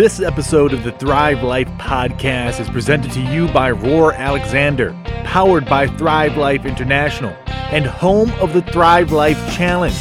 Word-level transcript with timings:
This 0.00 0.16
episode 0.18 0.72
of 0.72 0.82
the 0.82 0.92
Thrive 0.92 1.42
Life 1.42 1.68
podcast 1.72 2.58
is 2.58 2.70
presented 2.70 3.12
to 3.12 3.20
you 3.20 3.48
by 3.48 3.70
Roar 3.70 4.14
Alexander, 4.14 4.96
powered 5.24 5.66
by 5.66 5.88
Thrive 5.88 6.38
Life 6.38 6.64
International, 6.64 7.36
and 7.46 7.84
home 7.84 8.30
of 8.40 8.54
the 8.54 8.62
Thrive 8.62 9.12
Life 9.12 9.36
Challenge. 9.52 9.94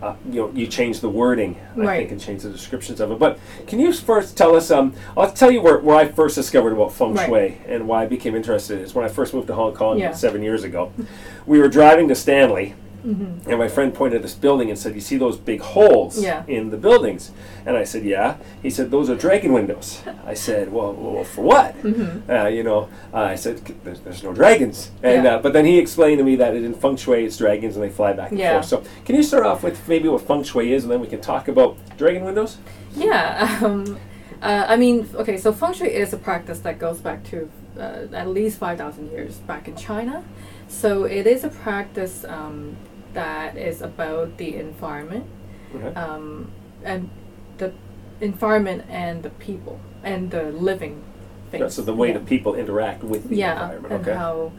uh, 0.02 0.14
you 0.30 0.40
know, 0.42 0.50
you 0.54 0.66
change 0.66 1.00
the 1.00 1.08
wording, 1.08 1.56
I 1.76 1.80
Right. 1.80 1.98
think, 2.00 2.12
and 2.12 2.20
change 2.20 2.42
the 2.42 2.50
descriptions 2.50 3.00
of 3.00 3.10
it. 3.10 3.18
But 3.18 3.38
can 3.66 3.78
you 3.80 3.92
first 3.92 4.36
tell 4.36 4.54
us? 4.54 4.70
Um, 4.70 4.94
I'll 5.16 5.30
tell 5.32 5.50
you 5.50 5.60
where, 5.62 5.78
where 5.78 5.96
I 5.96 6.06
first 6.08 6.34
discovered 6.36 6.72
about 6.72 6.92
feng 6.92 7.14
Right. 7.14 7.26
shui 7.28 7.58
and 7.66 7.88
why 7.88 8.02
I 8.02 8.06
became 8.06 8.34
interested. 8.36 8.80
Is 8.80 8.94
when 8.94 9.04
I 9.04 9.08
first 9.08 9.34
moved 9.34 9.46
to 9.48 9.54
Hong 9.54 9.72
Kong 9.74 9.98
Yeah. 9.98 10.12
seven 10.12 10.42
years 10.42 10.62
ago. 10.64 10.92
We 11.46 11.58
were 11.58 11.68
driving 11.68 12.08
to 12.08 12.14
Stanley. 12.14 12.74
Mm-hmm. 13.04 13.50
And 13.50 13.58
my 13.58 13.68
friend 13.68 13.92
pointed 13.92 14.16
at 14.16 14.22
this 14.22 14.34
building 14.34 14.70
and 14.70 14.78
said, 14.78 14.94
"You 14.94 15.00
see 15.00 15.16
those 15.18 15.36
big 15.36 15.60
holes 15.60 16.22
Yeah. 16.22 16.42
in 16.46 16.70
the 16.70 16.76
buildings?" 16.76 17.32
And 17.66 17.76
I 17.76 17.84
said, 17.84 18.04
"Yeah." 18.04 18.36
He 18.62 18.70
said, 18.70 18.90
"Those 18.90 19.10
are 19.10 19.14
dragon 19.14 19.52
windows." 19.52 20.02
I 20.26 20.34
said, 20.34 20.72
"Well, 20.72 20.92
well 20.94 21.24
for 21.24 21.42
what?" 21.42 21.76
Mm-hmm. 21.82 22.30
Uh, 22.30 22.46
you 22.46 22.62
know, 22.62 22.88
uh, 23.12 23.18
I 23.18 23.34
said, 23.36 23.60
there's, 23.84 24.00
there's 24.00 24.22
no 24.22 24.32
dragons. 24.32 24.90
And, 25.02 25.24
Yeah. 25.24 25.34
uh, 25.36 25.38
but 25.42 25.52
then 25.52 25.64
he 25.66 25.78
explained 25.78 26.18
to 26.18 26.24
me 26.24 26.36
that 26.36 26.54
in 26.54 26.74
feng 26.74 26.96
shui, 26.96 27.24
it's 27.24 27.36
dragons 27.36 27.76
and 27.76 27.84
they 27.84 27.90
fly 27.90 28.12
back 28.12 28.30
and 28.30 28.38
Yeah. 28.40 28.54
forth. 28.54 28.66
So 28.66 28.82
can 29.04 29.14
you 29.16 29.22
start 29.22 29.44
off 29.44 29.62
with 29.62 29.86
maybe 29.88 30.08
what 30.08 30.22
feng 30.22 30.42
shui 30.42 30.72
is 30.72 30.84
and 30.84 30.92
then 30.92 31.00
we 31.00 31.06
can 31.06 31.20
talk 31.20 31.48
about 31.48 31.76
dragon 31.98 32.24
windows? 32.24 32.56
Yeah. 32.96 33.58
Um, 33.62 33.98
uh, 34.42 34.64
I 34.68 34.76
mean, 34.76 35.08
okay, 35.14 35.36
so 35.36 35.52
feng 35.52 35.72
shui 35.74 35.88
is 35.88 36.12
a 36.12 36.16
practice 36.18 36.58
that 36.60 36.78
goes 36.78 37.00
back 37.00 37.22
to 37.30 37.50
uh, 37.78 38.06
at 38.12 38.28
least 38.28 38.58
5,000 38.58 39.10
years 39.10 39.36
back 39.46 39.68
in 39.68 39.76
China. 39.76 40.22
So 40.68 41.04
it 41.04 41.26
is 41.26 41.44
a 41.44 41.48
practice 41.48 42.24
um, 42.24 42.76
that 43.14 43.56
is 43.56 43.82
about 43.82 44.36
the 44.36 44.56
environment 44.56 45.26
Okay. 45.74 45.94
um, 45.94 46.50
and 46.84 47.08
the 47.58 47.72
environment 48.20 48.84
and 48.88 49.22
the 49.22 49.30
people 49.30 49.80
and 50.02 50.30
the 50.30 50.44
living 50.52 51.02
things. 51.50 51.74
So 51.74 51.82
the 51.82 51.94
way 51.94 52.08
yeah. 52.08 52.18
the 52.18 52.24
people 52.24 52.54
interact 52.54 53.02
with 53.02 53.28
the 53.28 53.36
yeah, 53.36 53.52
environment. 53.70 53.92
and 53.94 54.00
Okay. 54.08 54.18
how 54.18 54.52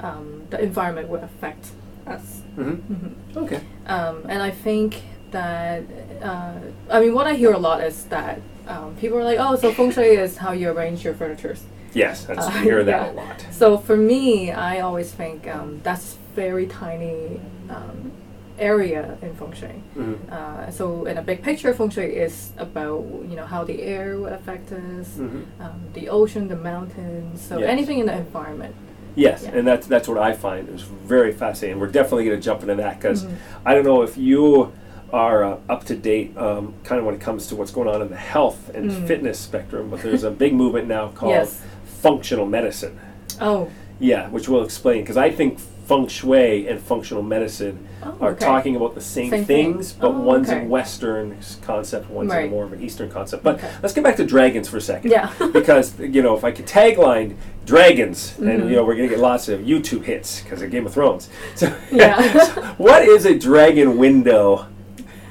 um, 0.00 0.46
the 0.50 0.60
environment 0.62 1.08
would 1.08 1.22
affect 1.22 1.70
us. 2.06 2.42
hmm 2.54 2.74
hmm 2.74 3.38
Okay. 3.38 3.60
Um, 3.86 4.24
and 4.28 4.42
I 4.42 4.50
think 4.50 5.02
that, 5.30 5.82
uh, 6.22 6.54
I 6.90 7.00
mean, 7.00 7.14
what 7.14 7.26
I 7.26 7.34
hear 7.34 7.52
a 7.52 7.58
lot 7.58 7.82
is 7.82 8.04
that 8.06 8.40
um, 8.66 8.94
people 8.96 9.18
are 9.18 9.24
like, 9.24 9.38
oh, 9.40 9.56
so 9.56 9.72
feng 9.72 9.90
shui 9.90 10.16
is 10.16 10.36
how 10.36 10.52
you 10.52 10.70
arrange 10.70 11.04
your 11.04 11.14
furniture. 11.14 11.56
Yes, 11.92 12.24
that's, 12.24 12.46
Uh, 12.46 12.50
hear 12.62 12.84
that 12.84 12.90
yeah. 13.06 13.12
a 13.12 13.14
lot. 13.14 13.46
So 13.50 13.78
for 13.78 13.96
me, 13.96 14.52
I 14.52 14.80
always 14.80 15.10
think 15.12 15.48
um, 15.48 15.80
that's 15.82 16.16
very 16.34 16.66
tiny 16.66 17.40
um, 17.68 18.12
area 18.58 19.16
in 19.22 19.34
feng 19.34 19.52
shui. 19.52 19.82
hmm 19.94 20.14
Uh, 20.30 20.70
so 20.70 21.04
in 21.06 21.16
a 21.18 21.22
big 21.22 21.42
picture, 21.42 21.72
feng 21.74 21.90
shui 21.90 22.04
is 22.16 22.52
about 22.58 23.02
you 23.28 23.36
know 23.36 23.46
how 23.46 23.64
the 23.64 23.82
air 23.82 24.16
will 24.18 24.32
affect 24.40 24.72
us, 24.72 25.16
hmm 25.16 25.42
um, 25.60 25.80
the 25.94 26.08
ocean, 26.08 26.48
the 26.48 26.56
mountains, 26.56 27.40
so 27.40 27.58
Yes. 27.58 27.68
anything 27.68 27.98
in 28.00 28.06
the 28.06 28.16
environment. 28.16 28.74
Yes, 29.16 29.42
Yeah. 29.42 29.56
and 29.58 29.66
that's 29.66 29.86
that's 29.86 30.08
what 30.08 30.18
I 30.18 30.32
find 30.32 30.68
is 30.68 30.82
very 30.82 31.32
fascinating. 31.32 31.80
We're 31.80 31.88
definitely 32.00 32.24
going 32.26 32.38
to 32.40 32.44
jump 32.44 32.62
into 32.62 32.76
that 32.76 32.94
because 33.00 33.24
Mhm. 33.24 33.34
I 33.66 33.74
don't 33.74 33.84
know 33.84 34.02
if 34.02 34.16
you 34.16 34.72
are 35.12 35.42
uh, 35.42 35.56
up 35.68 35.82
to 35.86 35.96
date, 35.96 36.36
um, 36.38 36.74
kind 36.84 36.98
of 37.00 37.04
when 37.06 37.14
it 37.16 37.20
comes 37.20 37.48
to 37.48 37.56
what's 37.56 37.72
going 37.72 37.88
on 37.88 38.00
in 38.00 38.08
the 38.10 38.16
health 38.34 38.70
and 38.76 38.90
Mm. 38.90 39.06
fitness 39.08 39.38
spectrum. 39.40 39.90
But 39.90 40.02
there's 40.02 40.22
a 40.22 40.30
big 40.30 40.52
movement 40.54 40.86
now 40.86 41.08
called 41.20 41.32
Yes. 41.32 41.60
functional 41.84 42.46
medicine. 42.46 42.94
Oh, 43.40 43.68
Yeah, 43.98 44.30
which 44.30 44.48
we'll 44.48 44.62
explain 44.64 45.00
because 45.02 45.16
I 45.16 45.30
think 45.30 45.58
feng 45.90 46.06
shui 46.06 46.68
and 46.68 46.80
functional 46.80 47.20
medicine 47.20 47.76
oh 48.04 48.16
are 48.20 48.30
okay. 48.30 48.44
talking 48.44 48.76
about 48.76 48.94
the 48.94 49.00
same, 49.00 49.28
Same 49.30 49.44
thing. 49.44 49.72
things, 49.74 49.92
but 49.92 50.06
Oh, 50.12 50.20
one's 50.20 50.48
okay. 50.48 50.64
a 50.64 50.68
Western 50.68 51.36
concept, 51.62 52.08
one's 52.08 52.30
Right. 52.30 52.46
a 52.46 52.48
more 52.50 52.64
of 52.64 52.72
an 52.72 52.80
Eastern 52.80 53.10
concept. 53.10 53.42
But 53.42 53.56
Okay. 53.56 53.68
let's 53.82 53.92
get 53.92 54.04
back 54.04 54.14
to 54.18 54.24
dragons 54.24 54.68
for 54.68 54.76
a 54.76 54.80
second. 54.80 55.10
Yeah. 55.10 55.32
because 55.52 55.98
you 55.98 56.22
know, 56.22 56.36
if 56.36 56.44
I 56.44 56.52
could 56.52 56.66
tagline 56.66 57.34
dragons, 57.66 58.34
and 58.38 58.46
Mhm. 58.62 58.70
you 58.70 58.76
know, 58.76 58.84
we're 58.84 58.94
gonna 58.94 59.08
get 59.08 59.18
lots 59.18 59.48
of 59.48 59.60
YouTube 59.62 60.04
hits 60.04 60.42
because 60.42 60.62
of 60.62 60.70
Game 60.70 60.86
of 60.86 60.94
Thrones. 60.94 61.28
So, 61.56 61.72
Yeah. 61.90 62.44
so 62.44 62.60
what 62.78 63.02
is 63.08 63.26
a 63.26 63.36
dragon 63.36 63.98
window? 63.98 64.66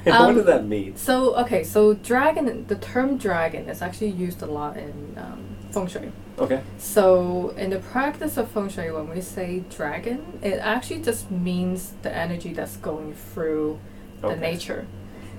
And 0.04 0.14
what 0.14 0.28
Um, 0.30 0.34
does 0.34 0.44
that 0.46 0.66
mean? 0.66 0.94
So 0.96 1.34
okay, 1.36 1.62
so 1.64 1.94
dragon. 1.94 2.66
The 2.68 2.74
term 2.76 3.16
dragon 3.16 3.62
is 3.70 3.80
actually 3.80 4.10
used 4.10 4.42
a 4.42 4.46
lot 4.46 4.76
in 4.76 4.92
um, 5.16 5.38
feng 5.70 5.86
shui. 5.86 6.12
Okay. 6.40 6.62
So 6.78 7.50
in 7.56 7.70
the 7.70 7.78
practice 7.78 8.36
of 8.36 8.50
feng 8.50 8.68
shui, 8.68 8.90
when 8.90 9.08
we 9.10 9.20
say 9.20 9.62
dragon, 9.70 10.38
it 10.42 10.58
actually 10.58 11.02
just 11.02 11.30
means 11.30 11.92
the 12.02 12.14
energy 12.14 12.52
that's 12.54 12.76
going 12.78 13.14
through 13.14 13.78
the 14.22 14.28
Okay. 14.28 14.40
nature. 14.40 14.86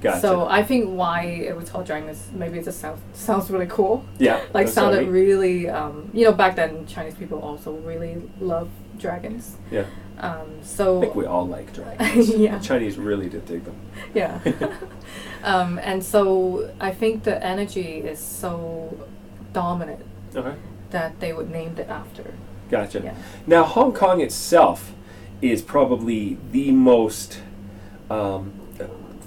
Gotcha. 0.02 0.20
So 0.22 0.48
I 0.48 0.64
think 0.64 0.90
why 0.90 1.24
it 1.26 1.56
was 1.56 1.70
called 1.70 1.86
dragon 1.86 2.10
is 2.10 2.30
maybe 2.34 2.58
it 2.60 2.66
just 2.66 2.80
sounds 2.80 3.00
sounds 3.14 3.50
really 3.52 3.68
cool. 3.68 4.04
yeah. 4.20 4.42
Like 4.54 4.68
I 4.68 4.70
sounded 4.70 5.08
really, 5.08 5.70
um, 5.70 6.10
you 6.14 6.26
know, 6.26 6.32
back 6.34 6.56
then 6.56 6.86
Chinese 6.88 7.16
people 7.16 7.40
also 7.40 7.74
really 7.74 8.22
love 8.40 8.70
dragons. 8.98 9.58
Yeah. 9.72 9.86
Um, 10.20 10.48
I 10.62 10.64
so 10.64 11.02
think 11.02 11.16
we 11.16 11.26
all 11.26 11.48
like 11.48 11.72
dragons. 11.74 12.30
Yeah. 12.36 12.58
The 12.58 12.64
Chinese 12.66 12.98
really 12.98 13.30
did 13.30 13.46
dig 13.46 13.64
them. 13.64 13.76
yeah. 14.14 14.40
um, 15.44 15.80
and 15.80 16.04
so 16.04 16.72
I 16.80 16.92
think 16.92 17.24
the 17.24 17.44
energy 17.44 17.98
is 18.02 18.20
so 18.20 18.98
dominant 19.54 20.02
Okay. 20.36 20.56
That 20.92 21.20
they 21.20 21.34
would 21.34 21.50
name 21.50 21.76
it 21.78 21.90
after. 21.90 22.34
Gotcha. 22.70 23.02
Yeah. 23.04 23.16
Now, 23.48 23.64
Hong 23.64 23.94
Kong 23.94 24.22
itself 24.22 24.94
is 25.42 25.62
probably 25.62 26.38
the 26.52 26.72
most. 26.72 27.42
Um, 28.10 28.54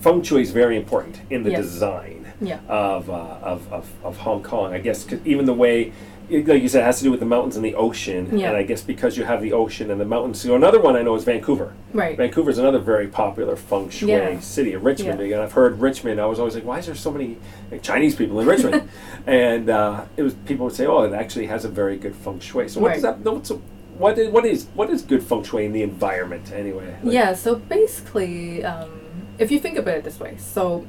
feng 0.01 0.23
shui 0.23 0.43
is 0.43 0.51
very 0.51 0.77
important 0.77 1.21
in 1.31 1.43
the 1.45 1.51
Yes. 1.51 1.63
design 1.63 2.33
Yeah. 2.41 2.59
of, 2.69 3.09
uh, 3.09 3.13
of, 3.43 3.73
of, 3.73 3.91
of 4.05 4.19
Hong 4.19 4.43
Kong. 4.43 4.73
I 4.75 4.79
guess 4.79 5.07
even 5.25 5.47
the 5.47 5.55
way, 5.55 5.93
it- 6.31 6.47
like 6.49 6.63
you 6.63 6.69
said, 6.69 6.83
it 6.83 6.87
has 6.87 6.99
to 6.99 7.05
do 7.05 7.11
with 7.11 7.21
the 7.21 7.27
mountains 7.27 7.57
and 7.57 7.65
the 7.65 7.75
ocean. 7.75 8.39
Yeah. 8.39 8.49
And 8.49 8.57
I 8.57 8.63
guess 8.63 8.83
because 8.83 9.17
you 9.17 9.25
have 9.25 9.43
the 9.43 9.53
ocean 9.53 9.91
and 9.91 10.01
the 10.01 10.05
mountains. 10.05 10.41
So 10.41 10.55
another 10.55 10.81
one 10.81 10.97
I 10.97 11.03
know 11.03 11.15
is 11.15 11.25
Vancouver. 11.25 11.75
Right. 11.93 12.17
Vancouver 12.17 12.51
is 12.51 12.59
another 12.59 12.79
very 12.79 13.09
popular 13.09 13.57
feng 13.57 13.89
shui 13.91 14.11
Yeah. 14.11 14.41
city. 14.41 14.75
Richmond, 14.77 15.21
Yeah. 15.21 15.35
and 15.37 15.43
I've 15.43 15.53
heard 15.53 15.81
Richmond. 15.81 16.21
I 16.21 16.27
was 16.27 16.39
always 16.39 16.55
like, 16.55 16.65
why 16.65 16.79
is 16.79 16.87
there 16.87 16.95
so 16.95 17.11
many 17.11 17.37
like, 17.71 17.83
Chinese 17.83 18.15
people 18.15 18.41
in 18.41 18.47
Richmond? 18.47 18.89
and 19.27 19.69
uh, 19.71 20.05
it 20.17 20.23
was 20.23 20.35
people 20.47 20.67
would 20.67 20.75
say, 20.75 20.87
oh, 20.87 21.03
it 21.03 21.13
actually 21.13 21.47
has 21.47 21.65
a 21.65 21.69
very 21.69 21.97
good 21.97 22.15
feng 22.15 22.41
shui. 22.41 22.69
So 22.69 22.81
what 22.81 22.93
does 22.95 23.03
that? 23.03 23.19
What's 23.21 23.51
a, 23.51 23.59
what 23.99 24.19
is 24.19 24.29
what 24.31 24.45
is 24.45 24.67
what 24.75 24.91
is 24.91 25.03
good 25.03 25.23
feng 25.23 25.43
shui 25.45 25.65
in 25.67 25.73
the 25.73 25.83
environment 25.83 26.51
anyway? 26.53 26.97
Like- 27.03 27.13
Yeah, 27.15 27.35
so 27.35 27.55
basically, 27.57 28.65
um, 28.65 28.91
if 29.39 29.51
you 29.53 29.59
think 29.61 29.79
about 29.79 29.99
it 29.99 30.05
this 30.05 30.19
way, 30.19 30.37
so 30.39 30.87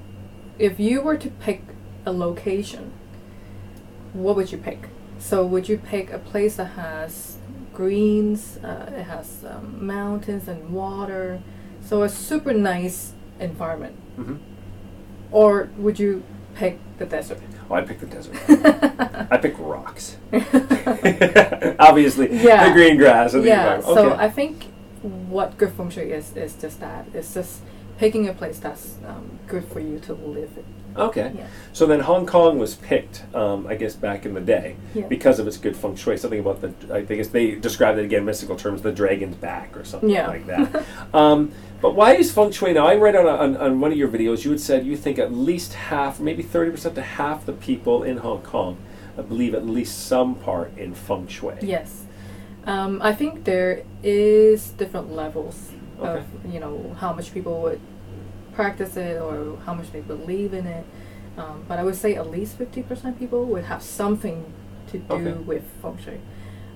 if 0.58 0.80
you 0.80 1.02
were 1.02 1.18
to 1.18 1.30
pick 1.30 1.62
a 2.06 2.12
location, 2.14 2.92
what 4.14 4.36
would 4.36 4.52
you 4.52 4.58
pick? 4.58 4.88
So 5.20 5.46
would 5.46 5.68
you 5.70 5.78
pick 5.78 6.12
a 6.12 6.20
place 6.20 6.56
that 6.58 6.72
has 6.76 7.38
greens, 7.74 8.58
uh, 8.64 8.92
it 8.96 9.04
has 9.04 9.44
um, 9.50 9.86
mountains 9.86 10.48
and 10.48 10.72
water, 10.72 11.42
so 11.82 12.04
a 12.04 12.10
super 12.10 12.54
nice 12.54 13.14
environment, 13.40 13.96
Mhm. 14.18 14.38
or 15.32 15.70
would 15.78 16.00
you 16.00 16.24
pick 16.56 16.80
the 17.00 17.06
desert? 17.06 17.40
Oh, 17.70 17.76
I 17.76 17.82
pick 17.82 18.00
the 18.00 18.06
desert. 18.06 18.36
I 19.32 19.38
pick 19.38 19.56
rocks. 19.60 20.18
Obviously, 21.80 22.28
Yeah. 22.44 22.68
the 22.68 22.74
green 22.74 22.98
grass 22.98 23.34
and 23.34 23.44
the 23.44 23.48
yeah, 23.50 23.76
environment. 23.76 23.98
so 23.98 24.14
I 24.26 24.30
think 24.30 24.66
what 25.28 25.58
good 25.58 25.72
feng 25.74 25.90
shui 25.90 26.12
is 26.12 26.36
is 26.38 26.56
just 26.56 26.80
that. 26.80 27.06
It's 27.14 27.34
just 27.34 27.62
picking 27.98 28.28
a 28.28 28.34
place 28.34 28.60
that's 28.60 28.96
um, 29.08 29.40
good 29.48 29.66
for 29.66 29.80
you 29.80 30.00
to 30.00 30.14
live 30.14 30.52
in. 30.58 30.64
Okay. 30.98 31.32
Yeah. 31.36 31.48
So 31.74 31.86
then 31.86 32.00
Hong 32.02 32.26
Kong 32.26 32.58
was 32.58 32.76
picked, 32.76 33.24
um, 33.36 33.68
I 33.68 33.76
guess, 33.76 33.96
back 33.96 34.26
in 34.26 34.34
the 34.34 34.42
day 34.42 34.76
Yeah. 34.94 35.08
because 35.08 35.40
of 35.40 35.48
its 35.48 35.58
good 35.58 35.76
feng 35.76 35.96
shui. 35.96 36.18
Something 36.18 36.40
about 36.40 36.62
the, 36.62 36.74
I 36.94 37.02
guess 37.02 37.28
they 37.28 37.52
described 37.56 38.00
it 38.00 38.06
again, 38.06 38.20
in 38.20 38.26
mystical 38.26 38.56
terms, 38.56 38.82
the 38.82 38.92
dragon's 38.92 39.36
back 39.36 39.76
or 39.78 39.84
something 39.84 40.10
Yeah. 40.10 40.28
like 40.28 40.48
that. 40.48 40.86
um, 41.14 41.52
but 41.82 41.96
why 41.96 42.16
is 42.16 42.32
feng 42.32 42.52
shui 42.52 42.74
now? 42.74 42.88
I 42.88 42.96
read 42.96 43.16
on, 43.16 43.26
a, 43.26 43.30
on, 43.36 43.58
on 43.58 43.80
one 43.82 43.92
of 43.92 43.98
your 43.98 44.08
videos, 44.08 44.46
you 44.46 44.52
had 44.52 44.60
said 44.62 44.86
you 44.86 44.96
think 44.96 45.20
at 45.20 45.34
least 45.34 45.74
half, 45.74 46.20
maybe 46.20 46.44
30% 46.44 46.96
to 46.96 47.02
half 47.02 47.46
the 47.46 47.54
people 47.54 48.04
in 48.04 48.18
Hong 48.18 48.42
Kong 48.42 48.78
uh, 49.18 49.22
believe 49.22 49.54
at 49.54 49.66
least 49.66 50.08
some 50.08 50.36
part 50.36 50.78
in 50.78 50.94
feng 50.94 51.28
shui. 51.28 51.56
Yes. 51.62 52.04
Um, 52.66 53.02
I 53.02 53.14
think 53.14 53.44
there 53.44 53.84
is 54.02 54.70
different 54.72 55.12
levels 55.14 55.72
Okay. 56.00 56.20
of 56.46 56.54
you 56.54 56.60
know 56.60 56.94
how 57.00 57.14
much 57.14 57.34
people 57.34 57.62
would 57.62 57.80
practice 58.56 58.96
it 58.98 59.22
or 59.22 59.58
how 59.66 59.74
much 59.74 59.92
they 59.92 60.02
believe 60.02 60.54
in 60.54 60.66
it. 60.68 60.86
Um, 61.38 61.64
but 61.68 61.80
I 61.80 61.84
would 61.84 61.96
say 61.96 62.16
at 62.16 62.30
least 62.32 62.58
fifty 62.58 62.82
percent 62.82 63.20
people 63.20 63.46
would 63.46 63.66
have 63.66 63.82
something 63.82 64.46
to 64.92 64.98
do 65.00 65.14
Okay. 65.14 65.32
with 65.34 65.64
feng 65.82 65.98
shui. 66.04 66.20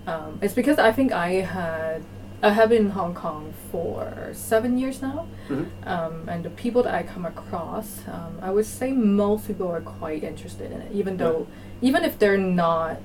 Um, 0.08 0.40
it's 0.42 0.54
because 0.54 0.78
I 0.80 0.92
think 0.92 1.12
I 1.12 1.30
had 1.42 2.04
I 2.42 2.52
have 2.52 2.70
been 2.70 2.86
in 2.86 2.92
Hong 2.92 3.14
Kong 3.14 3.54
for 3.70 4.30
seven 4.32 4.78
years 4.78 5.02
now, 5.02 5.28
Mhm. 5.50 5.66
um, 5.86 6.30
and 6.30 6.44
the 6.46 6.50
people 6.50 6.82
that 6.84 6.94
I 6.96 7.04
come 7.04 7.26
across, 7.26 8.00
um, 8.08 8.40
I 8.42 8.50
would 8.52 8.66
say 8.66 8.94
most 8.94 9.48
people 9.48 9.68
are 9.68 9.82
quite 9.82 10.24
interested 10.24 10.72
in 10.72 10.80
it, 10.82 10.92
even 10.94 11.14
Yeah. 11.14 11.24
though 11.24 11.48
even 11.82 12.04
if 12.04 12.18
they're 12.20 12.38
not 12.66 12.98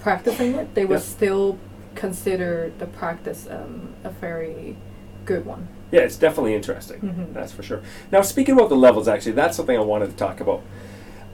practicing 0.00 0.54
it, 0.54 0.74
they 0.74 0.84
would 0.84 1.00
Yeah. 1.00 1.16
still 1.16 1.58
consider 1.96 2.70
the 2.78 2.86
practice 2.86 3.48
um, 3.50 3.94
a 4.04 4.10
very 4.10 4.76
good 5.28 5.44
one. 5.46 5.68
Yeah, 5.90 6.00
it's 6.00 6.16
definitely 6.16 6.54
interesting. 6.54 7.00
Mhm. 7.00 7.34
That's 7.34 7.52
for 7.52 7.62
sure. 7.62 7.80
Now, 8.12 8.22
speaking 8.22 8.54
about 8.56 8.68
the 8.68 8.76
levels, 8.76 9.06
actually, 9.08 9.32
that's 9.32 9.56
something 9.56 9.76
I 9.76 9.80
wanted 9.80 10.10
to 10.10 10.16
talk 10.16 10.40
about. 10.40 10.60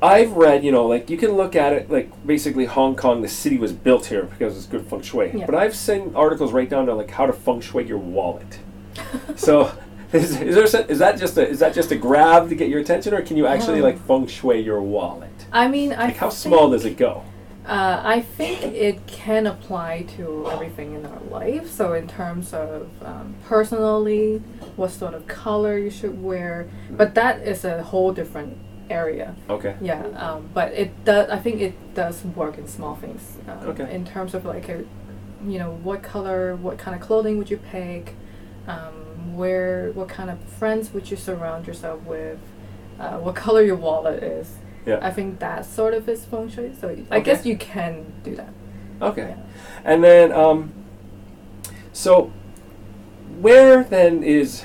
I've 0.02 0.32
read, 0.32 0.64
you 0.64 0.72
know, 0.72 0.86
like 0.86 1.08
you 1.08 1.16
can 1.16 1.32
look 1.32 1.56
at 1.56 1.72
it 1.72 1.90
like 1.90 2.08
basically 2.26 2.66
Hong 2.66 2.94
Kong, 2.94 3.22
the 3.22 3.28
city 3.28 3.56
was 3.58 3.72
built 3.72 4.06
here 4.06 4.24
because 4.24 4.56
it's 4.56 4.66
good 4.66 4.86
feng 4.86 5.00
shui. 5.02 5.30
Yeah. 5.34 5.46
But 5.46 5.54
I've 5.54 5.74
seen 5.74 6.12
articles 6.14 6.52
right 6.52 6.68
down 6.68 6.86
to 6.86 6.94
like 6.94 7.10
how 7.10 7.26
to 7.26 7.32
feng 7.32 7.60
shui 7.62 7.84
your 7.84 7.98
wallet. 7.98 8.58
so, 9.36 9.72
is, 10.12 10.38
is 10.40 10.54
there 10.54 10.84
is 10.90 10.98
that 10.98 11.18
just 11.18 11.38
a 11.38 11.48
is 11.48 11.58
that 11.60 11.72
just 11.74 11.90
a 11.90 11.96
grab 11.96 12.48
to 12.50 12.54
get 12.54 12.68
your 12.68 12.80
attention, 12.80 13.14
or 13.14 13.22
can 13.22 13.36
you 13.36 13.46
actually 13.46 13.78
Um, 13.78 13.84
like 13.84 13.98
feng 14.06 14.26
shui 14.26 14.60
your 14.60 14.82
wallet? 14.82 15.30
I 15.52 15.68
mean, 15.68 15.92
I 15.92 16.06
Like 16.06 16.16
how 16.16 16.28
small 16.28 16.70
does 16.70 16.84
it 16.84 16.96
go? 16.96 17.22
Uh, 17.66 18.02
I 18.04 18.20
think 18.20 18.62
it 18.62 19.06
can 19.06 19.46
apply 19.46 20.02
to 20.16 20.48
everything 20.50 20.94
in 20.94 21.06
our 21.06 21.20
life. 21.30 21.70
So, 21.70 21.94
in 21.94 22.06
terms 22.06 22.52
of 22.52 22.90
um, 23.02 23.34
personally, 23.46 24.42
what 24.76 24.90
sort 24.90 25.14
of 25.14 25.26
color 25.26 25.78
you 25.78 25.90
should 25.90 26.22
wear, 26.22 26.68
but 26.90 27.14
that 27.14 27.40
is 27.40 27.64
a 27.64 27.82
whole 27.82 28.12
different 28.12 28.58
area. 28.90 29.34
Okay. 29.48 29.76
Yeah, 29.80 30.02
um, 30.16 30.50
but 30.52 30.72
it 30.72 31.04
does. 31.06 31.30
I 31.30 31.38
think 31.38 31.62
it 31.62 31.94
does 31.94 32.22
work 32.24 32.58
in 32.58 32.66
small 32.68 32.96
things. 32.96 33.38
Um, 33.48 33.68
Okay. 33.68 33.94
In 33.94 34.04
terms 34.04 34.34
of 34.34 34.44
like, 34.44 34.68
a, 34.68 34.84
you 35.46 35.58
know, 35.58 35.72
what 35.82 36.02
color, 36.02 36.56
what 36.56 36.76
kind 36.76 36.94
of 36.94 37.00
clothing 37.00 37.38
would 37.38 37.50
you 37.50 37.56
pick? 37.56 38.14
Um, 38.66 39.36
where, 39.36 39.90
what 39.92 40.08
kind 40.08 40.28
of 40.30 40.38
friends 40.58 40.92
would 40.92 41.10
you 41.10 41.16
surround 41.16 41.66
yourself 41.66 42.02
with? 42.02 42.38
Uh, 43.00 43.18
what 43.18 43.34
color 43.44 43.62
your 43.62 43.76
wallet 43.76 44.22
is? 44.22 44.56
Yeah. 44.86 44.98
I 45.02 45.10
think 45.10 45.38
that 45.38 45.64
sort 45.64 45.94
of 45.94 46.08
is 46.08 46.24
feng 46.24 46.48
shui. 46.48 46.72
So 46.80 46.94
I 47.10 47.20
guess 47.20 47.46
you 47.46 47.56
can 47.56 48.12
do 48.22 48.34
that. 48.36 48.52
Okay. 49.00 49.28
Yeah. 49.36 49.36
And 49.84 50.04
then, 50.04 50.32
um, 50.32 50.72
so 51.92 52.32
where 53.40 53.84
then 53.84 54.22
is 54.22 54.62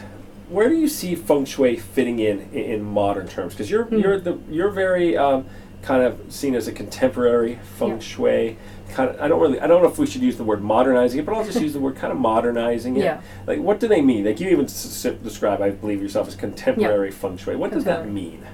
where 0.49 0.67
do 0.69 0.75
you 0.75 0.87
see 0.87 1.15
feng 1.15 1.45
shui 1.45 1.75
fitting 1.77 2.19
in 2.19 2.41
in, 2.51 2.63
in 2.65 2.83
modern 2.83 3.27
terms? 3.27 3.53
Because 3.53 3.69
you're 3.69 3.83
Hmm. 3.85 3.99
you're 3.99 4.19
the 4.19 4.37
you're 4.49 4.69
very 4.71 5.15
um, 5.17 5.45
kind 5.81 6.03
of 6.03 6.19
seen 6.29 6.55
as 6.55 6.67
a 6.67 6.71
contemporary 6.71 7.59
feng 7.77 7.89
Yeah. 7.93 7.99
shui. 7.99 8.57
Kind 8.91 9.11
of, 9.11 9.21
I 9.21 9.27
don't 9.27 9.39
really 9.39 9.59
I 9.61 9.67
don't 9.67 9.81
know 9.83 9.87
if 9.89 9.97
we 9.99 10.07
should 10.07 10.21
use 10.23 10.37
the 10.37 10.43
word 10.43 10.61
modernizing 10.63 11.19
it, 11.19 11.25
but 11.25 11.35
I'll 11.35 11.45
just 11.45 11.61
use 11.67 11.73
the 11.73 11.79
word 11.79 11.95
kind 11.95 12.11
of 12.11 12.19
modernizing 12.19 12.97
it. 12.97 13.03
Yeah. 13.03 13.21
Like, 13.45 13.59
what 13.59 13.79
do 13.79 13.87
they 13.87 14.01
mean? 14.01 14.25
Like, 14.25 14.39
you 14.39 14.49
even 14.49 14.65
s- 14.65 15.05
s- 15.05 15.13
describe, 15.23 15.61
I 15.61 15.69
believe, 15.69 16.01
yourself 16.01 16.27
as 16.27 16.35
contemporary 16.35 17.11
feng 17.11 17.37
shui. 17.37 17.55
What 17.55 17.71
does 17.71 17.83
that 17.85 18.09
mean? 18.09 18.45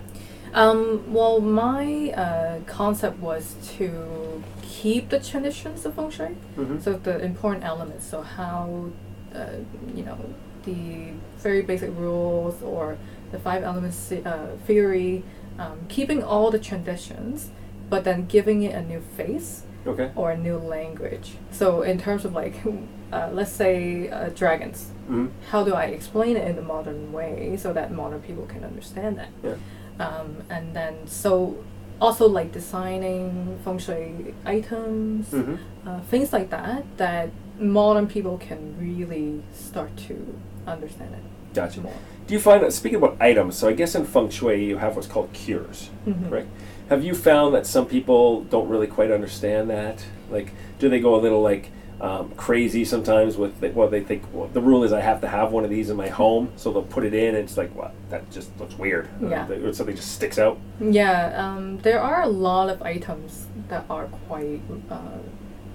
Um, 0.56 1.12
well, 1.14 1.42
my 1.42 2.12
uh, 2.12 2.60
concept 2.66 3.20
was 3.20 3.56
to 3.78 4.42
keep 4.62 5.10
the 5.10 5.20
traditions 5.20 5.86
of 5.86 5.96
feng 5.96 6.10
shui. 6.10 6.36
Mhm. 6.58 6.82
So 6.82 6.94
the 6.94 7.20
important 7.20 7.66
elements. 7.66 8.06
So 8.06 8.22
how, 8.22 8.86
uh, 9.36 9.58
you 9.94 10.04
know, 10.04 10.18
the 10.64 11.12
very 11.40 11.62
basic 11.62 11.92
rules 11.98 12.64
or 12.64 12.98
the 13.32 13.40
five 13.40 13.64
elements 13.64 14.12
uh, 14.14 14.56
theory, 14.66 15.24
um, 15.60 15.78
keeping 15.90 16.24
all 16.24 16.50
the 16.52 16.60
traditions, 16.60 17.50
but 17.90 18.04
then 18.06 18.26
giving 18.26 18.64
it 18.64 18.74
a 18.74 18.82
new 18.82 19.02
face 19.18 19.64
Okay. 19.86 20.10
or 20.16 20.32
a 20.32 20.38
new 20.38 20.58
language. 20.58 21.34
So 21.52 21.82
in 21.84 21.98
terms 22.00 22.24
of 22.26 22.34
like, 22.34 22.56
uh, 23.12 23.30
let's 23.34 23.52
say 23.52 24.10
uh, 24.10 24.30
dragons. 24.30 24.92
hmm 25.08 25.28
How 25.52 25.64
do 25.64 25.74
I 25.76 25.86
explain 25.98 26.38
it 26.38 26.48
in 26.48 26.58
a 26.58 26.62
modern 26.62 27.12
way 27.12 27.58
so 27.58 27.74
that 27.74 27.92
modern 27.92 28.22
people 28.22 28.46
can 28.48 28.64
understand 28.64 29.18
that? 29.20 29.30
Yeah. 29.44 29.56
Um, 30.00 30.44
and 30.50 30.76
then 30.76 31.08
so 31.08 31.58
also 32.02 32.28
like 32.28 32.52
designing 32.52 33.58
feng 33.64 33.78
shui 33.80 34.34
items, 34.46 35.30
hmm 35.32 35.56
uh, 35.88 36.00
things 36.02 36.34
like 36.34 36.50
that 36.50 36.84
that 36.98 37.30
modern 37.60 38.08
people 38.08 38.38
can 38.38 38.76
really 38.80 39.42
start 39.54 39.96
to 39.96 40.16
understand 40.68 41.14
it 41.14 41.22
Gotcha. 41.54 41.80
more. 41.82 41.94
Do 42.28 42.34
you 42.34 42.40
find 42.40 42.62
that 42.64 42.74
speaking 42.74 42.98
about 42.98 43.16
items? 43.22 43.56
So 43.56 43.70
I 43.70 43.74
guess 43.74 43.96
in 43.96 44.06
feng 44.06 44.30
shui 44.30 44.66
you 44.66 44.78
have 44.78 44.96
what's 44.96 45.08
called 45.08 45.32
cures. 45.32 45.90
Mhm. 46.08 46.30
Correct. 46.30 46.48
Have 46.90 47.04
you 47.04 47.14
found 47.16 47.54
that 47.56 47.66
some 47.66 47.86
people 47.86 48.42
don't 48.44 48.68
really 48.68 48.88
quite 48.88 49.12
understand 49.12 49.70
that? 49.70 50.06
Like, 50.30 50.52
do 50.80 50.90
they 50.90 51.00
go 51.00 51.16
a 51.16 51.22
little 51.22 51.42
like 51.42 51.70
um, 52.06 52.32
crazy 52.38 52.86
sometimes 52.86 53.36
with 53.36 53.60
the, 53.62 53.70
well, 53.70 53.88
they 53.88 54.04
think 54.04 54.22
well, 54.32 54.48
the 54.54 54.62
rule 54.62 54.84
is 54.84 54.94
I 54.94 55.02
have 55.02 55.22
to 55.22 55.28
have 55.28 55.52
one 55.52 55.64
of 55.64 55.70
these 55.72 55.90
in 55.90 55.98
my 55.98 56.10
home, 56.10 56.52
so 56.56 56.72
they'll 56.72 56.84
put 56.98 57.04
it 57.04 57.14
in. 57.14 57.30
And 57.36 57.44
it's 57.46 57.58
like, 57.58 57.74
what? 57.76 57.94
That 58.12 58.30
just 58.32 58.50
looks 58.60 58.78
weird. 58.78 59.08
Uh, 59.24 59.28
Yeah. 59.30 59.50
or 59.50 59.74
something 59.74 59.96
just 59.96 60.12
sticks 60.12 60.38
out. 60.38 60.58
Yeah, 60.80 61.34
um, 61.44 61.80
there 61.80 62.00
are 62.00 62.22
a 62.22 62.28
lot 62.28 62.70
of 62.70 62.82
items 62.84 63.48
that 63.70 63.86
are 63.90 64.06
quite 64.28 64.62
uh, 64.92 64.98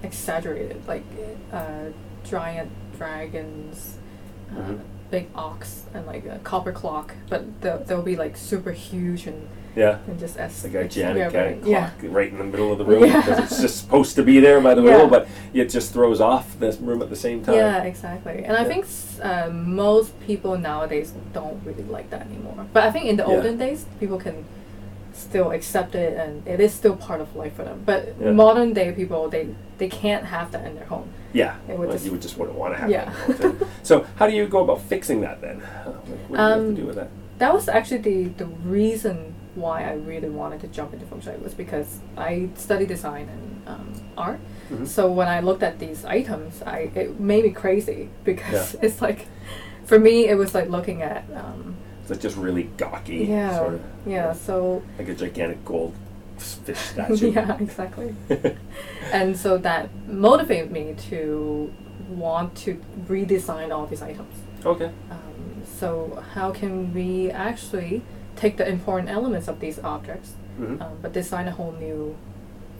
exaggerated, 0.03 0.81
like 0.87 1.03
uh, 1.51 1.89
giant 2.23 2.71
dragons, 2.97 3.97
uh, 4.55 4.59
Mhm. 4.61 4.79
big 5.09 5.27
ox, 5.35 5.85
and 5.93 6.05
like 6.07 6.25
a 6.25 6.39
copper 6.43 6.71
clock. 6.71 7.13
But 7.29 7.61
they'll, 7.61 7.83
they'll 7.83 8.01
be 8.13 8.15
like 8.15 8.37
super 8.37 8.71
huge 8.71 9.27
and, 9.27 9.47
Yeah. 9.75 9.99
and 10.07 10.19
just 10.19 10.37
as 10.37 10.63
Like 10.63 10.73
a 10.73 10.83
ex- 10.83 10.95
gigantic 10.95 11.33
yeah, 11.33 11.39
right, 11.41 11.61
clock 11.61 11.93
yeah. 12.03 12.09
right 12.11 12.29
in 12.31 12.37
the 12.37 12.43
middle 12.43 12.71
of 12.71 12.77
the 12.77 12.85
room 12.91 13.05
Yeah. 13.05 13.21
because 13.21 13.39
it's 13.51 13.61
just 13.61 13.79
supposed 13.81 14.15
to 14.17 14.23
be 14.23 14.39
there 14.39 14.59
by 14.61 14.73
the 14.73 14.81
rule, 14.81 15.07
but 15.07 15.27
it 15.53 15.69
just 15.69 15.93
throws 15.93 16.19
off 16.19 16.59
the 16.59 16.71
room 16.81 17.01
at 17.01 17.09
the 17.09 17.15
same 17.15 17.43
time. 17.43 17.55
Yeah, 17.55 17.83
exactly. 17.83 18.43
And 18.43 18.57
I 18.57 18.65
think 18.65 18.85
uh, 19.21 19.49
most 19.49 20.11
people 20.27 20.57
nowadays 20.57 21.13
don't 21.33 21.61
really 21.65 21.83
like 21.83 22.09
that 22.09 22.21
anymore. 22.27 22.65
But 22.73 22.83
I 22.83 22.91
think 22.91 23.05
in 23.05 23.15
the 23.17 23.25
olden 23.25 23.57
days, 23.57 23.85
people 23.99 24.17
can 24.17 24.43
still 25.13 25.51
accept 25.51 25.93
it, 25.95 26.17
and 26.17 26.45
it 26.47 26.59
is 26.59 26.73
still 26.73 26.95
part 26.95 27.21
of 27.21 27.35
life 27.35 27.53
for 27.55 27.63
them. 27.63 27.83
But 27.85 28.19
modern 28.19 28.73
day 28.73 28.91
people, 28.91 29.29
they 29.29 29.47
they 29.77 29.87
can't 29.89 30.25
have 30.25 30.51
that 30.51 30.65
in 30.65 30.75
their 30.75 30.85
home. 30.85 31.09
Yeah, 31.33 31.55
would 31.67 31.89
like 31.89 32.03
you 32.03 32.11
would 32.11 32.21
just 32.21 32.37
wouldn't 32.37 32.57
want 32.57 32.73
to 32.75 32.79
have 32.81 32.89
Yeah. 32.89 33.05
that. 33.05 33.15
all 33.45 33.51
the 33.51 33.59
time. 33.65 33.69
so, 33.83 34.05
how 34.17 34.27
do 34.27 34.33
you 34.33 34.47
go 34.47 34.63
about 34.63 34.81
fixing 34.81 35.21
that 35.21 35.39
then? 35.41 35.57
Like, 35.59 35.85
what 35.85 36.05
do 36.05 36.33
you 36.33 36.37
have 36.37 36.59
Um, 36.59 36.75
to 36.75 36.81
do 36.81 36.87
with 36.87 36.95
that? 36.95 37.09
That 37.39 37.53
was 37.53 37.67
actually 37.69 38.01
the 38.01 38.23
the 38.43 38.45
reason 38.45 39.33
why 39.55 39.83
I 39.83 39.93
really 39.93 40.29
wanted 40.29 40.61
to 40.61 40.67
jump 40.67 40.93
into 40.93 41.05
feng 41.05 41.21
shui 41.21 41.35
was 41.37 41.53
because 41.53 41.99
I 42.17 42.49
study 42.55 42.85
design 42.85 43.27
and 43.29 43.67
um, 43.67 43.93
art. 44.17 44.39
Mhm. 44.71 44.87
So 44.87 45.11
when 45.11 45.27
I 45.27 45.39
looked 45.41 45.63
at 45.63 45.79
these 45.79 46.05
items, 46.05 46.61
I 46.63 46.91
it 46.95 47.19
made 47.19 47.43
me 47.43 47.51
crazy 47.51 48.09
because 48.23 48.73
Yeah. 48.75 48.79
it's 48.85 49.01
like, 49.01 49.27
for 49.85 49.99
me, 49.99 50.27
it 50.27 50.35
was 50.35 50.53
like 50.55 50.69
looking 50.69 51.01
at. 51.01 51.23
Um, 51.35 51.75
Is 52.05 52.11
it 52.11 52.21
just 52.21 52.37
really 52.37 52.63
gawky? 52.77 53.25
yeah, 53.29 53.57
Sort 53.57 53.73
of, 53.75 53.81
yeah. 54.05 54.33
So 54.33 54.81
Like 54.97 55.09
a 55.09 55.15
gigantic 55.15 55.63
gold 55.65 55.93
fish 56.37 56.79
statue. 56.93 57.31
yeah, 57.31 57.57
exactly. 57.59 58.15
and 59.13 59.37
so 59.37 59.57
that 59.59 59.89
motivated 60.07 60.71
me 60.71 60.95
to 61.09 61.71
want 62.09 62.55
to 62.55 62.79
redesign 63.07 63.71
all 63.75 63.85
these 63.85 64.01
items. 64.01 64.33
okay. 64.65 64.91
Um, 65.09 65.63
so 65.65 66.23
how 66.33 66.51
can 66.51 66.93
we 66.93 67.29
actually 67.31 68.01
take 68.41 68.57
the 68.57 68.67
important 68.67 69.09
elements 69.09 69.47
of 69.47 69.59
these 69.59 69.77
objects, 69.83 70.33
hmm 70.57 70.81
um, 70.81 70.93
but 71.01 71.13
design 71.13 71.47
a 71.47 71.51
whole 71.51 71.73
new 71.79 72.15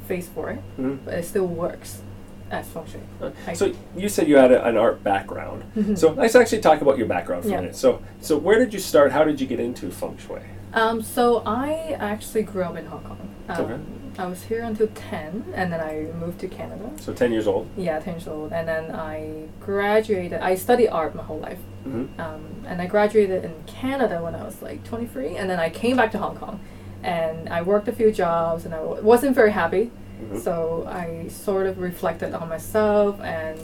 face 0.08 0.28
for 0.28 0.50
it, 0.50 0.60
hmm 0.76 0.96
but 1.06 1.14
it 1.14 1.26
still 1.26 1.48
works 1.48 2.02
as 2.50 2.68
feng 2.68 2.86
shui. 2.92 3.02
I- 3.48 3.54
So 3.54 3.72
you 3.96 4.10
said 4.10 4.28
you 4.28 4.38
had 4.38 4.52
a, 4.52 4.60
an 4.70 4.76
art 4.76 4.98
background. 5.04 5.64
Mhm. 5.78 5.98
So 5.98 6.06
let's 6.22 6.36
actually 6.36 6.62
talk 6.62 6.82
about 6.82 6.98
your 6.98 7.08
background 7.08 7.44
for 7.44 7.50
Yeah. 7.50 7.60
a 7.60 7.62
minute. 7.62 7.76
So, 7.78 8.02
so 8.20 8.38
where 8.38 8.58
did 8.60 8.74
you 8.74 8.80
start? 8.80 9.12
How 9.14 9.24
did 9.24 9.40
you 9.40 9.48
get 9.48 9.60
into 9.60 9.90
feng 9.90 10.18
shui? 10.18 10.42
Um, 10.74 11.02
so 11.02 11.44
I 11.46 11.96
actually 12.12 12.44
grew 12.44 12.64
up 12.64 12.76
in 12.76 12.86
Hong 12.88 13.04
Kong. 13.04 13.20
Um, 13.50 13.62
Okay. 13.66 13.78
I 14.22 14.28
was 14.28 14.44
here 14.44 14.62
until 14.64 14.88
ten, 14.88 15.46
and 15.56 15.74
then 15.74 15.80
I 15.82 15.94
moved 16.24 16.40
to 16.42 16.48
Canada. 16.48 16.90
So 17.00 17.12
ten 17.14 17.32
years 17.32 17.48
old. 17.48 17.68
Yeah, 17.76 18.00
ten 18.00 18.14
years 18.16 18.28
old, 18.28 18.52
and 18.54 18.68
then 18.68 18.92
I 18.94 19.48
graduated. 19.60 20.40
I 20.42 20.54
studied 20.56 20.90
art 20.90 21.16
my 21.16 21.24
whole 21.24 21.40
life, 21.40 21.60
Mm-hmm. 21.88 22.22
um, 22.22 22.44
and 22.68 22.80
I 22.80 22.86
graduated 22.86 23.44
in 23.44 23.54
Canada 23.66 24.22
when 24.22 24.36
I 24.36 24.44
was 24.44 24.62
like 24.62 24.84
23, 24.84 25.36
and 25.38 25.50
then 25.50 25.60
I 25.60 25.70
came 25.72 25.98
back 25.98 26.12
to 26.12 26.20
Hong 26.20 26.36
Kong, 26.38 26.60
and 27.02 27.50
I 27.50 27.64
worked 27.64 27.88
a 27.88 27.92
few 27.92 28.12
jobs, 28.12 28.66
and 28.66 28.74
I 28.76 28.78
w- 28.78 29.02
wasn't 29.02 29.34
very 29.36 29.52
happy. 29.52 29.90
Mhm. 30.22 30.40
So 30.46 30.86
I 30.88 31.28
sort 31.30 31.66
of 31.66 31.80
reflected 31.80 32.36
on 32.36 32.48
myself, 32.50 33.20
and 33.22 33.58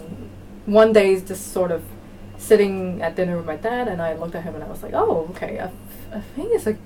one 0.66 0.92
day 0.94 1.10
just 1.22 1.52
sort 1.54 1.72
of 1.72 1.84
sitting 2.40 3.02
at 3.04 3.16
dinner 3.16 3.38
with 3.38 3.46
my 3.46 3.58
dad, 3.58 3.88
and 3.88 4.02
I 4.02 4.14
looked 4.14 4.34
at 4.34 4.44
him 4.44 4.56
and 4.56 4.64
I 4.64 4.68
was 4.68 4.82
like, 4.82 4.94
oh, 4.96 5.28
okay, 5.32 5.60
I, 5.60 5.70
I 6.18 6.22
think 6.36 6.48
it's 6.56 6.66
like 6.66 6.78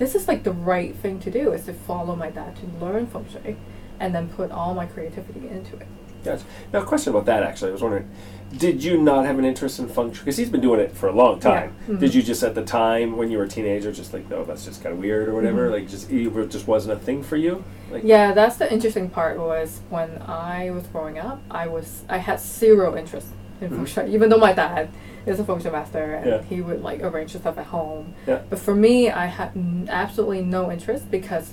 this 0.00 0.14
is 0.14 0.26
like 0.26 0.42
the 0.42 0.50
right 0.52 0.96
thing 0.96 1.20
to 1.20 1.30
do 1.30 1.52
is 1.52 1.66
to 1.66 1.74
follow 1.74 2.16
my 2.16 2.30
dad 2.30 2.56
to 2.56 2.84
learn 2.84 3.06
feng 3.06 3.26
shui, 3.30 3.56
and 4.00 4.12
then 4.14 4.28
put 4.30 4.50
all 4.50 4.74
my 4.74 4.86
creativity 4.86 5.46
into 5.48 5.76
it. 5.76 5.86
Gotcha. 6.24 6.42
Now, 6.72 6.80
a 6.80 6.84
question 6.84 7.10
about 7.12 7.26
that 7.26 7.42
actually. 7.42 7.68
I 7.68 7.72
was 7.72 7.82
wondering, 7.82 8.08
did 8.56 8.82
you 8.82 8.96
not 9.00 9.26
have 9.26 9.38
an 9.38 9.44
interest 9.44 9.78
in 9.78 9.88
feng 9.88 10.10
shui? 10.12 10.20
Because 10.24 10.38
he's 10.38 10.48
been 10.48 10.62
doing 10.62 10.80
it 10.80 10.92
for 10.96 11.08
a 11.08 11.12
long 11.12 11.38
time. 11.38 11.74
Yeah. 11.86 11.94
Mhm. 11.96 12.00
Did 12.00 12.14
you 12.14 12.22
just 12.22 12.42
at 12.42 12.54
the 12.54 12.64
time 12.64 13.16
when 13.18 13.30
you 13.30 13.36
were 13.38 13.44
a 13.44 13.48
teenager 13.48 13.92
just 13.92 14.12
like, 14.14 14.28
no, 14.30 14.42
that's 14.44 14.64
just 14.64 14.82
kind 14.82 14.94
of 14.94 14.98
weird 15.00 15.28
or 15.28 15.34
whatever? 15.34 15.68
Mhm. 15.68 15.72
Like, 15.72 15.88
just 15.88 16.10
it 16.10 16.48
just 16.50 16.66
wasn't 16.66 16.94
a 16.98 17.00
thing 17.04 17.22
for 17.22 17.36
you? 17.36 17.62
Like, 17.92 18.02
Yeah, 18.02 18.32
that's 18.32 18.56
the 18.56 18.72
interesting 18.72 19.10
part. 19.10 19.38
Was 19.38 19.80
when 19.90 20.10
I 20.26 20.70
was 20.70 20.84
growing 20.86 21.18
up, 21.18 21.42
I 21.50 21.66
was 21.66 22.04
I 22.08 22.16
had 22.18 22.40
zero 22.40 22.96
interest 22.96 23.28
in 23.60 23.68
feng 23.68 23.78
Mhm. 23.84 23.86
shui, 23.86 24.14
even 24.14 24.30
though 24.30 24.38
my 24.38 24.54
dad 24.54 24.88
is 25.26 25.38
a 25.40 25.44
shui 25.44 25.70
master 25.70 26.14
and 26.14 26.26
Yeah. 26.26 26.42
he 26.42 26.60
would 26.60 26.82
like 26.82 27.02
arrange 27.02 27.36
stuff 27.36 27.58
at 27.58 27.66
home. 27.66 28.14
Yeah. 28.26 28.40
But 28.48 28.58
for 28.58 28.74
me, 28.74 29.10
I 29.10 29.26
had 29.26 29.50
n- 29.56 29.88
absolutely 29.90 30.42
no 30.42 30.70
interest 30.70 31.10
because 31.10 31.52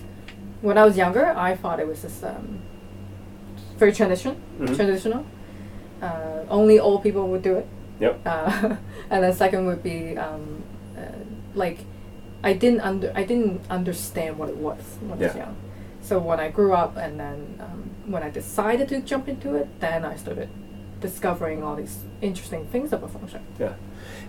when 0.62 0.78
I 0.78 0.86
was 0.86 0.98
younger, 0.98 1.26
I 1.36 1.56
thought 1.56 1.80
it 1.80 1.88
was 1.88 2.02
just 2.02 2.24
um, 2.24 2.60
very 3.78 3.92
tradition, 3.92 4.36
Mhm. 4.60 4.76
traditional. 4.76 5.26
Uh, 6.02 6.44
only 6.50 6.80
old 6.80 7.04
people 7.04 7.28
would 7.28 7.42
do 7.42 7.56
it. 7.56 7.68
Yep. 8.00 8.20
Uh, 8.26 8.76
and 9.10 9.24
then 9.24 9.34
second 9.34 9.66
would 9.66 9.84
be 9.84 10.18
um, 10.18 10.64
uh, 10.98 11.02
like 11.56 11.80
I 12.44 12.54
didn't 12.54 12.82
under 12.82 13.12
I 13.16 13.24
didn't 13.24 13.62
understand 13.70 14.38
what 14.38 14.50
it 14.50 14.58
was 14.58 14.80
when 15.02 15.20
I 15.24 15.28
was 15.28 15.36
young. 15.36 15.56
So 16.02 16.20
when 16.20 16.40
I 16.40 16.50
grew 16.50 16.74
up 16.74 16.96
and 16.96 17.20
then 17.20 17.60
um, 17.60 17.90
when 18.06 18.24
I 18.24 18.30
decided 18.30 18.88
to 18.90 19.02
jump 19.02 19.28
into 19.28 19.56
it, 19.56 19.68
then 19.80 20.06
I 20.06 20.16
started 20.16 20.50
discovering 21.00 21.63
all 21.63 21.75
these 21.75 22.00
interesting 22.22 22.66
things 22.68 22.92
about 22.94 23.12
feng 23.12 23.27
shui. 23.27 23.39
Yeah. 23.60 23.74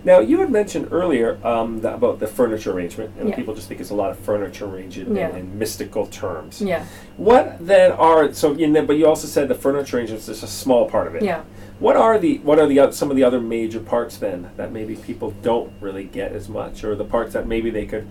Now, 0.05 0.21
you 0.21 0.39
had 0.41 0.51
mentioned 0.51 0.89
earlier 0.93 1.39
um, 1.45 1.85
about 1.85 2.21
the 2.21 2.27
furniture 2.27 2.73
arrangement, 2.73 3.15
and 3.19 3.31
Yeah. 3.31 3.35
people 3.37 3.55
just 3.55 3.69
think 3.69 3.81
it's 3.81 3.91
a 3.91 3.95
lot 3.95 4.11
of 4.11 4.19
furniture 4.19 4.67
arrangement 4.67 5.17
Yeah. 5.17 5.31
in, 5.31 5.37
in 5.37 5.59
mystical 5.59 6.07
terms. 6.07 6.61
Yeah, 6.63 6.85
What 7.17 7.57
then 7.61 7.93
are 7.93 8.33
so? 8.33 8.53
You 8.53 8.69
know, 8.69 8.85
but 8.85 8.97
you 8.97 9.07
also 9.07 9.27
said 9.27 9.49
the 9.49 9.55
furniture 9.55 9.97
arrangement 9.97 10.21
is 10.21 10.27
just 10.27 10.43
a 10.43 10.47
small 10.47 10.89
part 10.89 11.07
of 11.09 11.15
it. 11.15 11.23
yeah. 11.23 11.43
What 11.81 11.97
are 11.97 12.19
the 12.19 12.39
what 12.39 12.59
are 12.59 12.67
the 12.67 12.81
oth- 12.81 12.95
some 12.95 13.11
of 13.11 13.17
the 13.17 13.25
other 13.25 13.41
major 13.41 13.81
parts 13.81 14.17
then 14.19 14.51
that 14.57 14.73
maybe 14.73 14.97
people 14.97 15.33
don't 15.43 15.71
really 15.81 16.05
get 16.05 16.33
as 16.33 16.49
much, 16.49 16.85
or 16.85 16.95
the 16.97 17.05
parts 17.05 17.33
that 17.35 17.47
maybe 17.47 17.71
they 17.71 17.87
could 17.87 18.07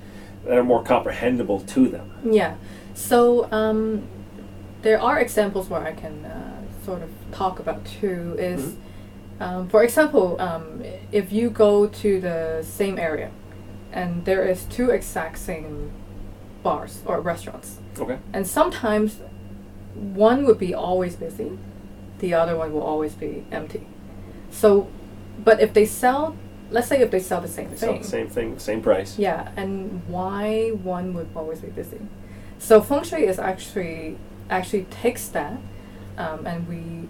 that 0.46 0.58
are 0.58 0.64
more 0.64 0.82
comprehensible 0.84 1.60
to 1.60 1.88
them? 1.90 2.12
Yeah. 2.24 2.56
So 2.94 3.48
um, 3.52 4.04
there 4.82 5.00
are 5.02 5.20
examples 5.20 5.70
where 5.70 5.82
I 5.82 5.92
can 5.94 6.26
uh, 6.26 6.57
sort 6.88 7.02
of 7.08 7.10
talk 7.40 7.56
about 7.64 7.80
too. 8.00 8.36
Is 8.52 8.62
Mhm. 8.62 8.76
um, 9.46 9.62
for 9.74 9.82
example, 9.88 10.28
um, 10.48 10.66
if 11.12 11.26
you 11.38 11.46
go 11.66 11.74
to 12.04 12.10
the 12.28 12.40
same 12.80 12.96
area, 13.10 13.30
and 14.00 14.12
there 14.30 14.44
is 14.54 14.60
two 14.78 14.88
exact 14.98 15.38
same 15.50 15.92
bars 16.64 16.94
or 17.10 17.16
restaurants, 17.34 17.70
Okay. 18.04 18.18
and 18.36 18.44
sometimes 18.60 19.10
one 20.28 20.40
would 20.46 20.60
be 20.68 20.74
always 20.88 21.14
busy, 21.16 21.52
the 22.24 22.32
other 22.42 22.56
one 22.62 22.70
will 22.76 22.88
always 22.94 23.14
be 23.26 23.32
empty. 23.52 23.84
So, 24.62 24.70
but 25.48 25.56
if 25.66 25.72
they 25.78 25.86
sell, 25.86 26.24
let's 26.76 26.88
say 26.92 26.98
if 27.06 27.10
they 27.12 27.20
sell 27.32 27.42
the 27.48 27.54
same 27.58 27.70
They 27.70 27.76
thing, 27.82 27.90
sell 27.96 27.98
the 28.06 28.12
same 28.18 28.28
thing, 28.36 28.60
same 28.60 28.82
price. 28.82 29.12
yeah, 29.20 29.50
and 29.62 30.02
why 30.16 30.70
one 30.98 31.08
would 31.16 31.28
always 31.36 31.60
be 31.68 31.70
busy. 31.82 32.02
So 32.60 32.82
feng 32.82 33.04
shui 33.04 33.24
is 33.32 33.38
actually 33.52 34.18
actually 34.50 34.86
takes 35.04 35.28
that, 35.38 35.54
um, 36.18 36.46
and 36.46 36.68
we 36.68 37.08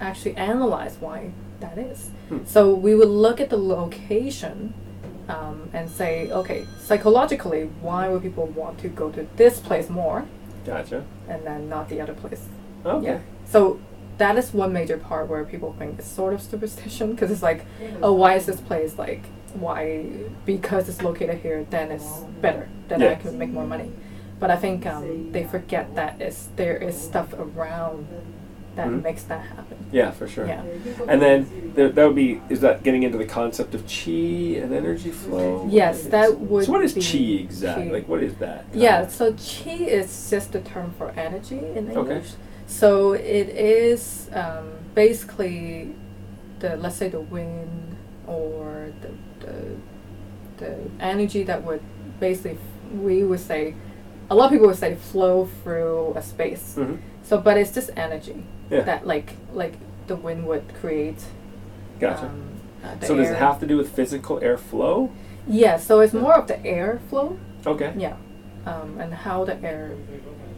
actually 0.00 0.36
analyze 0.36 0.96
why 1.00 1.30
that 1.60 1.78
is. 1.78 2.10
Hmm. 2.28 2.38
So 2.44 2.74
we 2.74 2.94
would 2.94 3.08
look 3.08 3.40
at 3.40 3.50
the 3.50 3.56
location, 3.56 4.74
um, 5.28 5.68
and 5.72 5.90
say, 5.90 6.30
okay, 6.30 6.66
psychologically, 6.80 7.64
why 7.80 8.08
would 8.08 8.22
people 8.22 8.46
want 8.46 8.78
to 8.78 8.88
go 8.88 9.10
to 9.10 9.26
this 9.36 9.60
place 9.60 9.88
more, 9.88 10.26
Gotcha. 10.64 11.04
and 11.28 11.44
then 11.46 11.68
not 11.68 11.88
the 11.88 12.00
other 12.00 12.14
place? 12.14 12.46
Okay. 12.84 13.06
Yeah. 13.06 13.20
So 13.44 13.80
that 14.18 14.36
is 14.36 14.52
one 14.54 14.72
major 14.72 14.96
part 14.96 15.28
where 15.28 15.44
people 15.44 15.74
think 15.78 15.98
it's 15.98 16.08
sort 16.08 16.32
of 16.32 16.40
superstition 16.40 17.12
because 17.12 17.30
it's 17.30 17.42
like, 17.42 17.66
oh, 18.02 18.12
why 18.12 18.34
is 18.34 18.46
this 18.46 18.60
place 18.60 18.98
like, 18.98 19.24
why, 19.54 20.06
because 20.44 20.88
it's 20.88 21.02
located 21.02 21.38
here, 21.40 21.66
then 21.70 21.90
it's 21.90 22.20
better, 22.40 22.68
then 22.88 23.02
I 23.02 23.14
can 23.16 23.38
make 23.38 23.50
more 23.50 23.66
money. 23.66 23.90
But 24.38 24.50
I 24.50 24.56
think 24.56 24.84
um, 24.84 25.32
they 25.32 25.44
forget 25.44 25.94
that 25.94 26.20
is 26.20 26.48
there 26.56 26.76
is 26.76 26.94
stuff 27.00 27.32
around 27.32 28.06
that 28.76 28.88
Mhm. 28.88 29.02
makes 29.02 29.22
that 29.24 29.40
happen. 29.40 29.76
Yeah, 29.90 30.10
for 30.10 30.28
sure. 30.28 30.46
Yeah. 30.46 30.62
And 31.08 31.20
then 31.20 31.72
there, 31.74 31.88
that 31.88 32.06
would 32.06 32.14
be 32.14 32.40
is 32.48 32.60
that 32.60 32.82
getting 32.82 33.02
into 33.02 33.18
the 33.18 33.24
concept 33.24 33.74
of 33.74 33.82
chi 33.86 34.60
and 34.62 34.72
energy 34.72 35.10
flow? 35.10 35.66
Yes, 35.70 36.04
that 36.04 36.38
would 36.38 36.64
So 36.66 36.72
what 36.72 36.82
is 36.84 36.92
be 36.92 37.00
chi 37.00 37.42
exactly? 37.42 37.86
chi. 37.86 37.92
Like 37.92 38.08
what 38.08 38.22
is 38.22 38.34
that? 38.36 38.66
Yeah, 38.72 39.06
so 39.08 39.32
chi 39.32 39.72
is 40.00 40.30
just 40.30 40.52
the 40.52 40.60
term 40.60 40.92
for 40.98 41.10
energy 41.16 41.58
in 41.58 41.90
English. 41.90 41.96
Okay. 41.96 42.22
So 42.66 43.12
it 43.12 43.48
is 43.50 44.28
um, 44.32 44.68
basically 44.94 45.94
the 46.60 46.76
let's 46.76 46.96
say 46.96 47.08
the 47.08 47.20
wind 47.20 47.96
or 48.26 48.92
the, 49.02 49.10
the 49.46 49.54
the 50.58 50.76
energy 51.00 51.42
that 51.44 51.62
would 51.64 51.80
basically 52.20 52.58
we 52.94 53.22
would 53.24 53.40
say 53.40 53.74
a 54.30 54.34
lot 54.34 54.46
of 54.46 54.50
people 54.52 54.66
would 54.66 54.76
say 54.78 54.94
flow 54.96 55.46
through 55.62 56.12
a 56.16 56.22
space. 56.22 56.74
hmm 56.74 56.96
So, 57.22 57.38
but 57.38 57.56
it's 57.58 57.72
just 57.74 57.90
energy 57.96 58.42
Yeah. 58.70 58.82
that 58.82 59.06
like 59.06 59.34
like 59.52 59.74
the 60.06 60.16
wind 60.16 60.46
would 60.46 60.74
create. 60.80 61.22
Gotcha. 62.00 62.26
um, 62.26 62.52
uh, 62.84 63.00
so 63.00 63.16
does 63.16 63.30
it 63.30 63.36
have 63.36 63.58
to 63.60 63.66
do 63.66 63.76
with 63.76 63.94
physical 63.94 64.38
airflow? 64.40 65.10
Yeah, 65.48 65.76
so 65.76 66.00
it's 66.00 66.12
more 66.12 66.34
of 66.34 66.46
the 66.48 66.64
air 66.64 67.00
flow. 67.08 67.38
Okay. 67.66 67.92
Yeah, 67.96 68.16
um, 68.64 68.98
and 69.00 69.14
how 69.14 69.44
the 69.44 69.62
air. 69.64 69.96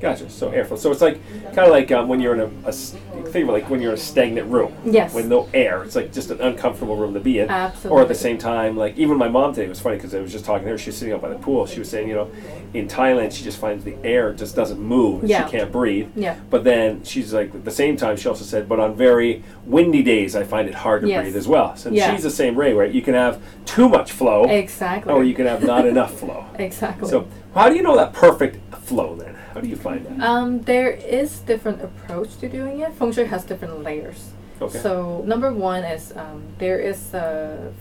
Gotcha. 0.00 0.30
So 0.30 0.50
airflow. 0.50 0.78
So 0.78 0.90
it's 0.92 1.00
like 1.00 1.20
kind 1.46 1.58
of 1.60 1.70
like 1.70 1.90
um, 1.92 2.08
when 2.08 2.20
you're 2.20 2.34
in 2.34 2.40
a, 2.40 2.68
a 2.68 2.72
think 2.72 3.42
of 3.44 3.48
it 3.48 3.52
like 3.52 3.68
when 3.68 3.80
you're 3.82 3.92
in 3.92 3.98
a 3.98 4.00
stagnant 4.00 4.46
room 4.48 4.72
Yes. 4.84 5.12
with 5.14 5.26
no 5.26 5.48
air. 5.52 5.82
It's 5.84 5.96
like 5.96 6.12
just 6.12 6.30
an 6.30 6.40
uncomfortable 6.40 6.96
room 6.96 7.14
to 7.14 7.20
be 7.20 7.40
in. 7.40 7.48
Absolutely. 7.50 7.90
Or 7.98 8.02
at 8.02 8.08
the 8.08 8.14
same 8.14 8.38
time, 8.38 8.76
like 8.76 8.96
even 8.96 9.16
my 9.18 9.28
mom 9.28 9.52
today 9.54 9.66
it 9.66 9.68
was 9.70 9.80
funny 9.80 9.96
because 9.96 10.14
I 10.14 10.20
was 10.20 10.32
just 10.32 10.44
talking 10.44 10.64
to 10.66 10.70
her. 10.72 10.78
She 10.78 10.90
was 10.90 10.96
sitting 10.96 11.12
out 11.14 11.20
by 11.22 11.28
the 11.30 11.38
pool. 11.38 11.66
She 11.66 11.78
was 11.80 11.88
saying, 11.90 12.08
you 12.08 12.14
know, 12.14 12.30
in 12.74 12.86
Thailand 12.86 13.32
she 13.32 13.42
just 13.44 13.58
finds 13.58 13.84
the 13.84 13.96
air 14.04 14.32
just 14.32 14.54
doesn't 14.54 14.80
move. 14.80 15.24
Yeah. 15.24 15.44
She 15.46 15.52
can't 15.58 15.72
breathe. 15.72 16.10
Yeah. 16.14 16.38
But 16.50 16.64
then 16.64 17.02
she's 17.04 17.32
like, 17.34 17.54
at 17.54 17.64
the 17.64 17.70
same 17.70 17.96
time, 17.96 18.16
she 18.16 18.28
also 18.28 18.44
said, 18.44 18.68
but 18.68 18.78
on 18.80 18.94
very 18.94 19.42
windy 19.64 20.02
days, 20.02 20.36
I 20.36 20.44
find 20.44 20.68
it 20.68 20.74
hard 20.74 21.02
to 21.02 21.08
Yes. 21.08 21.22
breathe 21.22 21.36
as 21.36 21.48
well. 21.48 21.76
So 21.76 21.90
Yeah. 21.90 22.12
she's 22.14 22.22
the 22.22 22.30
same 22.30 22.54
way, 22.54 22.72
right? 22.72 22.90
You 22.90 23.02
can 23.02 23.14
have 23.14 23.40
too 23.64 23.88
much 23.88 24.12
flow, 24.12 24.44
Exactly. 24.44 25.12
or 25.12 25.24
you 25.24 25.34
can 25.34 25.46
have 25.46 25.64
not 25.64 25.86
enough 25.86 26.18
flow. 26.18 26.44
Exactly. 26.58 27.08
So, 27.08 27.26
how 27.54 27.68
do 27.68 27.76
you 27.76 27.82
know 27.82 27.96
that 27.96 28.12
perfect 28.12 28.58
flow 28.84 29.14
then? 29.16 29.36
How 29.58 29.62
do 29.62 29.68
you 29.68 29.74
find 29.74 30.06
that? 30.06 30.20
Um, 30.20 30.62
there 30.62 30.88
is 30.88 31.40
different 31.40 31.82
approach 31.82 32.36
to 32.36 32.48
doing 32.48 32.78
it. 32.78 32.94
Feng 32.94 33.10
Shui 33.10 33.24
has 33.24 33.42
different 33.42 33.82
layers. 33.82 34.30
Okay. 34.62 34.78
So 34.78 35.24
number 35.26 35.52
one 35.52 35.82
is 35.82 36.16
um, 36.16 36.44
there 36.58 36.78
is 36.78 37.12
a 37.12 37.72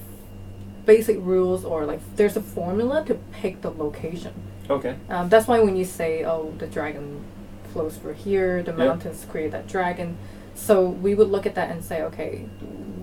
basic 0.88 1.18
rules 1.20 1.64
or 1.64 1.86
like 1.86 2.00
there's 2.16 2.36
a 2.36 2.42
formula 2.42 3.06
to 3.06 3.14
pick 3.32 3.62
the 3.62 3.70
location. 3.70 4.34
okay. 4.72 4.96
Um, 5.08 5.30
that's 5.30 5.48
why 5.48 5.60
when 5.60 5.76
you 5.76 5.86
say, 5.86 6.26
oh, 6.26 6.52
the 6.58 6.66
dragon 6.66 7.24
flows 7.74 7.98
through 7.98 8.14
here, 8.14 8.64
the 8.64 8.74
mountains 8.74 9.28
create 9.30 9.52
that 9.52 9.68
dragon. 9.68 10.18
So 10.56 10.90
we 10.90 11.14
would 11.14 11.30
look 11.30 11.46
at 11.46 11.54
that 11.54 11.70
and 11.70 11.86
say, 11.86 12.02
okay, 12.02 12.48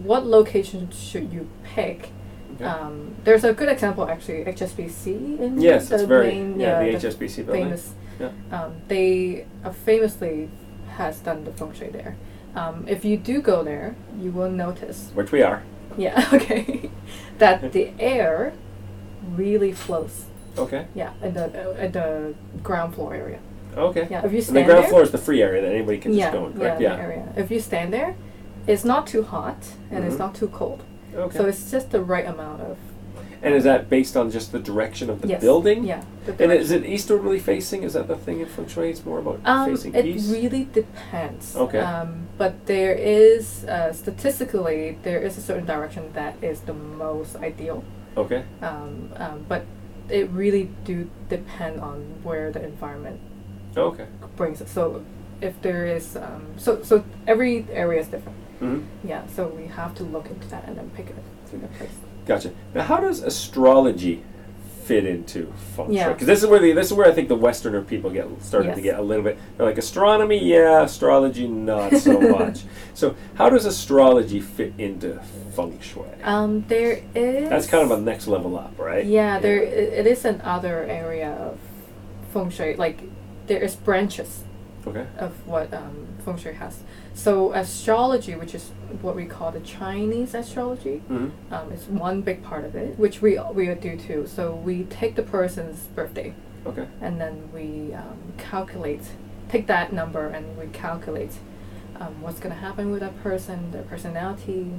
what 0.03 0.27
location 0.27 0.91
should 0.91 1.33
you 1.33 1.49
pick? 1.63 2.11
Okay. 2.57 2.65
Um, 2.65 3.15
there's 3.23 3.45
a 3.45 3.53
good 3.53 3.69
example 3.69 4.09
actually, 4.09 4.45
HSBC 4.45 5.39
in 5.39 5.61
yes, 5.61 5.91
the 5.91 5.95
it's 5.95 6.05
very 6.05 6.27
main, 6.27 6.59
yeah, 6.59 6.81
yeah, 6.83 6.99
the 6.99 7.09
HSBC 7.09 7.47
building. 7.47 7.65
famous. 7.67 7.95
Yeah. 8.21 8.31
Um, 8.53 8.77
they 8.89 9.47
uh, 9.65 9.71
famously 9.71 10.49
has 10.97 11.21
done 11.21 11.45
the 11.45 11.53
feng 11.53 11.73
shui 11.75 11.89
there. 11.91 12.17
Um, 12.55 12.85
if 12.87 13.05
you 13.05 13.17
do 13.17 13.41
go 13.43 13.65
there, 13.65 13.97
you 14.21 14.31
will 14.31 14.51
notice. 14.51 15.11
Which 15.15 15.33
we 15.33 15.43
are. 15.43 15.63
Yeah, 15.97 16.29
okay, 16.33 16.91
that 17.39 17.73
the 17.73 17.93
air 17.99 18.53
really 19.37 19.73
flows. 19.73 20.27
Okay. 20.57 20.87
Yeah, 20.95 21.13
in 21.23 21.35
the 21.35 21.47
uh, 21.47 21.75
at 21.85 21.93
the 21.93 22.35
ground 22.63 22.95
floor 22.95 23.15
area. 23.15 23.41
Okay. 23.77 24.07
Yeah, 24.11 24.25
if 24.25 24.31
you 24.33 24.39
And 24.39 24.47
stand 24.47 24.57
the 24.59 24.63
ground 24.65 24.83
there, 24.85 24.91
floor 24.91 25.03
is 25.03 25.11
the 25.11 25.19
free 25.19 25.43
area 25.43 25.63
that 25.63 25.73
anybody 25.73 25.99
can 25.99 26.13
yeah, 26.15 26.27
just 26.27 26.33
go 26.33 26.47
in, 26.47 26.53
yeah, 26.53 26.59
correct? 26.59 26.79
the 26.79 26.89
area. 26.91 27.33
If 27.37 27.51
you 27.51 27.59
stand 27.61 27.93
there, 27.93 28.15
it's 28.69 28.85
not 28.85 29.07
too 29.09 29.25
hot 29.25 29.57
and 29.91 30.05
it's 30.05 30.15
Mhm. 30.15 30.19
not 30.21 30.35
too 30.37 30.49
cold. 30.49 30.85
Okay. 31.15 31.37
So 31.39 31.47
it's 31.47 31.71
just 31.71 31.91
the 31.91 32.01
right 32.01 32.27
amount 32.27 32.61
of. 32.63 32.77
And 33.45 33.55
is 33.55 33.65
that 33.65 33.91
based 33.91 34.17
on 34.17 34.31
just 34.31 34.53
the 34.53 34.59
direction 34.59 35.11
of 35.11 35.21
the 35.21 35.29
yes. 35.29 35.41
building? 35.43 35.85
Yeah. 35.85 36.03
the 36.25 36.33
And 36.43 36.51
is 36.53 36.71
it 36.71 36.87
easterly 36.87 37.39
facing? 37.39 37.83
Is 37.83 37.93
that 37.93 38.09
the 38.09 38.17
thing 38.17 38.41
in 38.41 38.47
feng 38.47 38.67
shui? 38.67 38.89
It's 38.91 39.05
more 39.05 39.19
about 39.19 39.41
Um, 39.45 39.71
facing 39.71 39.95
it 39.95 40.07
east. 40.07 40.31
It 40.31 40.33
really 40.33 40.65
depends. 40.73 41.55
Okay. 41.55 41.79
Um, 41.79 42.29
but 42.39 42.65
there 42.67 42.95
is 42.95 43.65
uh, 43.67 43.93
statistically 43.93 44.99
there 45.03 45.21
is 45.21 45.37
a 45.37 45.43
certain 45.43 45.67
direction 45.67 46.11
that 46.15 46.35
is 46.43 46.61
the 46.61 46.73
most 46.75 47.37
ideal. 47.37 47.85
okay. 48.17 48.45
Um, 48.63 49.13
um, 49.17 49.45
but 49.49 49.63
it 50.09 50.31
really 50.31 50.71
do 50.85 51.11
depend 51.29 51.81
on 51.81 51.97
where 52.23 52.51
the 52.53 52.63
environment 52.65 53.21
Okay. 53.77 54.07
brings 54.37 54.61
it. 54.61 54.69
So 54.69 55.05
if 55.43 55.61
there 55.61 55.85
is 55.87 56.17
um, 56.17 56.47
so 56.57 56.83
so 56.83 57.05
every 57.27 57.67
area 57.73 58.01
is 58.01 58.09
different. 58.09 58.39
hmm 58.61 58.81
Yeah. 59.05 59.23
So 59.37 59.49
we 59.49 59.67
have 59.67 59.95
to 59.97 60.03
look 60.05 60.27
into 60.31 60.49
that 60.49 60.65
and 60.67 60.77
then 60.79 60.89
pick 60.97 61.11
it 61.11 61.17
a 61.19 61.69
place. 61.79 61.91
Gotcha. 62.27 62.53
Now, 62.75 62.83
how 62.85 62.99
does 63.01 63.23
astrology 63.23 64.23
fit 64.85 65.07
into 65.07 65.53
feng 65.77 65.87
shui? 65.87 65.97
Yeah. 65.97 66.13
Because 66.13 66.27
this 66.27 66.43
is 66.43 66.49
where 66.49 66.59
the, 66.61 66.73
this 66.73 66.87
is 66.89 66.93
where 66.95 67.07
I 67.07 67.13
think 67.13 67.29
the 67.29 67.37
Westerner 67.37 67.83
people 67.83 68.11
get 68.11 68.27
started 68.43 68.75
to 68.75 68.81
get 68.81 68.99
a 68.99 69.03
little 69.03 69.23
bit. 69.25 69.39
They're 69.57 69.67
like 69.67 69.79
astronomy, 69.79 70.39
yeah, 70.43 70.83
astrology, 70.83 71.47
not 71.49 71.95
so 71.97 72.21
much. 72.39 72.63
So, 72.95 73.15
how 73.35 73.51
does 73.51 73.67
astrology 73.67 74.41
fit 74.41 74.73
into 74.79 75.21
feng 75.55 75.79
shui? 75.81 76.07
Um, 76.23 76.65
there 76.69 77.03
is. 77.15 77.49
That's 77.49 77.67
kind 77.67 77.91
of 77.91 77.99
a 77.99 78.01
next 78.01 78.27
level 78.27 78.59
up, 78.59 78.79
right? 78.79 79.05
Yeah, 79.05 79.39
there 79.39 79.63
it, 79.63 79.93
it 79.93 80.07
is 80.07 80.25
another 80.25 80.85
area 80.85 81.31
of 81.33 81.59
feng 82.33 82.51
shui. 82.51 82.77
Like 82.77 83.01
there 83.47 83.63
is 83.63 83.77
branches 83.77 84.43
Okay. 84.87 85.07
of 85.19 85.47
what 85.47 85.73
um, 85.75 86.07
feng 86.25 86.37
shui 86.39 86.55
has. 86.55 86.79
So 87.15 87.53
astrology, 87.53 88.35
which 88.35 88.55
is 88.55 88.71
what 89.01 89.15
we 89.15 89.25
call 89.25 89.53
the 89.53 89.61
Chinese 89.61 90.35
astrology, 90.35 90.99
hmm 91.09 91.29
um, 91.51 91.73
is 91.73 91.87
one 91.87 92.23
big 92.23 92.43
part 92.43 92.65
of 92.65 92.75
it, 92.75 92.99
which 92.99 93.23
we 93.23 93.39
we 93.53 93.73
do 93.75 93.97
too. 93.97 94.27
So 94.27 94.55
we 94.55 94.85
take 94.85 95.15
the 95.15 95.23
person's 95.23 95.87
birthday 95.95 96.35
Okay. 96.67 96.87
and 97.01 97.21
then 97.21 97.51
we 97.53 97.95
um, 97.95 98.19
calculate, 98.39 99.03
take 99.49 99.67
that 99.69 99.93
number 99.93 100.27
and 100.29 100.57
we 100.59 100.67
calculate 100.69 101.33
um, 102.01 102.21
what's 102.23 102.41
going 102.41 102.55
to 102.55 102.61
happen 102.61 102.91
with 102.91 103.01
that 103.01 103.17
person, 103.23 103.71
their 103.71 103.83
personality. 103.83 104.73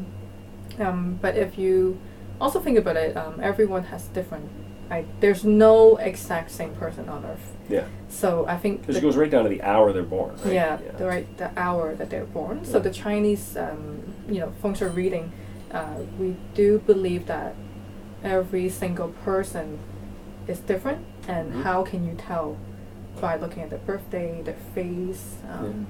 Um, 0.79 1.17
but 1.21 1.37
if 1.37 1.57
you 1.57 1.99
also 2.41 2.59
think 2.59 2.77
about 2.77 2.97
it, 2.97 3.15
um, 3.15 3.39
everyone 3.41 3.83
has 3.85 4.07
different. 4.07 4.49
I, 4.91 5.05
there's 5.21 5.43
no 5.45 5.95
exact 5.97 6.51
same 6.51 6.75
person 6.75 7.07
on 7.07 7.23
earth. 7.23 7.54
Yeah. 7.69 7.85
So 8.09 8.45
I 8.47 8.57
think 8.57 8.81
Because 8.81 8.97
it 8.97 9.01
goes 9.01 9.17
right 9.17 9.29
down 9.29 9.43
to 9.43 9.49
the 9.49 9.61
hour 9.63 9.91
they're 9.91 10.03
born. 10.03 10.35
Right? 10.43 10.53
yeah, 10.53 10.77
the 10.97 11.05
right 11.05 11.37
the 11.37 11.51
hour 11.57 11.95
that 11.95 12.09
they're 12.09 12.25
born. 12.25 12.63
So 12.65 12.79
the 12.79 12.91
Chinese, 12.91 13.57
um, 13.57 14.03
you 14.29 14.39
know, 14.39 14.53
feng 14.61 14.73
shui 14.75 14.89
reading, 14.89 15.31
uh, 15.71 15.97
we 16.19 16.35
do 16.53 16.79
believe 16.79 17.25
that 17.27 17.55
every 18.23 18.69
single 18.69 19.09
person 19.09 19.79
is 20.47 20.59
different, 20.59 21.05
and 21.27 21.53
Mhm. 21.53 21.63
how 21.63 21.83
can 21.83 22.05
you 22.07 22.13
tell 22.15 22.57
by 23.19 23.35
looking 23.35 23.63
at 23.63 23.69
their 23.69 23.79
birthday, 23.79 24.41
their 24.43 24.55
face, 24.75 25.35
um, 25.49 25.87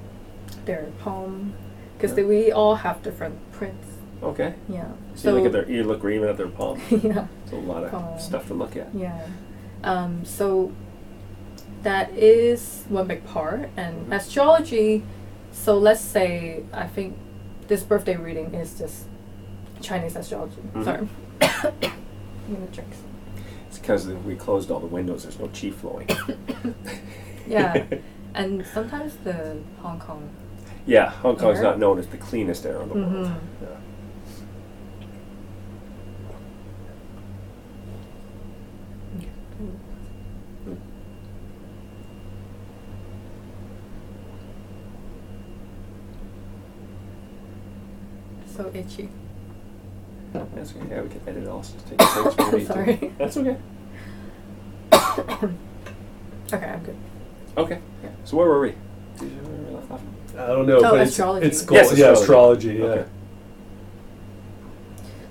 their 0.66 0.88
palm, 1.00 1.54
because 1.98 2.18
Yeah. 2.18 2.24
we 2.26 2.52
all 2.52 2.76
have 2.76 3.02
different 3.04 3.36
prints. 3.52 3.88
Okay. 4.24 4.54
Yeah. 4.70 4.86
So, 5.16 5.30
you 5.30 5.36
look 5.36 5.46
at 5.48 5.52
their, 5.52 5.70
you 5.70 5.84
look 5.84 6.06
even 6.06 6.30
at 6.30 6.38
their 6.38 6.48
palm. 6.48 6.80
yeah. 6.90 7.28
It's 7.44 7.52
a 7.52 7.56
lot 7.58 7.84
of 7.84 7.92
Palm. 7.92 8.18
stuff 8.20 8.48
to 8.48 8.54
look 8.54 8.76
at. 8.78 8.88
Yeah. 8.96 9.20
Um, 9.84 10.24
so 10.24 10.72
that 11.84 12.12
is 12.14 12.84
one 12.90 13.08
big 13.08 13.26
part. 13.26 13.70
And 13.78 14.08
Mhm. 14.08 14.16
astrology, 14.16 15.04
so 15.52 15.78
let's 15.78 16.02
say, 16.02 16.64
I 16.74 16.88
think 16.88 17.16
this 17.68 17.84
birthday 17.84 18.16
reading 18.16 18.54
is 18.54 18.78
just 18.78 19.06
Chinese 19.82 20.16
astrology. 20.16 20.62
Mhm. 20.74 20.84
Sorry. 20.84 21.08
I'm 21.42 22.54
gonna 22.54 22.66
drink 22.72 22.90
some. 22.94 23.44
It's 23.68 23.80
because 23.80 24.08
we 24.08 24.36
closed 24.36 24.72
all 24.72 24.80
the 24.80 24.88
windows. 24.88 25.24
There's 25.24 25.40
no 25.40 25.48
chi 25.48 25.70
flowing. 25.72 26.08
Yeah. 27.48 27.84
and 28.34 28.66
sometimes 28.66 29.18
the 29.24 29.58
Hong 29.82 30.00
Kong. 30.00 30.28
Yeah, 30.88 31.10
Hong 31.12 31.36
Kong's 31.36 31.58
Air? 31.60 31.64
not 31.64 31.80
known 31.80 32.00
as 32.00 32.08
the 32.08 32.18
cleanest 32.18 32.66
air 32.66 32.82
in 32.82 32.90
the 32.90 32.96
world. 32.96 33.12
Mhm. 33.12 33.36
Yeah. 33.62 33.68
So 48.56 48.72
itchy. 48.74 49.10
That's 50.34 50.76
okay. 50.76 50.86
Yeah, 50.90 51.02
we 51.02 51.10
can 51.10 51.22
edit 51.28 51.48
all. 51.48 51.62
Just 51.62 51.88
take 51.88 51.98
breaks 51.98 52.38
when 52.38 52.52
we 52.52 52.58
need 52.60 52.68
to. 52.68 52.74
Sorry. 52.74 53.14
That's 53.18 53.38
okay. 53.38 53.58
Okay, 56.54 56.66
I'm 56.68 56.84
good. 56.84 56.96
Okay. 57.58 57.80
Yeah. 58.04 58.10
So 58.24 58.38
where 58.38 58.48
were 58.48 58.60
we? 58.62 58.76
Did 59.20 59.32
you 59.32 59.38
remember 59.38 59.58
where 59.62 59.68
we 59.72 59.76
left 59.76 59.92
off? 59.92 60.02
I 60.38 60.48
don't 60.48 60.68
know, 60.68 60.78
Oh, 60.78 60.82
but 60.82 61.00
it's, 61.02 61.12
astrology. 61.12 61.48
it's 61.48 61.58
Yes, 61.72 61.88
gold- 61.90 61.98
yeah, 62.00 62.06
astrology. 62.12 62.70
astrology. 62.72 62.80
Yeah. 62.80 62.86
Okay. 63.02 63.10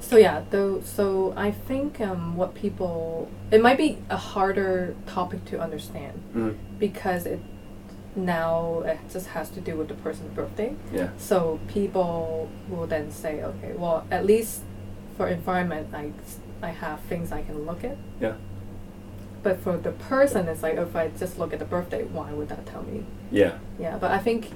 So 0.00 0.16
yeah, 0.16 0.42
though. 0.50 0.80
So 0.82 1.32
I 1.36 1.50
think 1.50 2.00
um, 2.00 2.36
what 2.36 2.54
people 2.54 3.28
it 3.50 3.60
might 3.62 3.78
be 3.78 3.98
a 4.10 4.16
harder 4.16 4.94
topic 5.06 5.44
to 5.46 5.60
understand 5.60 6.20
Mm. 6.34 6.56
because 6.78 7.26
it 7.26 7.40
now 8.16 8.82
it 8.86 8.98
just 9.10 9.28
has 9.28 9.50
to 9.50 9.60
do 9.60 9.76
with 9.76 9.88
the 9.88 9.94
person's 9.94 10.32
birthday. 10.34 10.74
Yeah. 10.92 11.08
So 11.18 11.58
people 11.68 12.48
will 12.68 12.86
then 12.86 13.10
say, 13.10 13.42
okay, 13.42 13.72
well, 13.76 14.06
at 14.10 14.24
least 14.24 14.62
for 15.16 15.28
environment, 15.28 15.88
I 15.94 16.12
I 16.62 16.70
have 16.70 17.00
things 17.00 17.32
I 17.32 17.42
can 17.42 17.66
look 17.66 17.84
at. 17.84 17.96
Yeah. 18.20 18.34
But 19.42 19.60
for 19.60 19.76
the 19.76 19.92
person, 19.92 20.48
it's 20.48 20.62
like 20.62 20.76
if 20.76 20.96
I 20.96 21.08
just 21.08 21.38
look 21.38 21.52
at 21.52 21.58
the 21.58 21.64
birthday, 21.66 22.04
why 22.04 22.32
would 22.32 22.48
that 22.48 22.64
tell 22.66 22.82
me? 22.82 23.04
Yeah. 23.30 23.58
Yeah, 23.78 23.98
but 23.98 24.10
I 24.10 24.18
think 24.18 24.50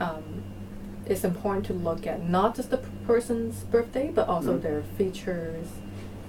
um, 0.00 0.42
it's 1.06 1.24
important 1.24 1.64
to 1.66 1.72
look 1.72 2.06
at 2.06 2.28
not 2.28 2.54
just 2.54 2.70
the 2.70 2.76
p- 2.78 2.88
person's 3.06 3.62
birthday, 3.64 4.10
but 4.14 4.28
also 4.28 4.58
Mhm. 4.58 4.62
their 4.62 4.82
features, 4.98 5.66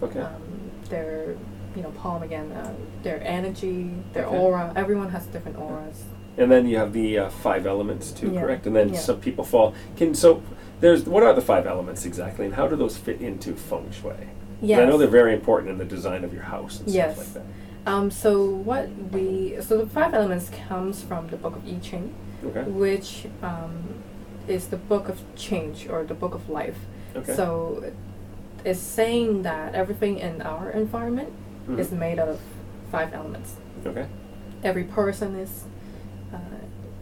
Okay. 0.01 0.19
um, 0.21 0.41
their 0.89 1.35
you 1.75 1.81
know 1.83 1.89
palm 1.91 2.23
again, 2.23 2.51
uh, 2.53 2.71
their 3.03 3.19
energy, 3.23 3.89
their 4.13 4.25
Okay. 4.27 4.37
aura. 4.37 4.71
Everyone 4.77 5.09
has 5.09 5.25
different 5.25 5.57
auras. 5.57 6.05
And 6.37 6.51
then 6.51 6.67
you 6.67 6.77
have 6.77 6.93
the 6.93 7.17
uh, 7.19 7.29
five 7.29 7.65
elements 7.65 8.11
too, 8.11 8.31
Yeah. 8.31 8.41
correct? 8.41 8.65
And 8.67 8.75
then 8.75 8.89
Yeah. 8.89 8.99
some 8.99 9.19
people 9.19 9.43
fall. 9.43 9.73
Can 9.95 10.13
so 10.13 10.41
there's 10.81 11.05
what 11.05 11.23
are 11.23 11.33
the 11.33 11.41
five 11.41 11.65
elements 11.65 12.05
exactly, 12.05 12.45
and 12.45 12.53
how 12.55 12.67
do 12.67 12.75
those 12.75 12.97
fit 12.97 13.21
into 13.21 13.53
feng 13.53 13.89
shui? 13.91 14.13
Yes. 14.61 14.79
I 14.79 14.85
know 14.85 14.97
they're 14.97 15.07
very 15.07 15.33
important 15.33 15.71
in 15.71 15.77
the 15.77 15.85
design 15.85 16.23
of 16.23 16.33
your 16.33 16.43
house 16.43 16.79
and 16.79 16.89
Yes. 16.89 17.15
stuff 17.15 17.35
like 17.35 17.45
that. 17.45 17.91
Um, 17.91 18.09
so 18.09 18.45
what 18.49 18.89
we 19.11 19.55
so 19.61 19.77
the 19.77 19.87
five 19.87 20.13
elements 20.13 20.49
comes 20.67 21.01
from 21.03 21.27
the 21.27 21.37
book 21.37 21.55
of 21.55 21.67
I 21.67 21.77
Ching, 21.81 22.13
Okay. 22.45 22.63
which 22.63 23.27
um, 23.43 23.73
is 24.47 24.67
the 24.67 24.77
book 24.77 25.07
of 25.09 25.19
change 25.35 25.87
or 25.89 26.03
the 26.03 26.13
book 26.13 26.33
of 26.35 26.49
life. 26.49 26.77
Okay. 27.15 27.33
So 27.33 27.83
it's 28.63 28.79
saying 28.79 29.43
that 29.43 29.75
everything 29.75 30.17
in 30.19 30.41
our 30.41 30.69
environment 30.71 31.29
Mhm. 31.69 31.79
is 31.79 31.91
made 31.91 32.19
out 32.19 32.27
of 32.29 32.39
five 32.91 33.13
elements. 33.13 33.55
Okay. 33.85 34.05
Every 34.63 34.83
person 34.83 35.35
is 35.35 35.65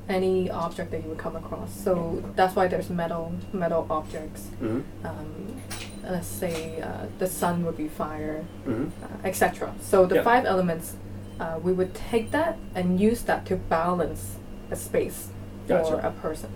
any 0.09 0.49
object 0.49 0.91
that 0.91 1.01
you 1.03 1.09
would 1.09 1.17
come 1.17 1.35
across. 1.35 1.73
So 1.73 2.21
that's 2.35 2.55
why 2.55 2.67
there's 2.67 2.89
metal 2.89 3.31
metal 3.53 3.85
objects. 3.89 4.47
hmm 4.59 4.81
Um, 5.03 5.61
let's 6.03 6.27
say 6.27 6.81
uh, 6.81 7.05
the 7.19 7.27
sun 7.27 7.63
would 7.65 7.77
be 7.77 7.87
fire, 7.87 8.43
hmm 8.65 8.85
uh, 9.03 9.27
etc. 9.27 9.73
So 9.81 10.05
the 10.05 10.15
Yeah. 10.15 10.23
five 10.23 10.45
elements, 10.45 10.95
uh, 11.39 11.59
we 11.63 11.71
would 11.73 11.93
take 11.93 12.31
that 12.31 12.57
and 12.75 12.99
use 12.99 13.21
that 13.23 13.45
to 13.45 13.55
balance 13.55 14.35
a 14.71 14.75
space 14.75 15.29
Gotcha. 15.67 15.95
or 15.95 15.99
a 15.99 16.11
person. 16.11 16.49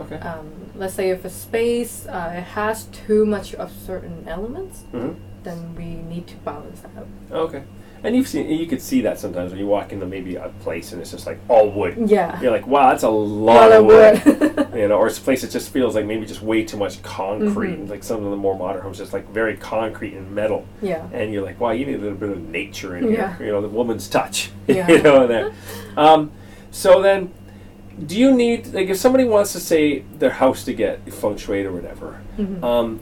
Okay. 0.00 0.16
Um, 0.16 0.46
let's 0.74 0.94
say 0.94 1.10
if 1.10 1.24
a 1.24 1.30
space 1.30 2.06
uh, 2.06 2.32
it 2.40 2.44
has 2.54 2.84
too 3.06 3.24
much 3.26 3.54
of 3.54 3.70
certain 3.72 4.26
elements, 4.28 4.82
hmm 4.92 5.12
then 5.42 5.74
we 5.74 5.84
need 6.14 6.26
to 6.26 6.36
balance 6.44 6.80
that 6.82 6.90
out. 6.98 7.06
Okay. 7.32 7.62
And 8.02 8.16
you've 8.16 8.28
seen 8.28 8.48
you 8.48 8.66
could 8.66 8.80
see 8.80 9.02
that 9.02 9.18
sometimes 9.18 9.50
when 9.50 9.60
you 9.60 9.66
walk 9.66 9.92
into 9.92 10.06
maybe 10.06 10.36
a 10.36 10.48
place 10.60 10.92
and 10.92 11.00
it's 11.02 11.10
just 11.10 11.26
like 11.26 11.38
all 11.48 11.70
wood. 11.70 11.96
Yeah. 12.10 12.40
You're 12.40 12.50
like, 12.50 12.66
wow, 12.66 12.90
that's 12.90 13.02
a 13.02 13.08
lot 13.10 13.72
of 13.72 13.84
wood. 13.84 14.70
you 14.74 14.88
know, 14.88 14.96
or 14.96 15.06
it's 15.08 15.18
a 15.18 15.20
place 15.20 15.42
that 15.42 15.50
just 15.50 15.70
feels 15.70 15.94
like 15.94 16.06
maybe 16.06 16.24
just 16.24 16.40
way 16.42 16.64
too 16.64 16.76
much 16.78 17.02
concrete. 17.02 17.76
Mhm. 17.78 17.88
Like 17.90 18.02
some 18.02 18.24
of 18.24 18.30
the 18.30 18.36
more 18.36 18.56
modern 18.56 18.80
homes, 18.82 18.98
just 18.98 19.12
like 19.12 19.28
very 19.30 19.56
concrete 19.56 20.14
and 20.14 20.30
metal. 20.34 20.66
yeah. 20.80 21.06
And 21.12 21.32
you're 21.32 21.44
like, 21.44 21.60
wow, 21.60 21.70
you 21.72 21.84
need 21.84 21.96
a 21.96 21.98
little 21.98 22.16
bit 22.16 22.30
of 22.30 22.40
nature 22.48 22.96
in 22.96 23.10
Yeah. 23.12 23.36
here. 23.36 23.46
You 23.46 23.52
know, 23.52 23.60
the 23.62 23.68
woman's 23.68 24.08
touch. 24.08 24.50
Yeah. 24.66 24.88
you 24.88 25.02
know, 25.02 25.26
there. 25.26 25.52
Um, 25.96 26.30
so 26.70 27.02
then, 27.02 27.32
do 28.06 28.16
you 28.16 28.32
need 28.32 28.68
like 28.68 28.88
if 28.88 28.96
somebody 28.96 29.24
wants 29.24 29.52
to 29.52 29.60
say 29.60 30.04
their 30.18 30.30
house 30.30 30.64
to 30.64 30.72
get 30.72 31.12
feng 31.12 31.36
shui 31.36 31.64
or 31.64 31.72
whatever? 31.72 32.20
Mhm. 32.38 32.62
Um, 32.62 33.00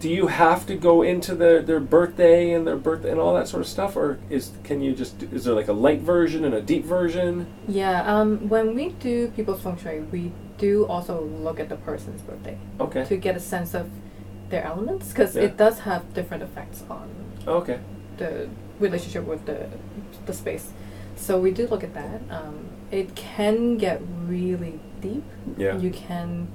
do 0.00 0.08
you 0.08 0.28
have 0.28 0.66
to 0.66 0.76
go 0.76 1.02
into 1.02 1.34
their, 1.34 1.60
their 1.62 1.80
birthday 1.80 2.52
and 2.52 2.66
their 2.66 2.76
birthday 2.76 3.10
and 3.10 3.18
all 3.20 3.34
that 3.34 3.48
sort 3.48 3.60
of 3.62 3.66
stuff, 3.68 3.96
or 3.96 4.18
is 4.30 4.52
can 4.62 4.80
you 4.80 4.94
just 4.94 5.22
is 5.24 5.44
there 5.44 5.54
like 5.54 5.68
a 5.68 5.72
light 5.72 6.00
version 6.00 6.44
and 6.44 6.54
a 6.54 6.60
deep 6.62 6.84
version? 6.84 7.46
Yeah. 7.66 8.02
Um, 8.02 8.48
when 8.48 8.74
we 8.74 8.90
do 8.90 9.28
people's 9.28 9.60
feng 9.60 9.76
shui, 9.76 10.00
we 10.00 10.32
do 10.56 10.86
also 10.86 11.22
look 11.22 11.58
at 11.60 11.68
the 11.68 11.76
person's 11.76 12.20
birthday 12.22 12.58
Okay. 12.80 13.04
to 13.06 13.16
get 13.16 13.36
a 13.36 13.40
sense 13.40 13.74
of 13.74 13.90
their 14.50 14.64
elements 14.64 15.08
because 15.08 15.34
Yeah. 15.36 15.42
it 15.42 15.56
does 15.56 15.80
have 15.80 16.14
different 16.14 16.42
effects 16.42 16.82
on 16.88 17.08
Okay. 17.46 17.78
the 18.18 18.48
relationship 18.80 19.24
with 19.26 19.44
the 19.46 19.66
the 20.26 20.32
space. 20.32 20.70
So 21.16 21.40
we 21.40 21.50
do 21.50 21.66
look 21.66 21.82
at 21.82 21.94
that. 21.94 22.20
Um, 22.30 22.68
it 22.92 23.14
can 23.16 23.76
get 23.78 24.00
really 24.26 24.78
deep. 25.00 25.24
Yeah. 25.56 25.76
You 25.76 25.90
can 25.90 26.48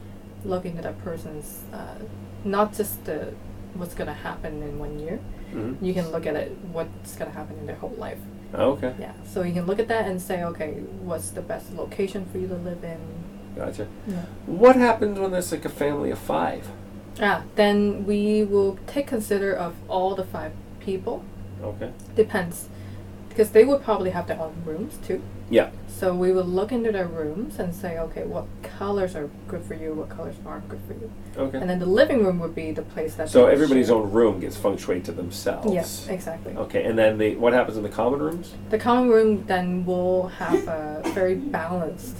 look 0.45 0.65
into 0.65 0.81
that 0.81 0.97
person's 1.03 1.63
uh, 1.73 1.95
not 2.43 2.73
just 2.73 3.03
the 3.05 3.33
what's 3.75 3.93
gonna 3.95 4.13
happen 4.13 4.61
in 4.61 4.77
one 4.79 4.99
year. 4.99 5.19
Mhm. 5.53 5.77
You 5.81 5.93
can 5.93 6.11
look 6.11 6.25
at 6.27 6.35
it 6.35 6.55
what's 6.71 7.15
gonna 7.15 7.31
happen 7.31 7.57
in 7.59 7.65
their 7.65 7.75
whole 7.75 7.95
life. 7.97 8.19
Oh, 8.53 8.71
okay. 8.71 8.93
Yeah. 8.99 9.13
So 9.25 9.41
you 9.43 9.53
can 9.53 9.65
look 9.65 9.79
at 9.79 9.87
that 9.87 10.05
and 10.05 10.21
say, 10.21 10.43
okay, 10.43 10.73
what's 11.03 11.31
the 11.31 11.41
best 11.41 11.75
location 11.75 12.25
for 12.31 12.37
you 12.37 12.47
to 12.47 12.55
live 12.55 12.83
in? 12.83 12.99
Gotcha. 13.55 13.87
Yeah. 14.07 14.25
What 14.45 14.75
happens 14.75 15.19
when 15.19 15.31
there's 15.31 15.51
like 15.51 15.65
a 15.65 15.69
family 15.69 16.11
of 16.11 16.19
five? 16.19 16.67
Ah, 17.21 17.43
then 17.55 18.05
we 18.05 18.43
will 18.43 18.77
take 18.87 19.07
consider 19.07 19.53
of 19.53 19.73
all 19.87 20.15
the 20.15 20.23
five 20.23 20.51
people. 20.79 21.23
Okay. 21.63 21.91
Depends, 22.15 22.67
because 23.33 23.49
they 23.51 23.65
would 23.65 23.83
probably 23.83 24.11
have 24.11 24.27
their 24.27 24.39
own 24.39 24.53
rooms 24.63 24.97
too. 25.05 25.21
Yeah. 25.49 25.71
So 25.87 26.13
we 26.13 26.31
will 26.31 26.43
look 26.43 26.71
into 26.71 26.91
their 26.91 27.07
rooms 27.07 27.59
and 27.59 27.73
say, 27.73 27.97
okay, 27.97 28.23
what 28.23 28.45
colors 28.61 29.15
are 29.15 29.29
good 29.47 29.63
for 29.63 29.73
you, 29.73 29.93
what 29.93 30.09
colors 30.09 30.35
aren't 30.45 30.67
good 30.69 30.81
for 30.87 30.93
you, 30.93 31.11
Okay. 31.37 31.57
and 31.57 31.69
then 31.69 31.79
the 31.79 31.85
living 31.85 32.23
room 32.23 32.39
would 32.39 32.53
be 32.55 32.71
the 32.71 32.81
place 32.81 33.15
that. 33.15 33.29
so 33.29 33.47
everybody's 33.47 33.87
share. 33.87 33.95
own 33.95 34.11
room 34.11 34.39
gets 34.39 34.55
feng 34.55 34.77
shui 34.77 35.01
to 35.01 35.11
themselves. 35.11 35.71
Yes, 35.73 36.07
exactly. 36.07 36.53
Okay, 36.55 36.83
and 36.83 36.97
then 36.97 37.17
the 37.17 37.35
what 37.35 37.53
happens 37.53 37.77
in 37.77 37.83
the 37.83 37.89
common 37.89 38.19
rooms? 38.19 38.53
The 38.69 38.77
common 38.79 39.09
room 39.09 39.45
then 39.45 39.85
will 39.85 40.27
have 40.27 40.67
a 40.67 41.01
very 41.13 41.35
balanced 41.35 42.17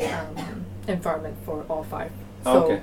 um, 0.00 0.64
environment 0.86 1.36
for 1.44 1.64
all 1.68 1.84
five. 1.84 2.12
So 2.44 2.64
okay. 2.64 2.82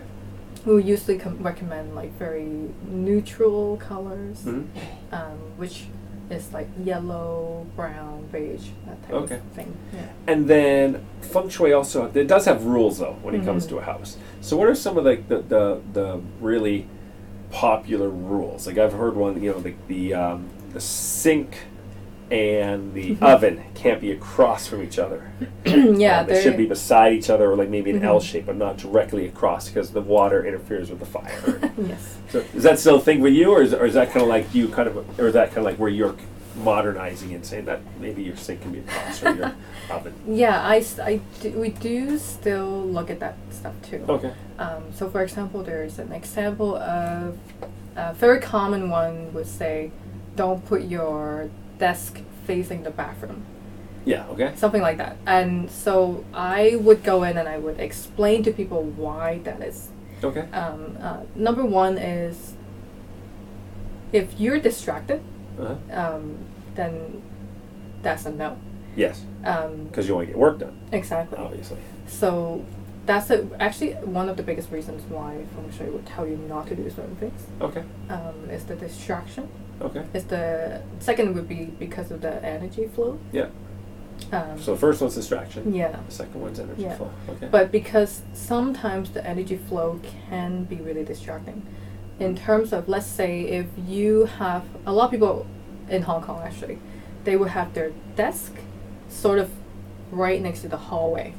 we 0.66 0.84
usually 0.84 1.18
com- 1.20 1.42
recommend 1.42 1.96
like 1.96 2.18
very 2.18 2.70
neutral 2.88 3.78
colors, 3.78 4.42
hmm 4.44 4.64
um, 5.12 5.38
which 5.58 5.86
is 6.30 6.52
like 6.54 6.68
yellow, 6.84 7.66
brown, 7.76 8.28
beige, 8.32 8.70
that 8.86 9.02
type 9.04 9.14
Okay. 9.14 9.36
of 9.36 9.42
thing. 9.56 9.76
Yeah. 9.94 10.00
And 10.28 10.48
then 10.48 11.04
feng 11.22 11.50
shui 11.50 11.74
also 11.74 12.10
it 12.14 12.28
does 12.28 12.46
have 12.46 12.66
rules 12.66 13.00
though 13.00 13.16
when 13.22 13.34
it 13.36 13.44
comes 13.44 13.66
Mhm. 13.66 13.70
to 13.70 13.78
a 13.80 13.82
house. 13.82 14.18
So 14.42 14.56
what 14.58 14.68
are 14.68 14.76
some 14.76 14.98
of 14.98 15.06
like 15.06 15.28
the, 15.28 15.40
the 15.42 15.82
the 15.94 16.20
really 16.40 16.88
popular 17.52 18.10
rules? 18.10 18.68
Like 18.68 18.78
I've 18.78 18.94
heard 18.94 19.16
one, 19.16 19.42
you 19.42 19.52
know, 19.52 19.60
the 19.60 19.74
the 19.88 20.14
um, 20.14 20.50
the 20.74 20.80
sink 20.80 21.58
and 22.32 22.94
the 22.94 23.18
oven 23.22 23.64
can't 23.74 24.00
be 24.00 24.12
across 24.12 24.68
from 24.68 24.84
each 24.84 25.00
other. 25.00 25.32
yeah, 25.66 26.22
Um, 26.22 26.28
they 26.28 26.42
should 26.44 26.58
be 26.58 26.66
beside 26.66 27.14
each 27.14 27.30
other 27.30 27.52
or 27.52 27.56
like 27.56 27.70
maybe 27.70 27.90
an 27.92 28.04
L 28.04 28.20
Mhm. 28.20 28.24
shape, 28.24 28.46
but 28.46 28.56
not 28.56 28.78
directly 28.78 29.26
across 29.26 29.68
because 29.68 29.92
the 29.92 30.02
water 30.02 30.46
interferes 30.46 30.90
with 30.90 31.00
the 31.00 31.06
fire. 31.06 31.72
yes. 31.78 32.18
so 32.30 32.44
is 32.56 32.64
that 32.64 32.78
still 32.80 32.96
a 32.96 33.02
thing 33.02 33.22
with 33.22 33.34
you, 33.34 33.52
or 33.52 33.62
is, 33.62 33.74
or 33.74 33.86
is 33.86 33.94
that 33.96 34.10
kind 34.12 34.22
of 34.22 34.28
like 34.28 34.54
you 34.54 34.68
kind 34.70 34.88
of, 34.88 35.20
or 35.20 35.28
is 35.28 35.34
that 35.34 35.48
kind 35.50 35.60
of 35.60 35.66
like 35.66 35.78
where 35.78 35.90
you're 35.90 36.16
modernizing 36.64 37.34
and 37.34 37.46
saying 37.46 37.66
that 37.66 37.80
maybe 38.02 38.22
your 38.22 38.36
sink 38.36 38.62
can 38.62 38.72
be 38.74 38.80
across 38.80 39.24
or 39.24 39.34
your 39.34 39.54
oven? 39.92 40.14
Yeah, 40.28 40.62
I, 40.62 40.84
I 41.02 41.22
do, 41.42 41.52
we 41.52 41.70
do 41.70 42.18
still 42.18 42.82
look 42.86 43.10
at 43.10 43.20
that 43.22 43.38
stuff 43.50 43.74
too. 43.82 44.04
Okay. 44.10 44.34
Um, 44.58 44.84
so, 44.94 45.10
for 45.10 45.24
example, 45.24 45.64
there's 45.64 46.00
an 46.00 46.12
example 46.12 46.76
of 46.76 47.38
a 47.96 48.14
very 48.14 48.40
common 48.40 48.90
one 48.90 49.34
would 49.34 49.48
say, 49.48 49.92
don't 50.36 50.64
put 50.66 50.84
your 50.84 51.50
desk 51.80 52.22
facing 52.46 52.84
the 52.84 52.92
bathroom, 52.92 53.44
Yeah. 54.06 54.26
Okay. 54.32 54.52
something 54.56 54.82
like 54.82 54.98
that. 54.98 55.18
And 55.26 55.70
so 55.72 56.24
I 56.34 56.76
would 56.76 57.04
go 57.04 57.24
in 57.24 57.38
and 57.38 57.48
I 57.48 57.58
would 57.58 57.80
explain 57.80 58.44
to 58.44 58.52
people 58.52 58.84
why 58.84 59.40
that 59.44 59.62
is. 59.62 59.90
Okay. 60.24 60.46
Um, 60.52 60.98
uh, 61.02 61.22
number 61.36 61.64
one 61.66 61.98
is 61.98 62.54
if 64.12 64.40
you're 64.40 64.60
distracted, 64.60 65.22
Uh-huh. 65.60 65.76
um, 65.92 66.38
then 66.76 67.22
that's 68.02 68.26
a 68.26 68.32
no. 68.32 68.58
Yes, 68.96 69.24
Um, 69.46 69.86
because 69.86 70.08
you 70.08 70.16
want 70.16 70.28
to 70.28 70.32
get 70.34 70.40
work 70.40 70.60
done, 70.60 70.74
exactly. 70.92 71.38
obviously. 71.38 71.78
So 72.08 72.64
that's 73.06 73.30
a, 73.30 73.48
actually 73.60 73.94
one 73.94 74.28
of 74.30 74.36
the 74.36 74.44
biggest 74.44 74.72
reasons 74.72 75.04
why 75.10 75.38
feng 75.56 75.72
shui 75.72 75.90
would 75.90 76.06
tell 76.06 76.28
you 76.28 76.38
not 76.50 76.68
to 76.68 76.76
do 76.76 76.90
certain 76.90 77.16
things. 77.16 77.40
Okay. 77.62 77.84
Um, 78.10 78.50
is 78.52 78.66
the 78.66 78.76
distraction. 78.76 79.48
Okay. 79.82 80.04
Is 80.14 80.26
the 80.26 80.82
second 81.00 81.36
would 81.36 81.48
be 81.48 81.66
because 81.80 82.12
of 82.12 82.22
the 82.22 82.44
energy 82.44 82.88
flow. 82.88 83.20
Yeah. 83.32 83.48
Um, 84.34 84.60
So 84.60 84.74
the 84.74 84.80
first 84.80 85.02
one's 85.02 85.16
distraction. 85.16 85.74
yeah, 85.74 85.96
The 86.08 86.12
second 86.14 86.42
one's 86.42 86.60
energy 86.60 86.84
Yeah. 86.84 86.96
flow. 86.96 87.10
Okay. 87.30 87.48
but 87.50 87.72
because 87.72 88.22
sometimes 88.34 89.12
the 89.12 89.26
energy 89.26 89.56
flow 89.58 90.00
can 90.30 90.66
be 90.66 90.76
really 90.78 91.04
distracting. 91.06 91.62
In 92.20 92.36
terms 92.36 92.74
of, 92.74 92.90
let's 92.90 93.06
say, 93.06 93.42
if 93.44 93.68
you 93.88 94.26
have 94.26 94.64
a 94.86 94.92
lot 94.92 95.06
of 95.06 95.12
people 95.12 95.46
in 95.90 96.02
Hong 96.02 96.22
Kong 96.22 96.42
actually, 96.44 96.78
they 97.24 97.38
would 97.38 97.50
have 97.50 97.74
their 97.74 97.92
desk 98.18 98.54
sort 99.08 99.40
of 99.40 99.50
right 100.12 100.42
next 100.42 100.62
to 100.62 100.68
the 100.68 100.78
hallway 100.78 101.34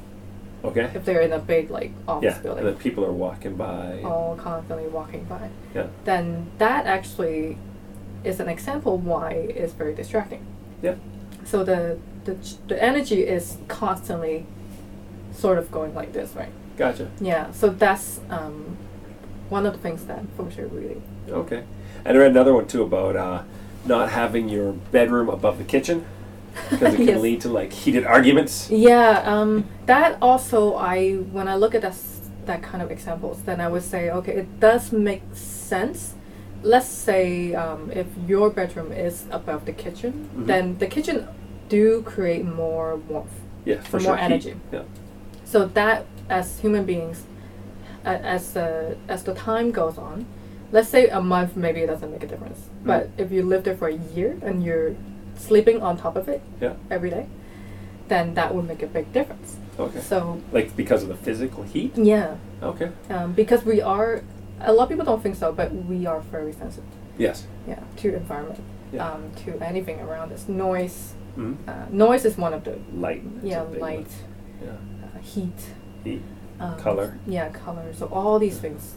okay. 0.64 0.90
if 0.94 1.04
they're 1.04 1.20
in 1.20 1.32
a 1.32 1.38
big 1.38 1.70
like 1.70 1.92
office 2.08 2.34
Yeah. 2.36 2.42
building. 2.42 2.64
And 2.66 2.74
then 2.74 2.82
people 2.82 3.04
are 3.04 3.12
walking 3.12 3.56
by. 3.56 4.00
all 4.04 4.36
constantly 4.36 4.88
walking 4.88 5.24
by, 5.24 5.50
Yeah. 5.74 5.86
then 6.04 6.46
that 6.58 6.86
actually 6.86 7.58
is 8.24 8.40
an 8.40 8.48
example 8.48 8.98
why 8.98 9.32
it's 9.32 9.72
very 9.72 9.94
distracting. 9.94 10.44
Yeah. 10.82 10.94
So 11.44 11.64
the 11.64 11.98
the, 12.24 12.36
the 12.68 12.82
energy 12.82 13.22
is 13.26 13.56
constantly 13.68 14.46
sort 15.32 15.58
of 15.58 15.70
going 15.72 15.94
like 15.94 16.12
this, 16.12 16.34
right? 16.34 16.50
Gotcha. 16.76 17.10
Yeah. 17.20 17.50
So 17.52 17.70
that's 17.70 18.20
um, 18.28 18.76
one 19.48 19.64
of 19.66 19.72
the 19.72 19.78
things 19.78 20.04
that 20.06 20.22
feng 20.36 20.50
shui 20.50 20.64
really. 20.64 21.02
Okay. 21.28 21.64
And 22.04 22.16
I 22.16 22.20
read 22.20 22.30
another 22.30 22.52
one 22.54 22.66
too 22.66 22.82
about 22.82 23.16
uh, 23.16 23.42
not 23.86 24.10
having 24.10 24.48
your 24.48 24.72
bedroom 24.72 25.28
above 25.28 25.58
the 25.58 25.64
kitchen 25.64 26.04
because 26.70 26.94
it 26.94 26.96
can 27.06 27.06
Yes. 27.06 27.20
lead 27.20 27.40
to 27.42 27.48
like 27.48 27.72
heated 27.72 28.04
arguments. 28.04 28.70
Yeah. 28.70 29.22
Um, 29.24 29.66
that 29.86 30.18
also 30.20 30.74
I 30.74 31.14
when 31.14 31.48
I 31.48 31.56
look 31.56 31.74
at 31.74 31.82
that 31.82 31.96
that 32.46 32.62
kind 32.62 32.82
of 32.82 32.90
examples, 32.90 33.42
then 33.42 33.60
I 33.60 33.68
would 33.68 33.82
say 33.82 34.10
okay, 34.10 34.32
it 34.34 34.60
does 34.60 34.92
make 34.92 35.22
sense. 35.32 36.14
Let's 36.62 36.86
say 36.88 37.54
um, 37.54 37.90
if 37.92 38.06
your 38.28 38.50
bedroom 38.50 38.92
is 38.92 39.24
above 39.30 39.64
the 39.64 39.72
kitchen, 39.72 40.28
Mhm. 40.36 40.46
then 40.46 40.78
the 40.78 40.86
kitchen 40.86 41.26
do 41.68 42.02
create 42.02 42.44
more 42.44 42.96
warmth, 43.08 43.32
Yeah, 43.64 43.76
for 43.80 43.82
For 43.92 44.00
sure. 44.00 44.08
more 44.10 44.16
Heat. 44.18 44.24
energy. 44.24 44.54
Yeah. 44.72 44.82
so 45.44 45.64
that 45.74 46.04
as 46.28 46.60
human 46.60 46.84
beings, 46.84 47.24
a- 48.04 48.24
as 48.24 48.52
the 48.52 48.96
as 49.08 49.24
the 49.24 49.34
time 49.34 49.72
goes 49.72 49.98
on, 49.98 50.24
let's 50.70 50.88
say 50.88 51.08
a 51.08 51.20
month 51.20 51.56
maybe 51.56 51.80
it 51.80 51.88
doesn't 51.88 52.12
make 52.12 52.22
a 52.22 52.26
difference, 52.26 52.60
but 52.84 53.02
Mm. 53.06 53.22
if 53.22 53.32
you 53.32 53.42
live 53.42 53.62
there 53.64 53.74
for 53.76 53.88
a 53.88 53.98
year 54.14 54.36
and 54.42 54.62
you're 54.62 54.94
sleeping 55.36 55.82
on 55.82 55.96
top 55.96 56.14
of 56.16 56.28
it 56.28 56.40
Yeah. 56.60 56.74
every 56.90 57.10
day, 57.10 57.26
then 58.08 58.34
that 58.34 58.54
would 58.54 58.66
make 58.68 58.82
a 58.82 58.86
big 58.86 59.12
difference. 59.12 59.56
Okay. 59.78 60.00
So 60.00 60.38
Like 60.52 60.76
because 60.76 61.02
of 61.02 61.08
the 61.08 61.16
physical 61.16 61.62
heat. 61.64 61.92
yeah, 61.96 62.34
Okay. 62.62 62.90
um, 63.10 63.32
because 63.32 63.64
we 63.64 63.80
are, 63.82 64.22
a 64.60 64.72
lot 64.72 64.84
of 64.84 64.88
people 64.88 65.04
don't 65.04 65.22
think 65.22 65.36
so, 65.36 65.52
but 65.52 65.72
we 65.72 66.06
are 66.06 66.20
very 66.20 66.52
sensitive. 66.52 66.84
Yes. 67.18 67.46
Yeah, 67.66 67.80
to 67.96 68.14
environment, 68.14 68.60
Yeah. 68.92 69.08
um, 69.10 69.30
to 69.44 69.58
anything 69.60 70.00
around 70.00 70.32
us. 70.32 70.48
Noise, 70.48 71.14
Mhm. 71.36 71.56
uh, 71.68 71.72
noise 71.90 72.24
is 72.24 72.36
one 72.38 72.52
of 72.54 72.64
the 72.64 72.78
Light. 72.94 73.22
yeah 73.42 73.62
a 73.62 73.64
big 73.64 73.80
one. 73.80 73.90
light, 73.96 74.10
Yeah. 74.62 74.70
uh, 74.70 75.18
heat, 75.22 75.74
Heat. 76.04 76.22
um, 76.58 76.76
Color. 76.76 77.18
Yeah, 77.26 77.48
color. 77.50 77.92
So 77.92 78.06
all 78.06 78.38
these 78.38 78.58
things 78.58 78.94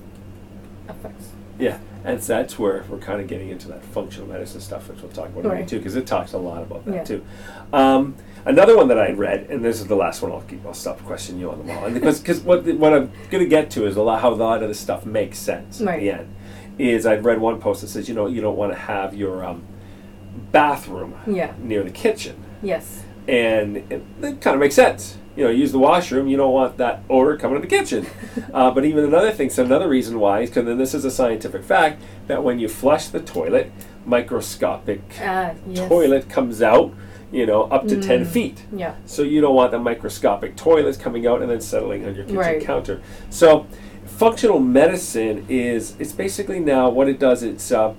affects. 0.87 1.29
Yeah, 1.59 1.77
and 2.05 2.21
so 2.23 2.33
that's 2.33 2.57
where 2.59 2.83
we're 2.89 2.97
kind 2.97 3.21
of 3.21 3.27
getting 3.27 3.49
into 3.49 3.67
that 3.69 3.83
functional 3.85 4.27
medicine 4.27 4.59
stuff, 4.61 4.89
which 4.89 5.01
we'll 5.01 5.11
talk 5.11 5.27
about 5.29 5.43
later 5.45 5.49
Right. 5.57 5.67
too, 5.67 5.77
because 5.77 5.95
it 5.95 6.05
talks 6.05 6.33
a 6.33 6.37
lot 6.37 6.61
about 6.61 6.85
that 6.85 6.93
Yeah. 6.95 7.03
too. 7.03 7.23
Um, 7.71 8.15
another 8.45 8.75
one 8.75 8.87
that 8.89 8.99
I 8.99 9.11
read, 9.11 9.47
and 9.49 9.63
this 9.63 9.79
is 9.79 9.87
the 9.87 9.95
last 9.95 10.21
one. 10.21 10.31
I'll 10.31 10.41
keep. 10.41 10.65
I'll 10.65 10.73
stop 10.73 11.03
questioning 11.05 11.41
you 11.41 11.49
on 11.51 11.65
them 11.65 11.77
all, 11.77 11.85
and 11.85 11.93
because 11.93 12.19
because 12.19 12.41
what 12.41 12.65
the- 12.65 12.73
what 12.75 12.93
I'm 12.93 13.11
going 13.31 13.43
to 13.43 13.49
get 13.49 13.69
to 13.71 13.85
is 13.85 13.95
a 13.95 14.01
lot 14.01 14.21
how 14.21 14.31
a 14.31 14.35
lot 14.35 14.61
of 14.63 14.67
this 14.69 14.79
stuff 14.79 15.05
makes 15.05 15.37
sense 15.39 15.81
at 15.81 15.99
the 15.99 16.09
end. 16.11 16.27
Is 16.79 17.05
I'd 17.05 17.23
read 17.23 17.39
one 17.39 17.59
post 17.59 17.81
that 17.81 17.87
says 17.87 18.09
you 18.09 18.15
know 18.15 18.25
you 18.27 18.41
don't 18.41 18.57
want 18.57 18.71
to 18.73 18.77
have 18.77 19.13
your 19.13 19.45
um, 19.45 19.61
bathroom 20.51 21.13
Yeah. 21.27 21.51
near 21.61 21.83
the 21.83 21.89
kitchen, 21.91 22.35
Yes. 22.61 23.03
and 23.27 23.77
it, 23.77 24.03
it 24.21 24.41
kind 24.41 24.55
of 24.55 24.59
makes 24.59 24.75
sense. 24.75 25.17
You 25.35 25.45
know, 25.45 25.49
use 25.49 25.71
the 25.71 25.79
washroom. 25.79 26.27
You 26.27 26.37
don't 26.37 26.53
want 26.53 26.77
that 26.77 27.01
odor 27.09 27.37
coming 27.37 27.61
to 27.61 27.67
the 27.67 27.75
kitchen. 27.75 28.05
uh, 28.53 28.69
but 28.71 28.85
even 28.85 29.03
another 29.03 29.31
thing, 29.31 29.49
so 29.49 29.63
another 29.63 29.89
reason 29.89 30.19
why 30.19 30.41
is 30.41 30.49
because 30.49 30.65
then 30.65 30.77
this 30.77 30.93
is 30.93 31.05
a 31.05 31.11
scientific 31.11 31.63
fact 31.63 32.01
that 32.27 32.43
when 32.43 32.59
you 32.59 32.67
flush 32.67 33.07
the 33.07 33.19
toilet, 33.19 33.71
microscopic 34.05 35.01
Ah, 35.21 35.51
yes. 35.67 35.87
toilet 35.89 36.29
comes 36.29 36.61
out. 36.61 36.93
You 37.31 37.47
know, 37.47 37.63
up 37.63 37.87
to 37.87 37.99
ten 37.99 38.25
Mm. 38.25 38.27
feet. 38.27 38.61
Yeah. 38.71 38.93
So 39.07 39.23
you 39.23 39.41
don't 39.41 39.55
want 39.55 39.71
the 39.71 39.79
microscopic 39.79 40.55
toilets 40.55 40.97
coming 40.99 41.25
out 41.25 41.41
and 41.41 41.49
then 41.49 41.61
settling 41.61 42.05
on 42.05 42.13
your 42.13 42.25
kitchen 42.25 42.37
Right. 42.37 42.61
counter. 42.61 43.01
So 43.31 43.65
functional 44.05 44.59
medicine 44.59 45.43
is 45.49 45.95
it's 45.97 46.11
basically 46.11 46.59
now 46.59 46.89
what 46.89 47.09
it 47.09 47.17
does. 47.17 47.41
It's 47.41 47.71
uh, 47.71 47.93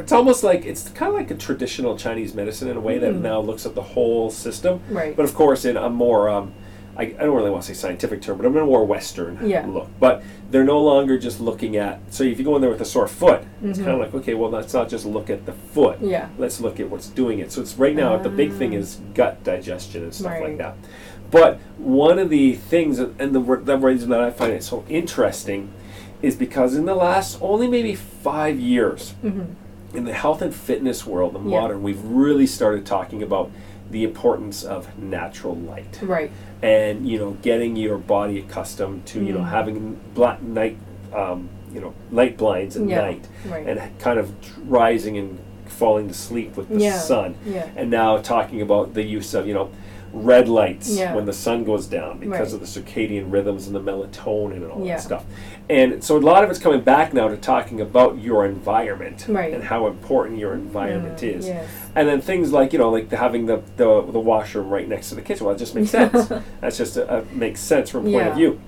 it's 0.00 0.12
almost 0.12 0.42
like 0.42 0.64
it's 0.64 0.88
kind 0.90 1.10
of 1.10 1.14
like 1.14 1.30
a 1.30 1.34
traditional 1.36 1.96
Chinese 1.96 2.34
medicine 2.34 2.68
in 2.68 2.76
a 2.76 2.80
way 2.80 2.98
that 2.98 3.12
Mm. 3.14 3.20
now 3.20 3.40
looks 3.40 3.64
at 3.66 3.74
the 3.74 3.82
whole 3.82 4.30
system 4.30 4.80
Right. 4.90 5.14
but 5.16 5.24
of 5.24 5.34
course 5.34 5.64
in 5.64 5.76
a 5.76 5.88
more 5.90 6.28
um, 6.28 6.52
I, 6.96 7.02
I 7.04 7.24
don't 7.24 7.34
really 7.36 7.50
want 7.50 7.62
to 7.62 7.68
say 7.74 7.80
scientific 7.80 8.20
term, 8.20 8.36
but 8.36 8.44
I'm 8.44 8.54
in 8.56 8.62
a 8.62 8.66
more 8.66 8.84
Western 8.84 9.38
Yeah. 9.48 9.64
look. 9.66 9.88
But 10.00 10.22
they're 10.50 10.64
no 10.64 10.80
longer 10.82 11.18
just 11.18 11.40
looking 11.40 11.76
at. 11.76 12.00
So 12.10 12.24
if 12.24 12.38
you 12.38 12.44
go 12.44 12.56
in 12.56 12.60
there 12.60 12.68
with 12.70 12.80
a 12.80 12.84
sore 12.84 13.06
foot, 13.06 13.42
it's 13.64 13.78
Mhm. 13.78 13.84
kind 13.84 13.94
of 13.94 14.00
like 14.00 14.12
okay, 14.14 14.34
well, 14.34 14.50
let's 14.50 14.74
not 14.74 14.88
just 14.90 15.06
look 15.06 15.30
at 15.30 15.46
the 15.46 15.52
foot. 15.52 15.98
Yeah. 16.02 16.26
Let's 16.36 16.60
look 16.60 16.78
at 16.80 16.90
what's 16.90 17.06
doing 17.08 17.38
it. 17.38 17.52
So 17.52 17.62
it's 17.62 17.78
right 17.78 17.94
now 17.94 18.18
the 18.18 18.28
big 18.28 18.52
thing 18.52 18.74
Ah. 18.74 18.78
is 18.78 18.98
gut 19.14 19.42
digestion 19.44 20.02
and 20.02 20.12
stuff 20.12 20.32
like 20.32 20.42
Right. 20.42 20.58
that. 20.58 20.74
But 21.30 21.58
one 21.78 22.18
of 22.18 22.28
the 22.28 22.54
things, 22.54 22.98
and 22.98 23.16
the, 23.18 23.40
the 23.64 23.78
reason 23.78 24.10
that 24.10 24.20
I 24.20 24.30
find 24.30 24.52
it 24.52 24.64
so 24.64 24.82
interesting, 24.88 25.70
is 26.22 26.34
because 26.34 26.74
in 26.74 26.84
the 26.84 26.94
last 26.96 27.38
only 27.40 27.66
maybe 27.68 27.94
five 27.94 28.58
years 28.58 29.14
hmm 29.22 29.42
in 29.94 30.04
the 30.04 30.12
health 30.12 30.42
and 30.42 30.54
fitness 30.54 31.06
world, 31.06 31.34
the 31.34 31.38
Yeah. 31.40 31.60
modern, 31.60 31.82
we've 31.82 32.02
really 32.04 32.46
started 32.46 32.86
talking 32.86 33.22
about 33.22 33.50
the 33.90 34.04
importance 34.04 34.62
of 34.62 34.86
natural 34.96 35.56
light 35.56 35.98
Right. 36.00 36.30
and 36.62 37.08
you 37.08 37.18
know 37.18 37.36
getting 37.42 37.74
your 37.74 37.98
body 37.98 38.38
accustomed 38.38 39.04
to 39.06 39.20
you 39.24 39.32
know 39.32 39.40
Mm. 39.40 39.48
having 39.50 39.96
black 40.14 40.40
night 40.42 40.76
um, 41.12 41.48
you 41.74 41.80
know 41.80 41.92
light 42.12 42.36
blinds 42.36 42.76
at 42.76 42.86
Yeah. 42.86 43.00
night 43.00 43.26
Right. 43.50 43.66
and 43.66 43.80
kind 43.98 44.20
of 44.20 44.32
rising 44.70 45.18
and 45.18 45.40
falling 45.66 46.06
to 46.06 46.14
sleep 46.14 46.56
with 46.56 46.68
the 46.68 46.78
Yeah. 46.78 46.98
sun 46.98 47.34
Yeah. 47.44 47.66
and 47.74 47.90
now 47.90 48.18
talking 48.18 48.62
about 48.62 48.94
the 48.94 49.02
use 49.02 49.34
of 49.34 49.48
you 49.48 49.54
know 49.54 49.70
red 50.12 50.48
lights 50.48 50.90
Yeah. 50.98 51.14
when 51.14 51.24
the 51.24 51.32
sun 51.32 51.62
goes 51.64 51.86
down 51.86 52.18
because 52.18 52.52
Right. 52.52 52.60
of 52.62 52.72
the 52.74 52.80
circadian 52.80 53.30
rhythms 53.32 53.66
and 53.68 53.76
the 53.76 53.80
melatonin 53.80 54.56
and 54.56 54.70
all 54.72 54.84
Yeah. 54.84 54.96
that 54.96 55.02
stuff 55.02 55.24
and 55.68 56.02
so 56.02 56.16
a 56.16 56.18
lot 56.18 56.42
of 56.42 56.50
it's 56.50 56.58
coming 56.58 56.80
back 56.80 57.14
now 57.14 57.28
to 57.28 57.36
talking 57.36 57.80
about 57.80 58.18
your 58.18 58.44
environment 58.44 59.26
Right. 59.28 59.54
and 59.54 59.62
how 59.62 59.86
important 59.86 60.38
your 60.40 60.52
environment 60.54 61.18
Mm, 61.18 61.36
is 61.38 61.46
Yes. 61.46 61.64
and 61.94 62.08
then 62.08 62.20
things 62.20 62.50
like 62.52 62.72
you 62.72 62.78
know 62.80 62.90
like 62.90 63.08
the, 63.08 63.16
having 63.18 63.46
the, 63.46 63.60
the 63.76 64.02
the 64.02 64.18
washroom 64.18 64.68
right 64.68 64.88
next 64.88 65.10
to 65.10 65.14
the 65.14 65.22
kitchen 65.22 65.46
well 65.46 65.54
it 65.54 65.58
just 65.58 65.74
makes 65.76 65.90
sense 65.90 66.28
that's 66.60 66.76
just 66.76 66.96
a, 66.96 67.18
a 67.18 67.24
makes 67.32 67.60
sense 67.60 67.88
from 67.88 68.06
a 68.08 68.10
point 68.12 68.26
of 68.28 68.34
view 68.34 68.58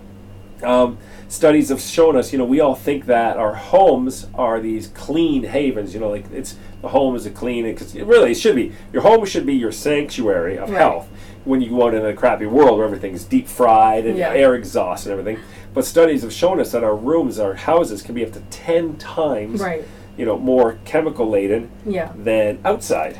um, 0.62 0.96
studies 1.26 1.70
have 1.70 1.80
shown 1.80 2.14
us 2.16 2.30
you 2.32 2.38
know 2.38 2.44
we 2.44 2.60
all 2.60 2.76
think 2.76 3.06
that 3.06 3.36
our 3.36 3.54
homes 3.54 4.28
are 4.34 4.60
these 4.60 4.86
clean 4.88 5.42
havens 5.42 5.92
you 5.92 5.98
know 5.98 6.08
like 6.10 6.24
it's 6.32 6.54
the 6.82 6.88
home 6.88 7.16
is 7.16 7.26
a 7.26 7.30
clean 7.30 7.64
because 7.64 7.96
it 7.96 8.04
really 8.06 8.30
it 8.30 8.36
should 8.36 8.54
be 8.54 8.70
your 8.92 9.02
home 9.02 9.24
should 9.24 9.44
be 9.44 9.54
your 9.54 9.72
sanctuary 9.72 10.56
of 10.56 10.70
Right. 10.70 10.78
health 10.78 11.08
when 11.44 11.60
you 11.60 11.70
go 11.70 11.86
out 11.86 11.94
in 11.94 12.04
a 12.04 12.12
crappy 12.14 12.46
world 12.46 12.76
where 12.78 12.86
everything's 12.86 13.24
deep 13.24 13.48
fried 13.48 14.06
and 14.06 14.16
Yeah. 14.16 14.32
air 14.32 14.54
exhaust 14.54 15.06
and 15.06 15.12
everything 15.18 15.38
but 15.74 15.84
studies 15.84 16.22
have 16.22 16.32
shown 16.32 16.60
us 16.60 16.70
that 16.72 16.84
our 16.84 16.94
rooms 16.94 17.38
our 17.38 17.54
houses 17.54 18.02
can 18.02 18.14
be 18.14 18.24
up 18.24 18.32
to 18.32 18.40
10 18.50 18.96
times 18.96 19.60
Right. 19.60 19.84
you 20.16 20.24
know 20.26 20.38
more 20.38 20.76
chemical 20.84 21.28
laden 21.28 21.70
Yeah. 21.86 22.10
than 22.16 22.58
outside. 22.64 23.18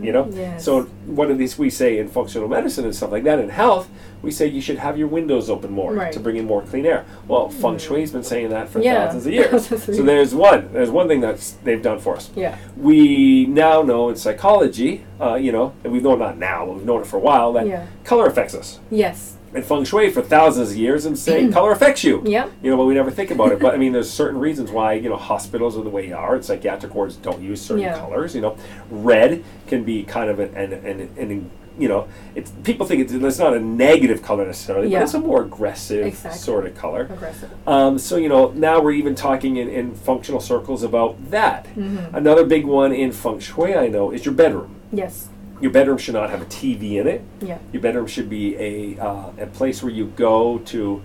You 0.00 0.12
know, 0.12 0.28
Yes. 0.32 0.64
so 0.64 0.82
one 1.06 1.30
of 1.30 1.38
these 1.38 1.58
we 1.58 1.68
say 1.70 1.98
in 1.98 2.08
functional 2.08 2.48
medicine 2.48 2.84
and 2.84 2.94
stuff 2.94 3.12
like 3.12 3.24
that. 3.24 3.38
In 3.38 3.48
health, 3.50 3.88
we 4.22 4.30
say 4.30 4.46
you 4.46 4.60
should 4.60 4.78
have 4.78 4.96
your 4.98 5.08
windows 5.08 5.50
open 5.50 5.70
more 5.70 5.92
Right. 5.92 6.12
to 6.12 6.20
bring 6.20 6.36
in 6.36 6.44
more 6.46 6.62
clean 6.62 6.86
air. 6.86 7.04
Well, 7.28 7.48
feng 7.50 7.76
shui's 7.76 8.10
been 8.10 8.22
saying 8.22 8.48
that 8.50 8.68
for 8.68 8.80
Yeah. 8.80 9.04
thousands 9.06 9.26
of 9.26 9.32
years. 9.32 9.66
So 9.96 10.02
there's 10.02 10.34
one. 10.34 10.70
There's 10.72 10.90
one 10.90 11.08
thing 11.08 11.20
that 11.20 11.38
they've 11.64 11.82
done 11.82 11.98
for 11.98 12.16
us. 12.16 12.30
Yeah. 12.34 12.56
We 12.76 13.46
now 13.46 13.82
know 13.82 14.08
in 14.08 14.16
psychology, 14.16 15.04
uh, 15.20 15.34
you 15.34 15.52
know, 15.52 15.72
and 15.84 15.92
we've 15.92 16.02
known 16.02 16.18
not 16.20 16.38
now, 16.38 16.64
but 16.66 16.76
we've 16.76 16.86
known 16.86 17.00
it 17.02 17.06
for 17.06 17.16
a 17.18 17.20
while 17.20 17.52
that 17.54 17.66
Yeah. 17.66 17.86
color 18.04 18.26
affects 18.26 18.54
us. 18.54 18.78
Yes. 18.90 19.36
And 19.54 19.64
feng 19.64 19.84
shui 19.84 20.10
for 20.10 20.22
thousands 20.22 20.70
of 20.70 20.76
years 20.76 21.04
and 21.04 21.18
say 21.18 21.48
color 21.52 21.72
affects 21.72 22.02
you 22.04 22.22
Yeah. 22.24 22.48
you 22.62 22.70
know, 22.70 22.76
but 22.76 22.84
we 22.86 22.94
never 22.94 23.10
think 23.10 23.30
about 23.30 23.52
it. 23.52 23.58
But 23.60 23.74
I 23.74 23.76
mean, 23.76 23.92
there's 23.92 24.10
certain 24.10 24.40
reasons 24.40 24.70
why 24.70 24.94
you 24.94 25.08
know 25.08 25.16
hospitals 25.16 25.76
are 25.76 25.82
the 25.82 25.90
way 25.90 26.06
they 26.06 26.12
are, 26.12 26.34
and 26.36 26.44
psychiatric 26.44 26.94
wards 26.94 27.16
don't 27.16 27.42
use 27.42 27.60
certain 27.60 27.82
Yeah. 27.82 27.98
colors. 27.98 28.34
You 28.34 28.40
know, 28.40 28.56
red 28.90 29.44
can 29.66 29.84
be 29.84 30.04
kind 30.04 30.30
of 30.30 30.38
an 30.38 30.54
an, 30.54 30.72
an, 30.72 31.10
an 31.18 31.50
you 31.78 31.88
know, 31.88 32.06
it's 32.34 32.50
people 32.64 32.84
think 32.86 33.00
it's, 33.00 33.12
it's 33.14 33.38
not 33.38 33.54
a 33.56 33.60
negative 33.60 34.22
color 34.22 34.44
necessarily, 34.46 34.88
Yeah. 34.88 34.98
but 34.98 35.04
it's 35.04 35.14
a 35.14 35.20
more 35.20 35.42
aggressive 35.42 36.06
Exactly. 36.06 36.38
sort 36.38 36.66
of 36.66 36.74
color. 36.74 37.08
Aggressive. 37.10 37.50
Um, 37.66 37.98
so 37.98 38.16
you 38.16 38.28
know, 38.28 38.50
now 38.50 38.80
we're 38.80 38.92
even 38.92 39.14
talking 39.14 39.56
in, 39.56 39.68
in 39.68 39.94
functional 39.94 40.40
circles 40.40 40.82
about 40.82 41.30
that. 41.30 41.64
Mm-hmm. 41.68 42.14
Another 42.14 42.44
big 42.44 42.66
one 42.66 42.92
in 42.92 43.10
feng 43.12 43.38
shui 43.40 43.74
I 43.74 43.88
know 43.88 44.10
is 44.10 44.24
your 44.26 44.34
bedroom. 44.34 44.76
Yes. 44.92 45.28
Your 45.62 45.70
bedroom 45.70 45.96
should 45.96 46.14
not 46.14 46.28
have 46.30 46.42
a 46.42 46.46
TV 46.46 46.96
in 47.00 47.06
it. 47.06 47.22
Yeah. 47.40 47.58
Your 47.72 47.80
bedroom 47.80 48.06
should 48.08 48.28
be 48.28 48.56
a 48.56 48.98
uh, 49.00 49.30
a 49.38 49.46
place 49.46 49.82
where 49.82 49.92
you 49.92 50.06
go 50.16 50.58
to 50.58 51.00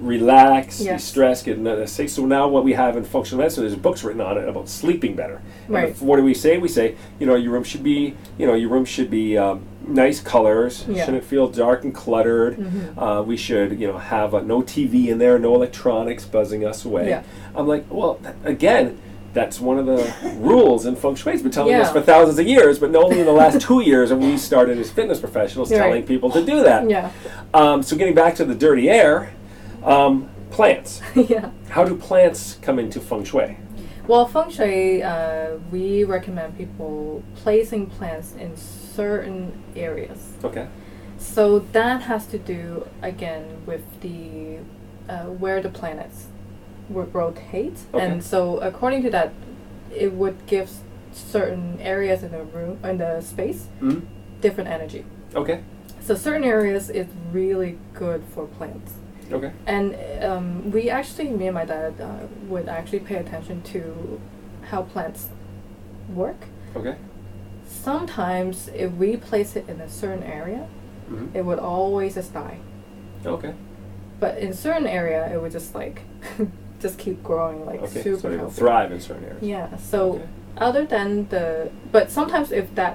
relax, 0.00 0.80
Yes. 0.80 1.00
de-stress, 1.02 1.42
get 1.44 1.56
another 1.56 1.86
say. 1.86 2.08
So 2.08 2.26
now 2.26 2.48
what 2.48 2.64
we 2.64 2.72
have 2.72 2.96
in 2.96 3.04
functional 3.04 3.38
medicine, 3.38 3.62
there's 3.62 3.76
books 3.76 4.02
written 4.02 4.20
on 4.20 4.36
it 4.36 4.48
about 4.48 4.68
sleeping 4.68 5.14
better. 5.14 5.40
Right. 5.68 5.90
if- 5.90 6.02
what 6.02 6.16
do 6.16 6.24
we 6.24 6.34
say? 6.34 6.58
We 6.58 6.66
say, 6.68 6.96
you 7.20 7.26
know, 7.26 7.36
your 7.36 7.52
room 7.52 7.62
should 7.62 7.84
be, 7.84 8.14
you 8.36 8.46
know, 8.46 8.54
your 8.54 8.68
room 8.70 8.84
should 8.84 9.08
be 9.10 9.38
um, 9.38 9.62
nice 9.86 10.20
colors. 10.20 10.84
Yeah. 10.88 11.04
Shouldn't 11.04 11.24
feel 11.24 11.48
dark 11.48 11.84
and 11.84 11.94
cluttered. 11.94 12.56
Mm-hmm. 12.56 12.98
Uh, 12.98 13.22
we 13.22 13.36
should, 13.36 13.78
you 13.80 13.86
know, 13.86 13.98
have 13.98 14.34
uh, 14.34 14.40
no 14.40 14.62
TV 14.62 15.06
in 15.08 15.18
there, 15.18 15.38
no 15.38 15.54
electronics 15.54 16.24
buzzing 16.24 16.66
us 16.66 16.84
away. 16.84 17.08
Yeah. 17.10 17.22
I'm 17.54 17.68
like, 17.68 17.84
well, 17.88 18.16
th- 18.16 18.34
again. 18.44 18.98
That's 19.34 19.60
one 19.60 19.78
of 19.80 19.86
the 19.86 20.14
rules 20.38 20.86
in 20.86 20.94
feng 20.94 21.16
shui. 21.16 21.32
It's 21.34 21.42
been 21.42 21.50
telling 21.50 21.74
us 21.74 21.90
for 21.92 22.00
thousands 22.00 22.38
of 22.38 22.46
years, 22.46 22.78
but 22.78 22.94
only 22.94 23.18
in 23.18 23.26
the 23.26 23.32
last 23.32 23.60
two 23.60 23.80
years 23.80 24.10
have 24.10 24.20
we 24.20 24.38
started 24.38 24.78
as 24.78 24.90
fitness 24.92 25.18
professionals 25.18 25.70
Right. 25.72 25.78
telling 25.78 26.02
people 26.04 26.30
to 26.30 26.44
do 26.44 26.62
that. 26.62 26.88
Yeah. 26.88 27.10
Um, 27.52 27.82
so 27.82 27.96
getting 27.96 28.14
back 28.14 28.36
to 28.36 28.44
the 28.44 28.54
dirty 28.54 28.88
air, 28.88 29.32
um, 29.82 30.28
plants. 30.50 31.02
yeah. 31.16 31.50
How 31.68 31.84
do 31.84 31.96
plants 31.96 32.58
come 32.62 32.78
into 32.78 33.00
feng 33.00 33.24
shui? 33.24 33.58
Well, 34.06 34.24
feng 34.26 34.50
shui, 34.50 35.02
uh, 35.02 35.56
we 35.72 36.04
recommend 36.04 36.56
people 36.56 37.24
placing 37.34 37.86
plants 37.86 38.34
in 38.38 38.56
certain 38.56 39.52
areas. 39.74 40.34
Okay. 40.44 40.68
So 41.18 41.58
that 41.72 42.02
has 42.02 42.26
to 42.28 42.38
do 42.38 42.86
again 43.02 43.62
with 43.66 43.82
the 44.00 44.58
uh, 45.08 45.24
where 45.24 45.60
the 45.60 45.68
planets 45.70 46.26
rotate, 46.88 47.78
Okay. 47.92 48.04
and 48.04 48.22
so 48.22 48.58
according 48.58 49.02
to 49.02 49.10
that, 49.10 49.32
it 49.94 50.12
would 50.12 50.46
give 50.46 50.70
certain 51.12 51.78
areas 51.80 52.22
in 52.22 52.32
the 52.32 52.42
room 52.42 52.78
in 52.84 52.98
the 52.98 53.20
space 53.20 53.68
mm 53.80 54.02
different 54.40 54.68
energy. 54.68 55.06
Okay. 55.34 55.62
So 56.02 56.14
certain 56.14 56.44
areas 56.44 56.90
is 56.90 57.06
really 57.32 57.78
good 57.94 58.22
for 58.34 58.46
plants. 58.46 58.92
Okay. 59.32 59.52
And 59.66 59.96
um, 60.22 60.70
we 60.70 60.90
actually, 60.90 61.30
me 61.30 61.46
and 61.46 61.54
my 61.54 61.64
dad, 61.64 61.98
uh, 61.98 62.26
would 62.46 62.68
actually 62.68 63.00
pay 63.00 63.14
attention 63.16 63.62
to 63.72 64.20
how 64.68 64.82
plants 64.82 65.28
work. 66.12 66.36
Okay. 66.76 66.96
Sometimes, 67.66 68.68
if 68.74 68.92
we 68.92 69.16
place 69.16 69.56
it 69.56 69.66
in 69.66 69.80
a 69.80 69.88
certain 69.88 70.22
area, 70.22 70.68
hmm 71.08 71.28
it 71.32 71.42
would 71.44 71.58
always 71.58 72.14
just 72.16 72.34
die. 72.34 72.58
Okay. 73.24 73.54
But 74.20 74.36
in 74.38 74.52
certain 74.52 74.86
area, 74.86 75.32
it 75.32 75.40
would 75.40 75.52
just 75.52 75.74
like 75.74 76.02
just 76.84 76.98
keep 76.98 77.18
growing 77.30 77.64
like 77.70 77.80
Okay. 77.82 78.02
super 78.02 78.30
so 78.32 78.36
healthy. 78.38 78.60
thrive 78.60 78.92
in 78.92 79.00
certain 79.00 79.24
areas. 79.24 79.42
Yeah. 79.42 79.68
So 79.92 79.98
Okay. 80.14 80.22
other 80.68 80.84
than 80.94 81.08
the, 81.32 81.70
but 81.96 82.04
sometimes 82.18 82.52
if 82.60 82.66
that 82.80 82.94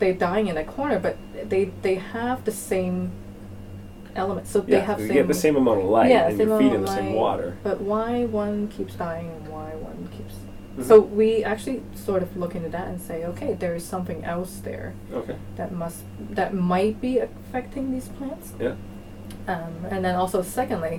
they 0.00 0.12
dying 0.28 0.46
in 0.52 0.56
a 0.64 0.64
corner, 0.76 0.98
but 1.06 1.14
they 1.52 1.62
they 1.86 1.96
have 2.16 2.38
the 2.48 2.56
same 2.72 2.96
elements, 4.22 4.50
so 4.50 4.58
they 4.60 4.80
have 4.90 4.98
you 5.00 5.06
same, 5.06 5.16
get 5.18 5.28
the 5.28 5.40
same 5.46 5.56
amount 5.62 5.78
of 5.82 5.86
light, 5.96 6.10
yeah, 6.10 6.26
and 6.28 6.36
same 6.38 6.48
you're 6.48 6.58
feeding 6.62 6.80
the 6.86 6.94
same 7.00 7.12
water. 7.24 7.48
But 7.68 7.76
why 7.90 8.10
one 8.44 8.56
keeps 8.76 8.94
dying 9.06 9.28
and 9.36 9.42
why 9.54 9.68
one 9.90 10.00
keeps 10.16 10.34
Mhm. 10.78 10.84
So 10.90 10.94
we 11.20 11.28
actually 11.52 11.78
sort 11.94 12.22
of 12.26 12.30
look 12.42 12.54
into 12.58 12.70
that 12.76 12.86
and 12.90 12.98
say, 13.10 13.18
okay, 13.30 13.50
there 13.62 13.74
is 13.80 13.84
something 13.94 14.20
else 14.34 14.52
there 14.70 14.88
Okay. 15.20 15.36
that 15.58 15.70
must 15.82 16.00
that 16.38 16.50
might 16.54 16.96
be 17.06 17.12
affecting 17.28 17.84
these 17.94 18.08
plants. 18.16 18.46
Yeah. 18.66 18.74
Um, 19.54 19.74
and 19.92 20.00
then 20.04 20.14
also, 20.22 20.38
secondly, 20.42 20.96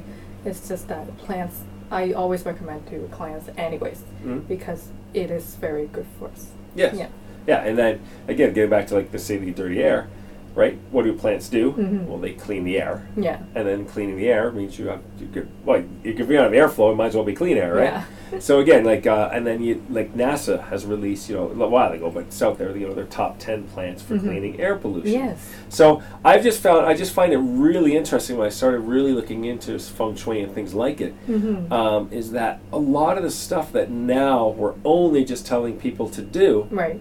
it's 0.48 0.68
just 0.72 0.84
that 0.90 1.06
plants. 1.26 1.58
I 1.92 2.14
always 2.14 2.46
recommend 2.46 2.88
to 2.88 3.08
clients, 3.12 3.50
anyways, 3.58 4.04
Mhm. 4.26 4.48
because 4.48 4.88
it 5.14 5.30
is 5.30 5.56
very 5.56 5.88
good 5.88 6.06
for 6.18 6.30
us. 6.30 6.48
Yes. 6.74 6.96
Yeah. 6.96 7.08
Yeah, 7.48 7.64
and 7.64 7.78
then 7.78 8.00
again, 8.28 8.54
getting 8.54 8.70
back 8.70 8.88
to 8.88 8.96
like 8.96 9.12
the 9.12 9.18
the 9.18 9.52
dirty 9.52 9.84
air, 9.84 10.08
right? 10.56 10.78
What 10.92 11.04
do 11.06 11.14
plants 11.14 11.50
do? 11.50 11.72
Mhm. 11.74 12.06
Well, 12.08 12.18
they 12.18 12.32
clean 12.34 12.64
the 12.64 12.80
air, 12.80 13.02
Yeah. 13.18 13.40
and 13.56 13.68
then 13.68 13.86
cleaning 13.86 14.16
the 14.18 14.30
air 14.30 14.52
means 14.52 14.80
you 14.80 14.88
have 14.88 15.00
you 15.20 15.28
could 15.34 15.48
well, 15.66 15.84
if 16.04 16.18
you 16.20 16.26
don't 16.26 16.54
have 16.54 16.54
airflow, 16.54 16.92
it 16.94 16.96
might 16.96 17.08
as 17.08 17.16
well 17.16 17.26
be 17.26 17.34
clean 17.34 17.58
air, 17.58 17.74
right? 17.76 17.84
Yeah. 17.94 18.04
So 18.40 18.60
again, 18.60 18.84
like, 18.84 19.06
uh, 19.06 19.30
and 19.34 19.46
then 19.46 19.62
you 19.62 19.84
like 19.90 20.16
NASA 20.16 20.64
has 20.70 20.86
released, 20.86 21.30
you 21.30 21.36
know, 21.36 21.50
a 21.50 21.68
while 21.68 21.92
ago, 21.92 22.10
but 22.10 22.24
it's 22.24 22.42
out 22.42 22.58
there, 22.58 22.76
you 22.76 22.88
know, 22.88 22.94
their 22.94 23.06
top 23.06 23.40
ten 23.40 23.64
plants 23.64 24.02
for 24.02 24.16
Mhm. 24.16 24.22
cleaning 24.22 24.60
air 24.60 24.76
pollution. 24.76 25.12
Yes. 25.14 25.50
So 25.70 26.02
I've 26.24 26.44
just 26.44 26.62
found, 26.62 26.86
I 26.86 26.94
just 26.94 27.14
find 27.14 27.34
it 27.34 27.38
really 27.40 27.96
interesting 27.96 28.38
when 28.38 28.48
I 28.48 28.50
started 28.50 28.80
really 28.82 29.12
looking 29.14 29.46
into 29.46 29.78
feng 29.80 30.16
shui 30.16 30.42
and 30.42 30.52
things 30.54 30.74
like 30.74 31.02
it. 31.02 31.14
Mm-hmm. 31.30 31.72
Um, 31.72 32.08
is 32.12 32.32
that 32.32 32.60
a 32.72 32.80
lot 32.80 33.18
of 33.18 33.24
the 33.24 33.32
stuff 33.32 33.72
that 33.74 33.90
now 33.92 34.50
we're 34.50 34.76
only 34.86 35.24
just 35.26 35.46
telling 35.46 35.78
people 35.78 36.10
to 36.10 36.22
do, 36.22 36.68
right. 36.72 37.00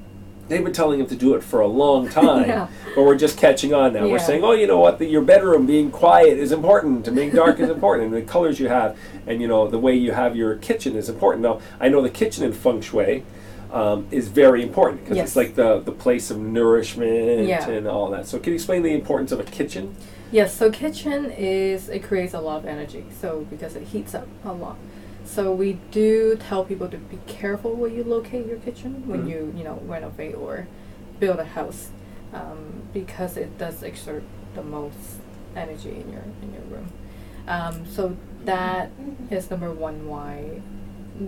They've 0.51 0.63
been 0.63 0.73
telling 0.75 1.01
him 1.01 1.07
to 1.07 1.17
do 1.17 1.35
it 1.35 1.43
for 1.43 1.61
a 1.61 1.67
long 1.67 2.09
time, 2.11 2.49
Yeah. 2.49 2.67
but 2.95 3.05
we're 3.05 3.17
just 3.17 3.39
catching 3.39 3.73
on 3.73 3.95
now. 3.95 4.07
We're 4.07 4.19
saying, 4.19 4.45
oh, 4.45 4.53
you 4.53 4.67
know 4.67 4.79
what, 4.81 4.99
the, 4.99 5.07
your 5.07 5.23
bedroom 5.23 5.65
being 5.65 5.91
quiet 5.91 6.37
is 6.37 6.53
important, 6.53 7.05
to 7.07 7.13
being 7.13 7.31
dark 7.31 7.59
is 7.61 7.71
important, 7.71 8.13
and 8.13 8.15
the 8.23 8.31
colors 8.31 8.61
you 8.61 8.69
have, 8.69 8.99
and 9.27 9.41
you 9.41 9.49
know 9.49 9.67
the 9.69 9.79
way 9.79 9.95
you 9.95 10.13
have 10.13 10.37
your 10.37 10.57
kitchen 10.57 10.97
is 10.97 11.09
important. 11.09 11.43
Now, 11.43 11.61
I 11.79 11.89
know 11.89 12.03
the 12.03 12.11
kitchen 12.11 12.45
in 12.45 12.53
feng 12.53 12.83
shui. 12.83 13.23
um, 13.73 14.09
is 14.11 14.27
very 14.27 14.65
important 14.65 15.01
because 15.05 15.17
Yes. 15.17 15.29
it's 15.29 15.37
like 15.37 15.55
the 15.55 15.79
the 15.79 15.93
place 15.93 16.29
of 16.33 16.39
nourishment 16.41 17.47
Yeah. 17.47 17.69
and 17.69 17.87
all 17.87 18.11
that. 18.11 18.27
So 18.27 18.41
can 18.41 18.51
you 18.53 18.57
explain 18.57 18.83
the 18.83 18.93
importance 18.93 19.31
of 19.31 19.39
a 19.39 19.45
kitchen? 19.45 19.95
Yes, 20.33 20.53
so 20.53 20.73
kitchen 20.73 21.31
is 21.31 21.89
it 21.89 22.03
creates 22.03 22.35
a 22.35 22.41
lot 22.41 22.57
of 22.59 22.67
energy. 22.67 23.05
So 23.21 23.47
because 23.49 23.77
it 23.77 23.85
heats 23.85 24.13
up 24.13 24.27
a 24.45 24.53
lot. 24.53 24.77
So 25.31 25.53
we 25.53 25.75
do 25.93 26.37
tell 26.37 26.65
people 26.65 26.89
to 26.89 26.97
be 26.97 27.19
careful 27.29 27.75
where 27.77 27.89
you 27.89 28.03
locate 28.03 28.47
your 28.47 28.59
kitchen 28.59 29.05
when 29.07 29.21
Mhm. 29.27 29.31
you 29.31 29.53
you 29.59 29.63
know 29.63 29.79
renovate 29.87 30.35
or 30.35 30.67
build 31.21 31.39
a 31.39 31.45
house, 31.45 31.91
um, 32.35 32.59
because 32.93 33.37
it 33.37 33.57
does 33.57 33.85
exert 33.85 34.25
the 34.57 34.63
most 34.63 35.21
energy 35.55 35.91
in 36.03 36.11
your 36.15 36.25
in 36.43 36.49
your 36.53 36.67
room. 36.69 36.89
Um, 37.47 37.87
so 37.87 38.17
that 38.45 38.91
is 39.31 39.51
number 39.53 39.71
one 39.71 40.09
why 40.09 40.63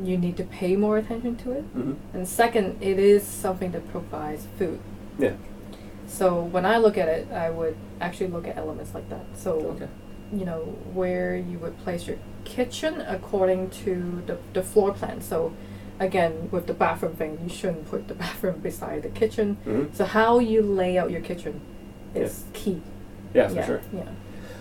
you 0.02 0.16
need 0.18 0.36
to 0.38 0.44
pay 0.44 0.74
more 0.74 0.96
attention 0.98 1.36
to 1.36 1.52
it. 1.52 1.64
Mm-hmm. 1.76 1.92
And 2.14 2.26
second, 2.26 2.78
it 2.80 2.98
is 2.98 3.22
something 3.22 3.70
that 3.70 3.84
provides 3.92 4.46
food. 4.58 4.80
Yeah. 5.18 5.34
So 6.08 6.42
when 6.42 6.64
I 6.66 6.76
look 6.78 6.98
at 6.98 7.08
it, 7.08 7.30
I 7.32 7.50
would 7.50 7.76
actually 8.00 8.30
look 8.30 8.48
at 8.48 8.56
elements 8.56 8.94
like 8.94 9.08
that. 9.10 9.26
So 9.34 9.50
Okay. 9.76 9.88
You 10.32 10.44
know 10.44 10.60
where 10.94 11.36
you 11.36 11.58
would 11.58 11.78
place 11.84 12.06
your 12.06 12.16
kitchen 12.44 13.00
according 13.02 13.70
to 13.70 14.22
the, 14.26 14.38
the 14.52 14.62
floor 14.62 14.92
plan. 14.92 15.20
So 15.20 15.52
again, 16.00 16.48
with 16.50 16.66
the 16.66 16.74
bathroom 16.74 17.14
thing, 17.14 17.38
you 17.42 17.48
shouldn't 17.48 17.88
put 17.90 18.08
the 18.08 18.14
bathroom 18.24 18.60
beside 18.60 19.02
the 19.02 19.08
kitchen. 19.10 19.56
Mm-hmm. 19.66 19.94
So 19.94 20.04
how 20.04 20.38
you 20.38 20.62
lay 20.62 20.98
out 20.98 21.10
your 21.10 21.20
kitchen 21.20 21.60
is 22.14 22.44
key. 22.52 22.80
Yeah, 23.34 23.48
for 23.48 23.62
sure. 23.64 23.80
Yeah. 23.92 24.04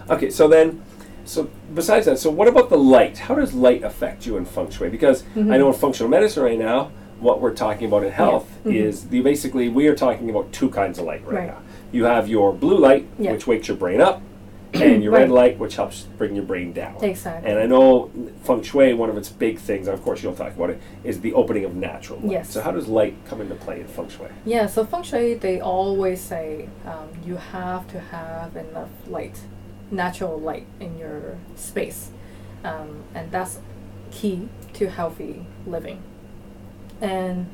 Okay, 0.10 0.30
so 0.30 0.48
then, 0.48 0.82
so 1.26 1.50
besides 1.74 2.06
that, 2.06 2.20
so 2.20 2.30
what 2.30 2.48
about 2.48 2.70
the 2.70 2.78
light? 2.78 3.18
How 3.18 3.36
does 3.36 3.54
light 3.54 3.84
affect 3.84 4.26
you 4.26 4.38
in 4.38 4.46
feng 4.46 4.70
shui? 4.70 4.90
Because 4.90 5.24
I 5.36 5.40
Mhm. 5.40 5.46
know 5.60 5.68
in 5.68 5.74
functional 5.74 6.10
medicine 6.10 6.44
right 6.44 6.58
now, 6.60 6.92
what 7.20 7.40
we're 7.40 7.54
talking 7.54 7.88
about 7.88 8.04
in 8.04 8.12
health 8.12 8.50
Mhm. 8.66 8.74
is 8.76 9.10
the 9.10 9.22
basically 9.22 9.70
we 9.70 9.88
are 9.88 9.96
talking 9.96 10.30
about 10.30 10.52
two 10.52 10.70
kinds 10.70 10.98
of 11.00 11.06
light 11.06 11.22
right, 11.26 11.36
Right. 11.36 11.48
now. 11.50 11.58
You 11.92 12.06
have 12.06 12.28
your 12.28 12.52
blue 12.54 12.78
light, 12.78 13.06
Yeah. 13.20 13.34
which 13.34 13.46
wakes 13.46 13.68
your 13.68 13.78
brain 13.78 14.02
up, 14.02 14.22
and 14.74 15.04
your 15.04 15.12
red 15.12 15.30
light, 15.30 15.58
which 15.58 15.76
helps 15.76 16.04
bring 16.18 16.36
your 16.36 16.46
brain 16.46 16.74
down. 16.74 17.04
Exactly. 17.04 17.50
And 17.50 17.60
I 17.60 17.66
know 17.66 18.12
feng 18.44 18.62
shui, 18.64 18.94
one 18.94 19.10
of 19.10 19.18
its 19.18 19.30
big 19.30 19.60
things, 19.60 19.88
and 19.88 19.98
of 19.98 20.04
course 20.04 20.24
you'll 20.24 20.36
talk 20.36 20.56
about 20.56 20.70
it, 20.70 20.82
is 21.04 21.22
the 21.22 21.34
opening 21.34 21.66
of 21.66 21.76
natural 21.76 22.20
light. 22.20 22.32
Yes. 22.32 22.50
So 22.52 22.62
how 22.62 22.72
does 22.72 22.88
light 22.88 23.16
come 23.26 23.42
into 23.42 23.56
play 23.56 23.82
in 23.82 23.88
feng 23.88 24.10
shui? 24.10 24.28
Yeah, 24.46 24.68
so 24.68 24.86
feng 24.86 25.04
shui, 25.04 25.34
they 25.34 25.60
always 25.60 26.22
say 26.22 26.70
um, 26.86 27.10
you 27.26 27.38
have 27.38 27.88
to 27.90 28.00
have 28.00 28.56
enough 28.56 28.90
light, 29.08 29.40
natural 29.90 30.40
light 30.40 30.68
in 30.80 30.98
your 30.98 31.38
space. 31.56 32.12
Um, 32.64 33.04
and 33.14 33.32
that's 33.32 33.60
key 34.12 34.50
to 34.74 34.90
healthy 34.90 35.46
living. 35.66 36.02
And 37.02 37.48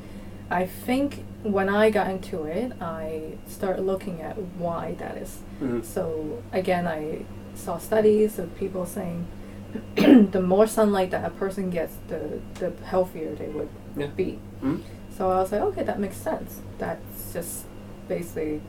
I 0.50 0.66
think 0.66 1.24
when 1.44 1.70
I 1.70 1.90
got 1.90 2.10
into 2.10 2.44
it, 2.44 2.74
I 2.82 3.34
started 3.48 3.84
looking 3.84 4.22
at 4.22 4.38
why 4.58 4.96
that 5.00 5.18
is. 5.18 5.40
Mhm. 5.62 5.84
So 5.86 6.42
again, 6.52 6.88
I 6.88 7.26
saw 7.56 7.78
studies 7.78 8.40
of 8.40 8.56
people 8.58 8.86
saying 8.86 9.28
the 9.96 10.42
more 10.42 10.66
sunlight 10.68 11.12
that 11.12 11.26
a 11.26 11.30
person 11.30 11.70
gets, 11.70 11.96
the, 12.08 12.40
the 12.56 12.72
healthier 12.86 13.36
they 13.36 13.48
would 13.50 13.70
Yeah. 13.96 14.08
be. 14.16 14.40
Mhm. 14.64 14.82
So 15.16 15.30
I 15.32 15.40
was 15.42 15.52
like, 15.52 15.62
okay, 15.62 15.84
that 15.84 16.00
makes 16.00 16.18
sense. 16.18 16.62
That's 16.78 17.34
just 17.34 17.66
basically 18.08 18.62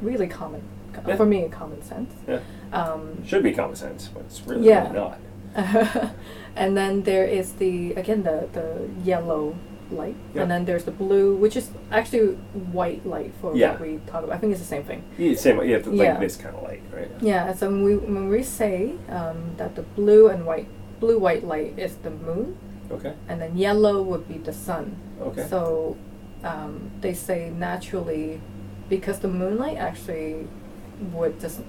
really 0.00 0.26
common, 0.28 0.62
Yeah. 1.06 1.16
for 1.16 1.26
me, 1.26 1.48
common 1.50 1.82
sense. 1.82 2.12
Yeah. 2.28 2.40
Um, 2.72 3.24
Should 3.24 3.42
be 3.42 3.52
common 3.52 3.76
sense, 3.76 4.08
but 4.08 4.22
it's 4.24 4.40
really, 4.46 4.66
Yeah. 4.68 4.82
really 4.92 4.94
not. 4.94 5.18
and 6.56 6.76
then 6.76 7.02
there 7.02 7.24
is 7.24 7.52
the 7.54 7.92
again 7.94 8.22
the 8.24 8.46
the 8.52 8.88
yellow 9.04 9.54
light, 9.90 10.14
Yeah. 10.34 10.42
and 10.42 10.50
then 10.50 10.64
there's 10.64 10.84
the 10.84 10.90
blue, 10.90 11.36
which 11.36 11.56
is 11.56 11.70
actually 11.90 12.34
white 12.72 13.06
light 13.06 13.32
for 13.40 13.54
Yeah. 13.56 13.72
what 13.72 13.80
we 13.80 14.00
talk 14.06 14.24
about. 14.24 14.34
I 14.36 14.38
think 14.38 14.52
it's 14.52 14.60
the 14.60 14.66
same 14.66 14.82
thing. 14.84 15.02
Yeah, 15.18 15.34
same 15.34 15.58
have 15.58 15.86
like 15.86 15.96
Yeah. 15.96 16.18
this 16.18 16.36
kind 16.36 16.54
of 16.56 16.62
light, 16.62 16.82
right? 16.94 17.10
Yeah, 17.20 17.52
so 17.54 17.68
when 17.70 17.82
we 17.84 17.96
when 17.96 18.28
we 18.28 18.42
say 18.42 18.94
um, 19.08 19.36
that 19.56 19.74
the 19.76 19.82
blue 19.82 20.28
and 20.28 20.44
white 20.46 20.68
blue 21.00 21.18
white 21.18 21.44
light 21.46 21.78
is 21.78 21.96
the 21.96 22.10
moon, 22.10 22.56
Okay. 22.90 23.12
and 23.28 23.40
then 23.40 23.56
yellow 23.56 24.02
would 24.02 24.26
be 24.28 24.38
the 24.38 24.52
sun. 24.52 24.96
Okay. 25.20 25.46
So 25.48 25.96
um, 26.44 26.90
they 27.00 27.14
say 27.14 27.50
naturally, 27.50 28.40
because 28.88 29.18
the 29.20 29.28
moonlight 29.28 29.76
actually 29.78 30.46
would 31.12 31.40
just 31.40 31.60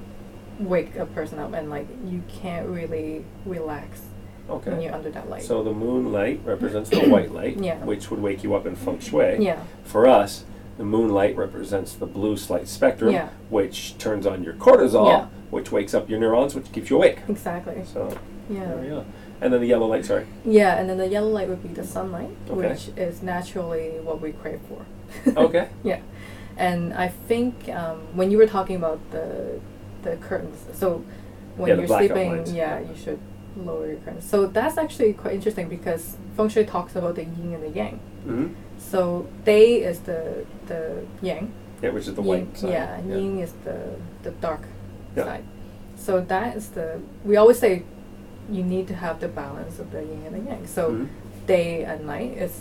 wake 0.59 0.95
a 0.95 1.05
person 1.05 1.39
up, 1.39 1.53
and 1.53 1.69
like 1.69 1.87
you 2.05 2.21
can't 2.27 2.67
really 2.67 3.25
relax 3.45 4.01
when 4.47 4.57
Okay. 4.59 4.83
you're 4.85 4.93
under 4.93 5.09
that 5.11 5.29
light. 5.29 5.43
So 5.43 5.63
the 5.63 5.73
moonlight 5.73 6.41
represents 6.45 6.89
the 6.89 6.99
white 7.09 7.31
light, 7.31 7.57
Yeah. 7.57 7.77
which 7.83 8.09
would 8.11 8.21
wake 8.21 8.43
you 8.43 8.55
up 8.55 8.65
in 8.65 8.75
feng 8.75 8.99
shui. 8.99 9.37
yeah, 9.39 9.59
For 9.83 10.07
us, 10.07 10.45
the 10.77 10.83
moonlight 10.85 11.35
represents 11.35 11.93
the 11.93 12.05
blue 12.05 12.35
light 12.49 12.67
spectrum, 12.67 13.11
Yeah. 13.13 13.29
which 13.49 13.97
turns 13.97 14.25
on 14.27 14.43
your 14.43 14.53
cortisol, 14.53 15.07
Yeah. 15.09 15.25
which 15.49 15.71
wakes 15.71 15.93
up 15.93 16.09
your 16.09 16.19
neurons, 16.19 16.55
which 16.55 16.71
keeps 16.71 16.89
you 16.89 16.97
awake. 16.97 17.19
exactly. 17.27 17.83
So 17.85 18.13
Yeah. 18.49 18.65
there 18.65 18.77
we 18.77 18.87
go. 18.87 19.05
And 19.39 19.53
then 19.53 19.59
the 19.61 19.67
yellow 19.67 19.85
light, 19.87 20.05
sorry. 20.05 20.25
Yeah, 20.45 20.77
and 20.79 20.89
then 20.89 20.97
the 20.97 21.07
yellow 21.07 21.29
light 21.29 21.47
would 21.47 21.61
be 21.61 21.69
the 21.69 21.83
sunlight, 21.83 22.29
Okay. 22.49 22.69
which 22.69 22.89
is 22.97 23.21
naturally 23.21 23.91
what 24.03 24.19
we 24.21 24.31
crave 24.31 24.59
for. 24.67 24.85
Okay. 25.37 25.67
yeah, 25.83 25.99
and 26.57 26.93
I 26.93 27.07
think 27.07 27.69
um, 27.69 27.99
when 28.15 28.29
you 28.31 28.37
were 28.37 28.47
talking 28.47 28.75
about 28.75 28.99
the 29.11 29.59
the 30.03 30.15
curtains, 30.17 30.57
so 30.73 31.03
when 31.55 31.69
Yeah, 31.69 31.75
the 31.75 31.81
you're 31.81 31.87
blackout 31.87 32.17
sleeping, 32.17 32.55
yeah, 32.55 32.79
you 32.79 32.95
should 32.95 33.19
lower 33.65 33.87
your 33.87 33.97
curtains. 33.97 34.29
So 34.29 34.45
that's 34.47 34.77
actually 34.77 35.13
quite 35.13 35.33
interesting 35.35 35.67
because 35.69 36.15
feng 36.35 36.49
shui 36.49 36.65
talks 36.65 36.95
about 36.95 37.15
the 37.15 37.23
yin 37.23 37.53
and 37.53 37.63
the 37.63 37.69
yang. 37.69 37.99
hmm 38.25 38.47
So 38.77 39.27
day 39.45 39.81
is 39.83 39.99
the 40.01 40.45
the 40.67 41.03
yang, 41.21 41.51
Yeah, 41.81 41.89
which 41.91 42.07
is 42.07 42.13
the 42.15 42.21
yin, 42.21 42.27
white 42.45 42.57
side. 42.57 42.69
yeah, 42.71 42.95
and 42.97 43.09
yin 43.11 43.39
is 43.39 43.53
the 43.63 43.95
the 44.23 44.31
dark 44.41 44.61
Yeah. 45.15 45.23
side. 45.25 45.43
So 45.97 46.21
that 46.21 46.55
is 46.55 46.69
the 46.69 46.99
we 47.25 47.37
always 47.37 47.59
say 47.59 47.83
you 48.51 48.63
need 48.63 48.87
to 48.87 48.95
have 48.95 49.19
the 49.19 49.27
balance 49.27 49.79
of 49.79 49.91
the 49.91 50.01
yin 50.03 50.21
and 50.27 50.35
the 50.35 50.49
yang. 50.49 50.67
So 50.67 50.91
Mhm. 50.91 51.07
day 51.47 51.83
and 51.83 52.05
night 52.05 52.37
is 52.37 52.53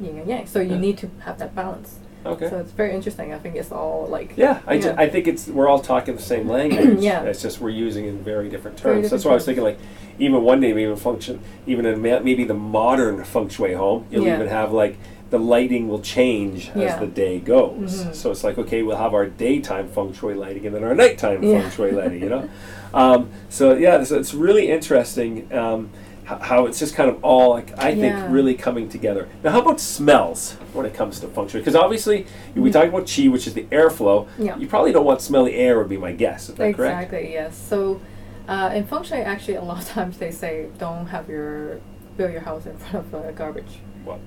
yin 0.00 0.18
and 0.18 0.28
yang. 0.28 0.46
So 0.46 0.60
you 0.60 0.74
Yeah. 0.78 0.80
need 0.86 0.96
to 0.98 1.08
have 1.26 1.38
that 1.38 1.54
balance. 1.54 1.98
Okay. 2.26 2.48
So 2.50 2.58
it's 2.58 2.72
very 2.72 2.94
interesting. 2.94 3.32
I 3.32 3.38
think 3.38 3.56
it's 3.56 3.72
all 3.72 4.06
like 4.08 4.34
Yeah, 4.36 4.60
I, 4.66 4.78
ju- 4.78 4.94
I 4.96 5.08
think 5.08 5.26
it's 5.26 5.46
we're 5.48 5.68
all 5.68 5.78
talking 5.80 6.16
the 6.16 6.22
same 6.22 6.48
language. 6.48 7.00
Yeah. 7.02 7.22
It's 7.22 7.40
just 7.42 7.60
we're 7.60 7.70
using 7.70 8.04
it 8.06 8.08
in 8.08 8.18
very 8.22 8.48
different 8.48 8.76
terms. 8.76 8.96
Very 8.96 9.08
That's 9.08 9.24
why 9.24 9.32
I 9.32 9.34
was 9.34 9.44
thinking 9.44 9.64
like 9.64 9.78
even 10.18 10.42
one 10.42 10.60
day 10.60 10.70
even 10.70 10.96
function 10.96 11.40
even 11.66 11.86
in 11.86 12.02
ma- 12.02 12.18
maybe 12.20 12.44
the 12.44 12.54
modern 12.54 13.22
feng 13.24 13.48
shui 13.48 13.72
home 13.74 14.06
you'll 14.10 14.24
Yeah. 14.26 14.34
even 14.34 14.48
have 14.48 14.72
like 14.72 14.98
the 15.30 15.38
lighting 15.38 15.88
will 15.88 16.00
change 16.00 16.70
as 16.70 16.98
the 16.98 17.06
day 17.06 17.38
goes. 17.38 18.02
Mhm. 18.04 18.14
So 18.14 18.30
it's 18.32 18.42
like 18.44 18.58
okay 18.58 18.82
we'll 18.82 18.96
have 18.96 19.14
our 19.14 19.26
daytime 19.26 19.88
feng 19.88 20.12
shui 20.12 20.34
lighting 20.34 20.66
and 20.66 20.74
then 20.74 20.84
our 20.84 20.94
nighttime 20.94 21.42
Yeah. 21.42 21.60
feng 21.62 21.70
shui 21.70 21.92
lighting. 21.92 22.22
You 22.22 22.28
know. 22.30 22.48
Um, 22.94 23.28
so 23.48 23.74
yeah, 23.74 24.02
so 24.02 24.18
it's 24.18 24.34
really 24.34 24.70
interesting. 24.70 25.52
Um, 25.52 25.90
how 26.36 26.66
it's 26.66 26.78
just 26.78 26.94
kind 26.94 27.08
of 27.08 27.24
all 27.24 27.50
like 27.50 27.76
I 27.78 27.94
think 27.94 28.14
really 28.30 28.54
coming 28.54 28.88
together. 28.88 29.28
Now, 29.42 29.50
how 29.52 29.60
about 29.62 29.80
smells 29.80 30.52
when 30.74 30.84
it 30.84 30.92
comes 30.94 31.20
to 31.20 31.28
feng 31.28 31.48
shui? 31.48 31.60
Because 31.60 31.74
obviously 31.74 32.26
we 32.54 32.68
Mhm. 32.68 32.72
talk 32.72 32.88
about 32.88 33.04
qi, 33.06 33.30
which 33.32 33.46
is 33.46 33.54
the 33.54 33.64
airflow. 33.64 34.26
Yeah. 34.38 34.56
You 34.58 34.66
probably 34.68 34.92
don't 34.92 35.06
want 35.06 35.20
smelly 35.22 35.54
air, 35.54 35.78
would 35.78 35.88
be 35.88 35.96
my 35.96 36.12
guess. 36.12 36.48
Is 36.50 36.54
that 36.56 36.74
correct? 36.74 37.04
exactly 37.12 37.32
yes. 37.32 37.56
So 37.56 38.00
uh, 38.46 38.70
in 38.74 38.84
feng 38.86 39.02
shui, 39.04 39.18
actually, 39.18 39.54
a 39.56 39.62
lot 39.62 39.78
of 39.82 39.88
times 39.88 40.18
they 40.18 40.30
say 40.30 40.66
don't 40.78 41.06
have 41.06 41.28
your 41.28 41.80
build 42.16 42.32
your 42.32 42.40
house 42.42 42.66
in 42.66 42.76
front 42.76 43.06
of 43.06 43.14
uh, 43.14 43.30
garbage. 43.32 43.78
Well, 44.04 44.18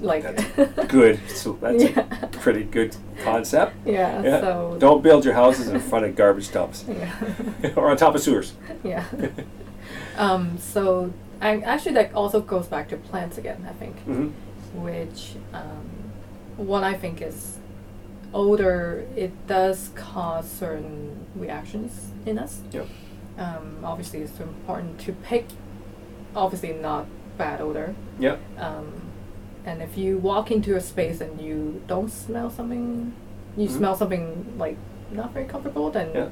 Like 0.00 0.24
good. 0.88 1.20
So 1.28 1.52
that's 1.60 1.82
Yeah. 1.84 2.04
a 2.22 2.26
pretty 2.26 2.64
good 2.64 2.96
concept. 3.22 3.74
Yeah. 3.86 4.22
Yeah. 4.22 4.40
So 4.40 4.76
Don't 4.78 5.02
build 5.02 5.24
your 5.24 5.34
houses 5.34 5.68
in 5.68 5.78
front 5.80 6.04
of 6.06 6.16
garbage 6.16 6.50
dumps 6.52 6.84
Yeah. 6.88 7.12
or 7.76 7.90
on 7.90 7.96
top 7.96 8.14
of 8.14 8.20
sewers. 8.22 8.54
yeah. 8.82 9.04
um, 10.18 10.58
so 10.58 11.12
I, 11.44 11.58
actually, 11.60 11.92
that 11.94 12.14
also 12.14 12.40
goes 12.40 12.66
back 12.66 12.88
to 12.88 12.96
plants 12.96 13.38
again. 13.38 13.64
I 13.68 13.72
think. 13.72 13.96
hmm 14.00 14.28
which 14.74 15.36
um, 15.52 15.86
what 16.56 16.82
I 16.82 16.94
think 16.94 17.22
is 17.22 17.58
older, 18.32 19.06
it 19.14 19.30
does 19.46 19.90
cause 19.94 20.50
certain 20.50 21.26
reactions 21.36 22.10
in 22.26 22.40
us. 22.40 22.60
Yep. 22.72 22.88
Um, 23.38 23.78
obviously, 23.84 24.18
it's 24.22 24.40
important 24.40 24.98
to 25.02 25.12
pick, 25.12 25.46
obviously, 26.34 26.72
not 26.72 27.06
bad 27.38 27.60
odor. 27.60 27.94
Yep. 28.18 28.40
Um, 28.58 29.02
and 29.64 29.80
if 29.80 29.96
you 29.96 30.18
walk 30.18 30.50
into 30.50 30.74
a 30.74 30.80
space 30.80 31.20
and 31.20 31.40
you 31.40 31.80
don't 31.86 32.10
smell 32.10 32.50
something, 32.50 33.12
you 33.56 33.68
Mhm. 33.68 33.76
smell 33.76 33.94
something 33.94 34.54
like 34.58 34.76
not 35.12 35.32
very 35.32 35.46
comfortable, 35.46 35.90
then 35.90 36.08
Yeah. 36.12 36.28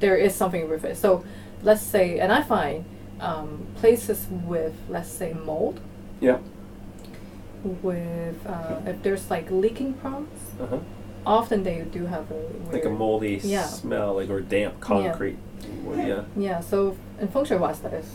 there 0.00 0.16
is 0.16 0.34
something 0.34 0.70
with 0.70 0.84
it. 0.86 0.96
So 0.96 1.22
let's 1.62 1.82
say, 1.82 2.18
and 2.18 2.32
I 2.32 2.40
find 2.42 2.84
um, 3.20 3.66
places 3.76 4.26
with, 4.46 4.74
let's 4.88 5.08
say, 5.10 5.32
mold, 5.34 5.80
Yeah. 6.20 6.38
with 7.82 8.46
uh, 8.46 8.80
if 8.86 9.02
there's 9.02 9.30
like 9.30 9.50
leaking 9.50 9.94
problems, 9.94 10.40
Uh-huh. 10.60 10.78
often 11.26 11.62
they 11.62 11.82
do 11.92 12.06
have 12.06 12.30
a 12.30 12.72
Like 12.72 12.84
a 12.86 12.90
moldy 12.90 13.40
Yeah. 13.42 13.64
smell, 13.66 14.14
like 14.14 14.30
or 14.30 14.40
damp 14.40 14.80
concrete. 14.80 15.38
Well, 15.84 15.98
yeah. 15.98 16.22
Yeah, 16.36 16.60
so 16.60 16.96
in 17.20 17.28
feng 17.28 17.44
shui 17.44 17.58
wise, 17.58 17.80
that 17.80 17.92
is 17.92 18.06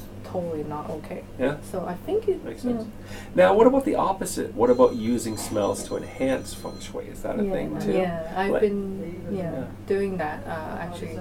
totally 0.42 0.64
not 0.64 0.90
okay. 0.90 1.24
Yeah. 1.40 1.58
So 1.72 1.86
I 1.86 1.94
think 2.06 2.28
it 2.28 2.44
Makes 2.44 2.62
sense. 2.64 2.84
know, 2.84 2.92
Now, 3.36 3.54
what 3.54 3.68
about 3.68 3.86
the 3.86 3.96
opposite? 3.96 4.54
What 4.54 4.70
about 4.70 4.96
using 4.96 5.38
smells 5.38 5.84
to 5.88 5.98
enhance 5.98 6.54
feng 6.54 6.80
shui? 6.80 7.06
Is 7.06 7.22
that 7.24 7.40
a 7.40 7.44
yeah, 7.44 7.52
thing 7.52 7.80
too? 7.80 7.94
Yeah, 7.94 8.34
I've 8.36 8.52
Like- 8.52 8.62
been 8.62 9.26
yeah, 9.32 9.38
Yeah. 9.52 9.64
doing 9.88 10.18
that 10.18 10.46
uh, 10.48 10.78
actually 10.80 11.20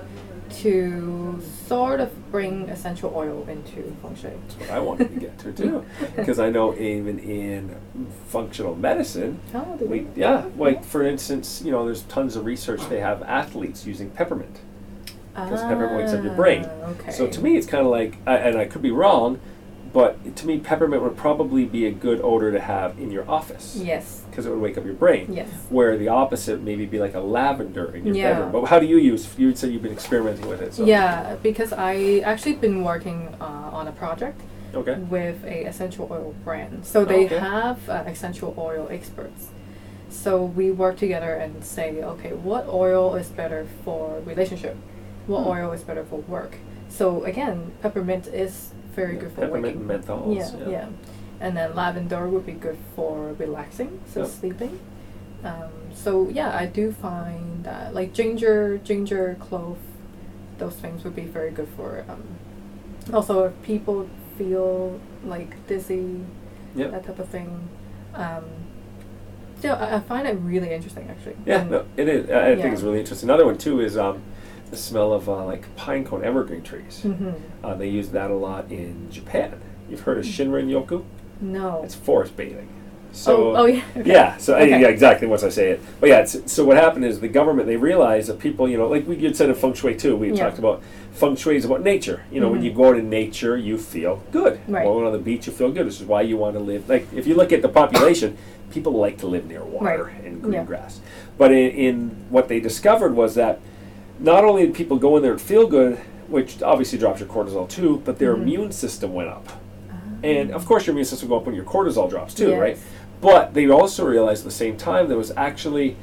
to 0.50 1.40
sort 1.66 2.00
of 2.00 2.10
bring 2.30 2.68
essential 2.68 3.12
oil 3.14 3.46
into 3.48 3.82
feng 4.02 4.14
shui. 4.14 4.30
That's 4.46 4.60
what 4.60 4.70
I 4.70 4.78
wanted 4.80 5.08
to 5.14 5.20
get 5.20 5.38
to 5.40 5.52
too, 5.52 5.84
because 6.16 6.38
I 6.38 6.50
know 6.50 6.74
even 6.76 7.18
in 7.18 7.74
functional 8.28 8.74
medicine, 8.76 9.40
Oh, 9.54 9.62
we? 9.80 10.06
yeah, 10.14 10.44
like 10.58 10.84
for 10.84 11.02
instance, 11.02 11.62
you 11.64 11.70
know, 11.72 11.84
there's 11.84 12.02
tons 12.02 12.36
of 12.36 12.44
research 12.44 12.80
they 12.88 13.00
have 13.00 13.22
athletes 13.22 13.86
using 13.86 14.10
peppermint. 14.10 14.58
'Cause 15.34 15.62
peppermint 15.62 15.94
wakes 15.96 16.12
up 16.12 16.22
your 16.24 16.34
brain. 16.34 16.64
Ah, 16.66 16.90
Okay. 16.90 17.10
So 17.12 17.26
to 17.26 17.40
me, 17.40 17.56
it's 17.56 17.66
kind 17.66 17.84
of 17.84 17.90
like, 17.90 18.18
I, 18.26 18.36
and 18.36 18.58
I 18.58 18.64
could 18.66 18.82
be 18.82 18.90
wrong, 18.90 19.38
but 19.92 20.36
to 20.36 20.46
me, 20.46 20.58
peppermint 20.58 21.02
would 21.02 21.16
probably 21.16 21.64
be 21.64 21.86
a 21.86 21.90
good 21.92 22.20
odor 22.22 22.50
to 22.50 22.58
have 22.60 22.98
in 22.98 23.10
your 23.12 23.28
office 23.30 23.76
yes, 23.80 24.22
because 24.28 24.44
it 24.44 24.50
would 24.50 24.60
wake 24.60 24.76
up 24.76 24.84
your 24.84 24.94
brain. 24.94 25.32
yes. 25.32 25.48
Where 25.70 25.96
the 25.96 26.08
opposite 26.08 26.60
maybe 26.62 26.84
be 26.86 26.98
like 26.98 27.14
a 27.14 27.20
lavender 27.20 27.94
in 27.94 28.06
your 28.06 28.14
Yeah. 28.16 28.32
bedroom. 28.32 28.52
But 28.52 28.64
how 28.66 28.78
do 28.80 28.86
you 28.86 28.96
use? 28.98 29.28
You 29.38 29.54
say 29.54 29.68
you've 29.68 29.82
been 29.82 29.92
experimenting 29.92 30.48
with 30.48 30.60
it. 30.62 30.74
So. 30.74 30.84
Yeah, 30.84 31.36
because 31.42 31.72
I 31.72 32.22
actually 32.24 32.54
been 32.56 32.82
working 32.82 33.28
uh, 33.40 33.44
on 33.72 33.86
a 33.86 33.92
project 33.92 34.40
Okay. 34.74 34.94
with 34.94 35.44
a 35.44 35.64
essential 35.66 36.08
oil 36.10 36.34
brand. 36.44 36.84
So 36.84 37.04
they 37.04 37.26
Okay. 37.26 37.38
have 37.38 37.88
uh, 37.88 38.02
essential 38.06 38.52
oil 38.58 38.88
experts. 38.90 39.48
So 40.10 40.42
we 40.44 40.72
work 40.72 40.96
together 40.96 41.34
and 41.34 41.64
say, 41.64 42.02
okay, 42.02 42.32
what 42.32 42.66
oil 42.68 43.14
is 43.14 43.28
better 43.28 43.66
for 43.84 44.20
relationship? 44.26 44.76
What 45.26 45.42
Hmm. 45.42 45.48
oil 45.48 45.72
is 45.72 45.82
better 45.82 46.04
for 46.04 46.20
work? 46.20 46.56
So 46.88 47.24
again, 47.24 47.72
peppermint 47.82 48.26
is 48.28 48.70
very 48.94 49.14
Yeah, 49.14 49.20
good 49.22 49.32
for 49.32 49.40
peppermint 49.42 49.86
menthols, 49.88 50.36
Yeah, 50.36 50.50
yeah. 50.60 50.68
yeah, 50.70 50.86
And 51.40 51.56
then 51.56 51.74
lavender 51.74 52.28
would 52.28 52.46
be 52.46 52.52
good 52.52 52.78
for 52.94 53.32
relaxing, 53.38 54.00
so 54.06 54.20
Yep. 54.20 54.28
sleeping. 54.28 54.78
Um, 55.44 55.70
so 55.94 56.28
yeah, 56.30 56.56
I 56.56 56.66
do 56.66 56.92
find 56.92 57.64
that 57.64 57.94
like 57.94 58.12
ginger, 58.12 58.78
ginger, 58.78 59.36
clove, 59.40 59.76
those 60.58 60.76
things 60.76 61.02
would 61.04 61.16
be 61.16 61.24
very 61.26 61.50
good 61.50 61.68
for. 61.76 62.04
Um, 62.08 62.22
also, 63.12 63.44
if 63.44 63.62
people 63.62 64.06
feel 64.38 65.00
like 65.26 65.66
dizzy, 65.66 66.20
Yep. 66.76 66.90
that 66.92 67.04
type 67.04 67.18
of 67.18 67.28
thing. 67.28 67.68
Um, 68.14 68.44
so 69.60 69.70
I, 69.72 69.96
I 69.96 70.00
find 70.00 70.26
it 70.26 70.36
really 70.40 70.70
interesting, 70.72 71.08
actually. 71.10 71.36
Yeah, 71.44 71.60
And- 71.62 71.70
no, 71.70 71.84
it 71.96 72.08
is. 72.08 72.30
I 72.30 72.52
I 72.52 72.56
think 72.56 72.72
it's 72.74 72.82
really 72.82 73.00
interesting. 73.00 73.28
Another 73.28 73.44
one 73.46 73.58
too 73.58 73.80
is 73.80 73.96
um, 73.96 74.22
the 74.74 74.80
smell 74.82 75.12
of 75.12 75.28
uh, 75.28 75.44
like 75.44 75.74
pine 75.76 76.04
cone 76.04 76.24
evergreen 76.24 76.62
trees. 76.62 77.02
Mhm. 77.04 77.34
Uh, 77.62 77.74
they 77.74 77.88
use 77.88 78.08
that 78.10 78.30
a 78.30 78.34
lot 78.34 78.70
in 78.70 79.08
Japan. 79.10 79.54
You've 79.88 80.00
heard 80.00 80.18
of 80.18 80.24
Shinrin 80.24 80.68
Yoku? 80.68 81.04
No. 81.40 81.82
It's 81.84 81.94
forest 81.94 82.36
bathing. 82.36 82.68
So 83.12 83.52
oh, 83.52 83.56
oh 83.56 83.64
yeah. 83.66 83.82
okay. 83.96 84.10
Yeah, 84.12 84.36
so 84.38 84.56
Okay. 84.56 84.80
yeah, 84.80 84.88
exactly. 84.88 85.28
Once 85.28 85.44
I 85.44 85.48
say 85.48 85.70
it, 85.70 85.80
but 86.00 86.08
yeah, 86.08 86.18
it's, 86.20 86.52
so 86.52 86.64
what 86.64 86.76
happened 86.76 87.04
is 87.04 87.20
the 87.20 87.28
government 87.28 87.68
they 87.68 87.76
realized 87.76 88.28
that 88.28 88.40
people, 88.40 88.68
you 88.68 88.76
know, 88.76 88.88
like 88.88 89.06
we 89.06 89.16
had 89.22 89.36
said 89.36 89.48
in 89.48 89.54
feng 89.54 89.74
shui 89.74 89.94
too. 89.94 90.16
We 90.16 90.32
Yeah. 90.32 90.44
talked 90.46 90.58
about 90.58 90.82
feng 91.12 91.36
shui 91.36 91.56
is 91.56 91.64
about 91.64 91.82
nature. 91.84 92.22
You 92.32 92.40
know, 92.40 92.48
when 92.50 92.60
Mhm. 92.60 92.64
you 92.64 92.72
go 92.72 92.92
in 92.92 93.08
nature, 93.08 93.56
you 93.56 93.78
feel 93.78 94.20
good. 94.32 94.58
Right. 94.66 94.82
Going 94.84 95.06
on 95.06 95.12
the 95.12 95.18
beach, 95.18 95.46
you 95.46 95.52
feel 95.52 95.70
good. 95.70 95.86
This 95.86 96.00
is 96.00 96.06
why 96.06 96.22
you 96.22 96.36
want 96.36 96.54
to 96.54 96.60
live. 96.60 96.88
Like 96.88 97.06
if 97.14 97.28
you 97.28 97.34
look 97.36 97.52
at 97.52 97.62
the 97.62 97.68
population, 97.68 98.36
people 98.72 98.92
like 98.94 99.18
to 99.18 99.28
live 99.28 99.46
near 99.46 99.62
water 99.62 100.10
Right. 100.12 100.24
and 100.24 100.42
green 100.42 100.54
Yeah. 100.54 100.64
grass. 100.64 100.98
But 101.38 101.52
in, 101.52 101.70
in 101.70 102.10
what 102.30 102.48
they 102.48 102.58
discovered 102.58 103.14
was 103.14 103.36
that 103.36 103.60
not 104.18 104.44
only 104.44 104.66
did 104.66 104.74
people 104.74 104.96
go 104.98 105.16
in 105.16 105.22
there 105.22 105.32
and 105.32 105.40
feel 105.40 105.66
good, 105.66 105.98
which 106.28 106.62
obviously 106.62 106.98
drops 106.98 107.20
your 107.20 107.28
cortisol 107.28 107.68
too, 107.68 108.00
but 108.04 108.18
their 108.18 108.34
Mhm. 108.34 108.42
immune 108.42 108.72
system 108.72 109.12
went 109.12 109.28
up. 109.28 109.46
Ah. 109.90 109.94
And 110.22 110.50
of 110.52 110.64
course, 110.66 110.86
your 110.86 110.92
immune 110.92 111.04
system 111.04 111.28
will 111.28 111.36
go 111.36 111.40
up 111.40 111.46
when 111.46 111.54
your 111.54 111.64
cortisol 111.64 112.08
drops 112.08 112.32
too, 112.34 112.50
Yes. 112.50 112.60
right? 112.60 112.78
But 113.20 113.54
they 113.54 113.68
also 113.68 114.04
realized 114.06 114.42
at 114.42 114.46
the 114.46 114.50
same 114.50 114.76
time 114.76 115.08
there 115.08 115.16
was 115.18 115.32
actually 115.36 115.96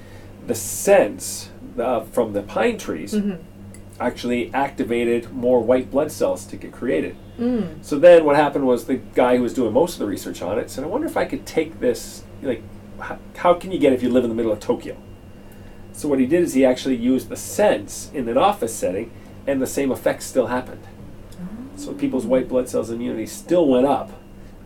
the 0.47 0.55
sense 0.55 1.49
uh, 1.80 2.01
from 2.01 2.34
the 2.34 2.41
pine 2.41 2.78
trees 2.78 3.14
Mhm. 3.14 3.38
actually 3.99 4.51
activated 4.53 5.32
more 5.32 5.62
white 5.62 5.89
blood 5.89 6.12
cells 6.12 6.43
to 6.45 6.57
get 6.57 6.72
created. 6.72 7.16
Mm. 7.39 7.64
So 7.82 7.97
then 7.97 8.26
what 8.26 8.36
happened 8.36 8.68
was 8.68 8.86
the 8.86 8.99
guy 9.16 9.38
who 9.38 9.43
was 9.43 9.53
doing 9.53 9.72
most 9.72 9.93
of 9.93 9.99
the 9.99 10.05
research 10.05 10.41
on 10.41 10.59
it 10.59 10.70
said, 10.70 10.84
I 10.84 10.88
wonder 10.88 11.07
if 11.07 11.16
I 11.16 11.24
could 11.26 11.45
take 11.45 11.80
this, 11.80 12.24
like, 12.43 12.62
how, 12.99 13.18
how 13.38 13.53
can 13.53 13.72
you 13.72 13.80
get 13.80 13.93
if 13.93 14.03
you 14.03 14.09
live 14.09 14.24
in 14.26 14.30
the 14.30 14.36
middle 14.36 14.51
of 14.51 14.59
Tokyo? 14.59 14.95
So 15.94 16.08
what 16.08 16.20
he 16.20 16.26
did 16.26 16.42
is 16.44 16.54
he 16.54 16.66
actually 16.66 16.96
used 16.96 17.30
the 17.30 17.36
sense 17.38 18.10
in 18.14 18.28
an 18.28 18.38
office 18.38 18.74
setting, 18.74 19.12
and 19.48 19.62
the 19.62 19.68
same 19.68 19.92
effects 19.92 20.26
still 20.26 20.48
happened. 20.48 20.82
So 21.76 21.94
people's 21.94 22.26
white 22.26 22.48
blood 22.48 22.70
cells 22.70 22.89
immunity 22.92 23.26
still 23.26 23.68
went 23.68 23.88
up, 23.88 24.12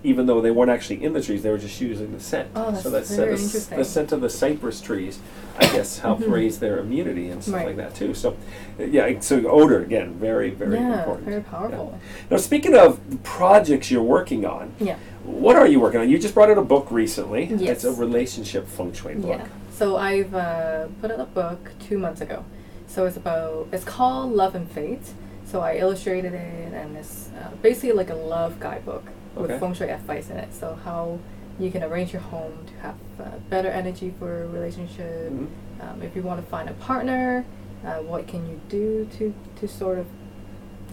even 0.04 0.26
though 0.26 0.42
they 0.42 0.52
weren't 0.52 0.70
actually 0.72 1.04
in 1.04 1.14
the 1.14 1.22
trees; 1.22 1.44
they 1.44 1.50
were 1.50 1.58
just 1.58 1.80
using 1.80 2.12
the 2.12 2.20
scent. 2.20 2.50
Oh, 2.56 2.72
that's 2.72 2.84
so 2.84 2.90
that 2.90 3.06
scent, 3.06 3.20
very 3.20 3.36
the, 3.38 3.42
interesting. 3.44 3.78
the 3.78 3.86
scent 3.86 4.12
of 4.12 4.22
the 4.22 4.30
cypress 4.30 4.82
trees, 4.82 5.20
I 5.58 5.64
guess, 5.68 6.00
helped 6.00 6.24
Mhm. 6.24 6.32
raise 6.32 6.60
their 6.60 6.80
immunity 6.80 7.30
and 7.30 7.42
stuff 7.42 7.56
Right. 7.56 7.68
like 7.68 7.78
that 7.78 7.96
too. 7.96 8.14
So, 8.14 8.36
yeah, 8.78 9.20
so 9.22 9.38
odor 9.48 9.82
again, 9.82 10.16
very, 10.20 10.50
very 10.52 10.76
yeah, 10.76 11.00
important. 11.00 11.26
very 11.28 11.38
Yeah. 11.42 11.50
powerful. 11.50 12.00
Now, 12.30 12.38
speaking 12.38 12.76
of 12.76 13.00
projects 13.24 13.90
you're 13.90 14.04
working 14.04 14.46
on, 14.46 14.72
Yeah. 14.80 14.96
what 15.24 15.56
are 15.56 15.68
you 15.68 15.80
working 15.80 16.02
on? 16.02 16.10
You 16.10 16.20
just 16.20 16.34
brought 16.34 16.50
out 16.50 16.58
a 16.58 16.62
book 16.64 16.88
recently. 16.92 17.46
Yes. 17.46 17.62
It's 17.62 17.84
a 17.86 17.92
relationship 17.94 18.68
feng 18.68 18.92
shui 18.94 19.16
book. 19.16 19.40
Yeah. 19.40 19.48
So 19.76 19.98
I've 19.98 20.34
uh, 20.34 20.88
put 21.02 21.12
out 21.12 21.20
a 21.20 21.26
book 21.26 21.74
two 21.80 21.98
months 21.98 22.22
ago. 22.22 22.46
So 22.88 23.06
it's 23.06 23.18
about 23.18 23.68
it's 23.74 23.84
called 23.84 24.32
Love 24.32 24.56
and 24.56 24.72
Fate. 24.72 25.12
So 25.46 25.60
I 25.60 25.76
illustrated 25.76 26.34
it, 26.34 26.74
and 26.74 26.96
it's 26.96 27.30
uh, 27.38 27.50
basically 27.62 27.92
like 27.92 28.10
a 28.10 28.16
love 28.16 28.58
guidebook 28.62 29.04
with 29.36 29.60
feng 29.60 29.74
shui 29.74 29.90
advice 29.90 30.30
in 30.30 30.38
it. 30.38 30.54
So 30.54 30.80
how 30.86 31.20
you 31.60 31.72
can 31.72 31.84
arrange 31.84 32.14
your 32.14 32.22
home 32.22 32.66
to 32.68 32.74
have 32.76 32.96
uh, 33.20 33.24
better 33.50 33.68
energy 33.68 34.14
for 34.18 34.44
a 34.44 34.48
relationship. 34.48 35.30
Mhm. 35.32 35.48
Um, 35.82 36.02
if 36.02 36.16
you 36.16 36.22
want 36.22 36.40
to 36.40 36.48
find 36.48 36.70
a 36.70 36.74
partner, 36.74 37.46
uh, 37.86 37.98
what 37.98 38.28
can 38.28 38.48
you 38.48 38.62
do 38.70 39.10
to 39.18 39.34
to 39.60 39.68
sort 39.68 40.00
of 40.00 40.08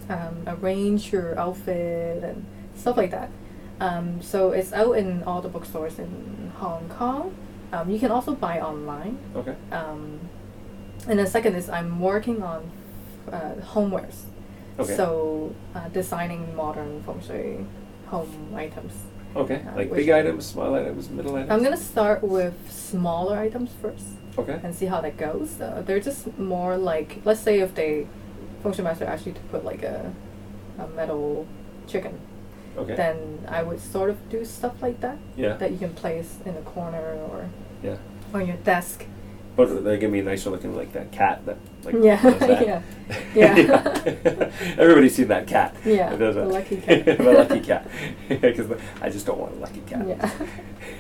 um, 0.09 0.43
arrange 0.49 1.13
your 1.13 1.39
outfit 1.39 2.25
and 2.25 2.45
stuff 2.75 2.97
like 2.97 3.13
that. 3.13 3.31
Um, 3.81 4.21
so 4.23 4.51
it's 4.51 4.73
out 4.73 4.99
in 4.99 5.23
all 5.23 5.41
the 5.41 5.49
bookstores 5.49 6.01
in 6.01 6.53
Hong 6.57 6.89
Kong. 6.89 7.33
Um, 7.73 7.91
you 7.91 7.99
can 7.99 8.11
also 8.11 8.35
buy 8.35 8.61
online. 8.61 9.19
Okay. 9.35 9.57
Um, 9.71 10.21
and 11.09 11.19
the 11.19 11.27
second 11.27 11.55
is 11.57 11.69
I'm 11.69 12.01
working 12.01 12.43
on 12.43 12.71
uh, 13.33 13.55
homewares. 13.73 14.25
Okay. 14.79 14.95
So 14.97 15.55
uh, 15.75 15.89
designing 15.89 16.55
modern 16.55 17.03
feng 17.03 17.21
shui 17.27 17.67
home 18.07 18.55
items. 18.55 18.93
Okay. 19.35 19.63
uh, 19.67 19.77
like 19.77 19.91
big 19.93 20.11
items, 20.11 20.45
small 20.47 20.75
items, 20.75 21.09
middle 21.09 21.35
items. 21.35 21.51
I'm 21.51 21.63
gonna 21.63 21.77
start 21.77 22.23
with 22.23 22.55
smaller 22.71 23.39
items 23.39 23.71
first 23.81 24.05
Okay. 24.37 24.61
and 24.63 24.75
see 24.75 24.87
how 24.87 25.01
that 25.01 25.17
goes. 25.17 25.61
Uh, 25.61 25.83
they're 25.87 26.01
just 26.01 26.39
more 26.39 26.77
like, 26.77 27.21
let's 27.25 27.41
say 27.41 27.61
if 27.61 27.75
they, 27.75 28.07
feng 28.63 28.73
shui 28.75 28.85
master 28.85 29.07
asked 29.07 29.27
you 29.27 29.33
to 29.33 29.41
put 29.51 29.65
like 29.65 29.83
a, 29.83 30.13
a 30.79 30.87
metal 30.89 31.47
chicken, 31.87 32.21
Okay. 32.77 32.95
then 32.95 33.47
I 33.49 33.63
would 33.63 33.81
sort 33.81 34.11
of 34.11 34.31
do 34.31 34.45
stuff 34.45 34.81
like 34.81 35.01
that 35.01 35.19
yeah. 35.37 35.55
that 35.57 35.73
you 35.73 35.79
can 35.79 35.93
place 35.95 36.39
in 36.45 36.57
a 36.57 36.63
corner 36.63 37.15
or 37.15 37.49
yeah. 37.83 37.97
on 38.33 38.47
your 38.47 38.57
desk. 38.57 39.05
But 39.55 39.85
they're 39.85 39.99
gonna 39.99 40.13
be 40.13 40.23
nicer 40.23 40.49
looking, 40.49 40.75
like 40.75 40.95
that 40.95 41.13
cat 41.13 41.45
that. 41.45 41.59
Like, 41.85 41.97
Yeah, 42.01 42.17
that. 42.23 42.63
yeah. 42.67 42.83
Yeah. 43.35 44.51
Everybody's 44.79 45.15
seen 45.15 45.29
that 45.29 45.47
cat. 45.47 45.77
Yeah, 45.85 46.17
that 46.17 46.35
the 46.35 46.45
lucky 46.47 46.77
cat. 46.81 47.05
the 47.05 47.23
lucky 47.23 47.61
cat. 47.61 47.87
Because 48.29 48.71
I 49.03 49.11
just 49.11 49.27
don't 49.27 49.39
want 49.39 49.57
a 49.57 49.59
lucky 49.59 49.83
cat. 49.87 50.07
Yeah. 50.09 50.31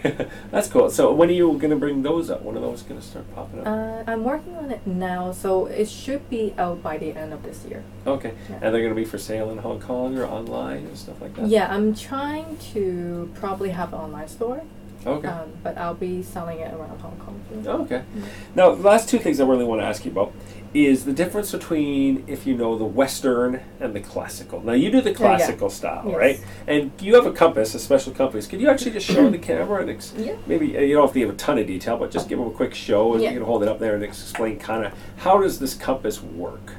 That's 0.50 0.68
cool. 0.68 0.90
So 0.90 1.12
when 1.12 1.28
are 1.28 1.32
you 1.32 1.52
gonna 1.58 1.76
bring 1.76 2.02
those 2.02 2.30
up? 2.30 2.42
When 2.42 2.56
are 2.56 2.60
those 2.60 2.82
gonna 2.82 3.02
start 3.02 3.32
popping 3.34 3.60
up? 3.60 3.66
Uh, 3.66 4.10
I'm 4.10 4.24
working 4.24 4.56
on 4.56 4.70
it 4.70 4.86
now, 4.86 5.32
so 5.32 5.66
it 5.66 5.88
should 5.88 6.28
be 6.28 6.54
out 6.58 6.82
by 6.82 6.98
the 6.98 7.12
end 7.12 7.32
of 7.32 7.42
this 7.42 7.64
year. 7.64 7.82
okay. 8.06 8.34
yeah. 8.50 8.58
And 8.62 8.74
they're 8.74 8.82
gonna 8.82 8.94
be 8.94 9.04
for 9.04 9.18
sale 9.18 9.50
in 9.50 9.58
Hong 9.58 9.80
Kong 9.80 10.18
or 10.18 10.26
online 10.26 10.78
and 10.86 10.96
stuff 10.98 11.20
like 11.20 11.34
that. 11.36 11.46
Yeah, 11.46 11.72
I'm 11.72 11.94
trying 11.94 12.56
to 12.74 13.30
probably 13.34 13.70
have 13.70 13.92
an 13.92 14.00
online 14.00 14.28
store, 14.28 14.62
Okay. 15.06 15.28
um, 15.28 15.50
but 15.62 15.78
I'll 15.78 15.94
be 15.94 16.22
selling 16.22 16.58
it 16.58 16.72
around 16.74 17.00
Hong 17.00 17.16
Kong 17.18 17.40
too. 17.62 17.68
Okay. 17.70 18.02
Mm. 18.16 18.22
Now, 18.54 18.70
last 18.70 19.08
two 19.08 19.18
things 19.18 19.40
I 19.40 19.44
really 19.46 19.64
want 19.64 19.80
to 19.80 19.86
ask 19.86 20.04
you 20.04 20.10
about 20.10 20.32
is 20.74 21.04
the 21.04 21.12
difference 21.12 21.52
between 21.52 22.24
if 22.26 22.46
you 22.46 22.56
know 22.56 22.78
the 22.78 22.84
Western 22.84 23.60
and 23.78 23.94
the 23.94 24.00
classical. 24.00 24.60
Now, 24.62 24.72
you 24.72 24.90
do 24.90 25.00
the 25.02 25.10
yeah. 25.10 25.16
classical 25.16 25.68
style, 25.68 26.04
Yes. 26.06 26.16
right? 26.16 26.40
And 26.66 26.90
you 27.00 27.14
have 27.14 27.26
a 27.26 27.32
compass, 27.32 27.74
a 27.74 27.78
special 27.78 28.12
compass. 28.12 28.46
Could 28.46 28.60
you 28.60 28.70
actually 28.70 28.92
just 28.92 29.06
show 29.06 29.28
the 29.28 29.38
camera 29.50 29.82
and 29.82 29.90
ex- 29.90 30.14
Yeah. 30.16 30.34
maybe 30.46 30.76
uh, 30.76 30.80
you 30.80 30.94
don't 30.94 31.04
have 31.04 31.12
to 31.12 31.18
give 31.18 31.28
a 31.30 31.34
ton 31.34 31.58
of 31.58 31.66
detail, 31.66 31.98
but 31.98 32.10
just 32.10 32.28
give 32.28 32.38
them 32.38 32.46
a 32.48 32.50
quick 32.50 32.74
show 32.74 33.12
and 33.12 33.22
Yeah. 33.22 33.30
you 33.30 33.38
can 33.38 33.46
hold 33.46 33.62
it 33.62 33.68
up 33.68 33.78
there 33.80 33.94
and 33.94 34.02
explain 34.02 34.58
kind 34.58 34.86
of 34.86 34.92
how 35.18 35.38
does 35.40 35.58
this 35.58 35.74
compass 35.74 36.22
work? 36.22 36.72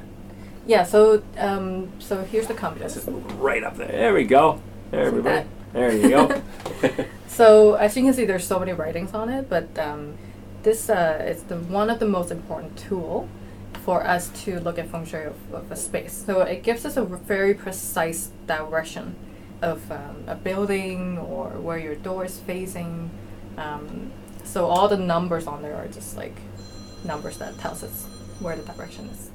Yeah, 0.66 0.82
so 0.82 1.22
um, 1.38 1.88
so 1.98 2.24
here's 2.24 2.46
the 2.48 2.54
compass. 2.54 2.96
it's 2.96 3.06
right 3.06 3.62
up 3.62 3.76
there. 3.76 3.86
There 3.88 4.14
we 4.14 4.24
go. 4.24 4.60
There, 4.90 5.04
See 5.04 5.06
everybody. 5.08 5.46
There 5.72 5.92
you 5.92 6.08
go. 6.08 6.42
So 7.28 7.74
as 7.74 7.96
you 7.96 8.04
can 8.04 8.14
see, 8.14 8.24
there's 8.26 8.46
so 8.46 8.60
many 8.60 8.72
writings 8.72 9.12
on 9.12 9.28
it, 9.28 9.50
but 9.50 9.76
um, 9.76 10.14
this 10.62 10.88
uh, 10.88 11.20
is 11.26 11.42
the 11.42 11.56
one 11.56 11.90
of 11.90 11.98
the 11.98 12.06
most 12.06 12.30
important 12.30 12.78
tool 12.78 13.28
for 13.84 14.02
us 14.02 14.30
to 14.44 14.58
look 14.60 14.78
at 14.78 14.88
feng 14.88 15.04
shui 15.04 15.24
of, 15.24 15.54
of 15.54 15.70
a 15.70 15.76
space. 15.76 16.24
So 16.26 16.40
it 16.40 16.62
gives 16.62 16.86
us 16.86 16.96
a 16.96 17.04
very 17.04 17.52
precise 17.52 18.30
direction 18.46 19.14
of 19.60 19.90
um, 19.92 20.24
a 20.26 20.34
building 20.34 21.18
or 21.18 21.50
where 21.50 21.78
your 21.78 21.94
door 21.94 22.24
is 22.24 22.40
facing. 22.40 23.10
Um, 23.58 24.10
so 24.42 24.66
all 24.66 24.88
the 24.88 24.96
numbers 24.96 25.46
on 25.46 25.62
there 25.62 25.76
are 25.76 25.88
just 25.88 26.16
like 26.16 26.34
numbers 27.04 27.36
that 27.38 27.58
tells 27.58 27.82
us 27.84 28.06
where 28.40 28.56
the 28.56 28.62
direction 28.62 29.10
is. 29.10 29.30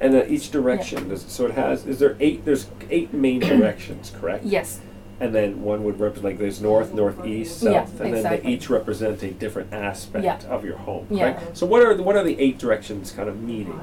And 0.00 0.14
then 0.14 0.30
each 0.30 0.50
direction, 0.50 1.08
does, 1.08 1.22
so 1.22 1.46
it 1.46 1.52
has. 1.52 1.86
Is 1.86 1.98
there 1.98 2.16
eight? 2.20 2.44
There's 2.44 2.68
eight 2.88 3.12
main 3.12 3.40
directions, 3.52 4.12
correct? 4.18 4.44
Yes. 4.44 4.80
And 5.20 5.34
then 5.34 5.62
one 5.62 5.84
would 5.84 6.00
represent 6.00 6.24
like 6.24 6.38
there's 6.38 6.60
north, 6.62 6.94
northeast, 6.94 7.60
south, 7.60 7.72
Yeah, 7.72 7.80
and 7.82 7.98
then 7.98 8.14
exactly. 8.14 8.50
they 8.50 8.56
each 8.56 8.70
represent 8.70 9.22
a 9.22 9.30
different 9.30 9.72
aspect 9.72 10.24
Yeah. 10.24 10.38
of 10.48 10.64
your 10.64 10.78
home. 10.78 11.06
Yeah. 11.10 11.24
Right? 11.36 11.56
So 11.56 11.66
what 11.66 11.82
are 11.82 11.94
the, 11.94 12.02
what 12.02 12.16
are 12.16 12.24
the 12.24 12.40
eight 12.40 12.58
directions 12.58 13.10
kind 13.12 13.28
of 13.28 13.40
meaning? 13.42 13.78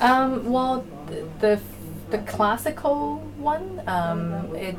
Um, 0.00 0.50
well, 0.52 0.84
th- 1.08 1.24
the 1.40 1.60
the 2.10 2.18
classical 2.18 3.16
one, 3.38 3.80
um, 3.86 4.54
it 4.54 4.76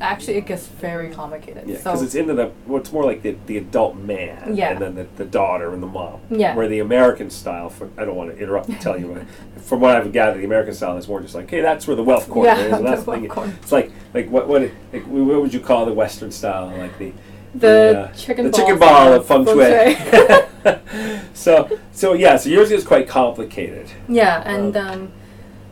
actually 0.00 0.34
it 0.36 0.46
gets 0.46 0.66
very 0.66 1.10
complicated. 1.10 1.68
Yeah, 1.68 1.76
so 1.76 1.82
because 1.84 2.02
it's 2.02 2.14
into 2.14 2.34
the 2.34 2.46
what's 2.66 2.92
more 2.92 3.04
like 3.04 3.22
the, 3.22 3.36
the 3.46 3.56
adult 3.58 3.96
man, 3.96 4.56
Yeah. 4.56 4.70
and 4.70 4.80
then 4.80 4.94
the, 4.94 5.06
the 5.16 5.24
daughter 5.24 5.72
and 5.72 5.82
the 5.82 5.86
mom. 5.86 6.20
Yeah. 6.30 6.54
Where 6.54 6.68
the 6.68 6.80
American 6.80 7.30
style, 7.30 7.68
for, 7.70 7.88
I 7.96 8.04
don't 8.04 8.16
want 8.16 8.30
to 8.34 8.38
interrupt 8.42 8.68
and 8.68 8.80
tell 8.80 8.98
you, 8.98 9.08
but 9.54 9.62
from 9.64 9.80
what 9.80 9.96
I've 9.96 10.12
gathered, 10.12 10.40
the 10.40 10.44
American 10.46 10.74
style 10.74 10.96
is 10.96 11.08
more 11.08 11.20
just 11.20 11.34
like, 11.34 11.50
hey, 11.50 11.60
that's 11.60 11.86
where 11.86 11.96
the 11.96 12.02
wealth 12.04 12.28
corner 12.28 12.48
Yeah, 12.50 12.58
is, 12.58 12.72
and 12.76 12.86
the 12.86 12.90
that's 12.90 13.04
the 13.04 13.12
thing. 13.12 13.28
corner. 13.28 13.54
It's 13.62 13.72
like 13.72 13.90
like 14.14 14.30
what 14.30 14.48
what 14.48 14.62
like, 14.92 15.04
what 15.06 15.40
would 15.42 15.54
you 15.54 15.60
call 15.60 15.86
the 15.86 15.92
Western 15.92 16.30
style? 16.30 16.66
Like 16.76 16.98
the 16.98 17.12
the 17.54 17.98
uh, 18.00 18.12
chicken 18.12 18.46
the 18.46 18.52
chicken 18.52 18.78
ball 18.78 19.14
of 19.14 19.26
feng 19.26 19.46
shui. 19.46 19.94
shui. 19.94 20.78
so 21.34 21.78
so 21.92 22.12
yeah, 22.12 22.36
so 22.36 22.48
yours 22.50 22.70
is 22.70 22.84
quite 22.84 23.08
complicated. 23.08 23.88
Yeah, 24.08 24.42
and 24.44 24.76
Um, 24.76 24.86
um, 24.88 25.12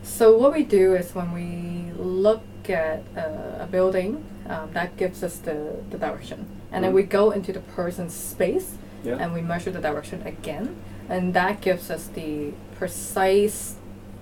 so 0.02 0.36
what 0.36 0.52
we 0.52 0.62
do 0.62 0.94
is 0.94 1.14
when 1.14 1.32
we 1.32 1.92
look 2.02 2.42
at 2.70 3.02
uh, 3.16 3.64
a 3.64 3.68
building, 3.70 4.24
um, 4.48 4.70
that 4.72 4.96
gives 4.96 5.22
us 5.22 5.36
the, 5.38 5.76
the 5.90 5.98
direction. 5.98 6.46
And 6.72 6.84
then 6.84 6.92
Mhm. 6.92 6.96
we 6.96 7.02
go 7.04 7.30
into 7.30 7.52
the 7.52 7.60
person's 7.60 8.14
space 8.14 8.76
Yeah. 9.04 9.16
and 9.20 9.32
we 9.32 9.40
measure 9.42 9.70
the 9.70 9.80
direction 9.80 10.22
again. 10.26 10.76
And 11.08 11.34
that 11.34 11.60
gives 11.60 11.90
us 11.90 12.06
the 12.08 12.52
precise 12.78 13.76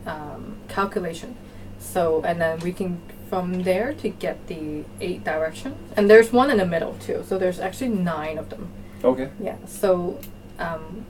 um, 0.07 0.57
calculation. 0.69 1.37
So, 1.79 2.23
and 2.25 2.41
then 2.41 2.59
we 2.61 2.73
can 2.73 3.01
from 3.31 3.63
there 3.63 3.95
to 3.95 4.09
get 4.11 4.47
the 4.47 4.85
eight 5.01 5.25
direction. 5.25 5.75
And 5.97 6.11
there's 6.11 6.33
one 6.33 6.51
in 6.51 6.59
the 6.59 6.67
middle 6.67 6.95
too. 7.01 7.25
So 7.27 7.39
there's 7.39 7.59
actually 7.61 7.89
nine 7.91 8.37
of 8.37 8.51
them. 8.51 8.69
Okay. 9.03 9.29
Yeah. 9.41 9.57
So 9.67 10.19
um, 10.59 11.07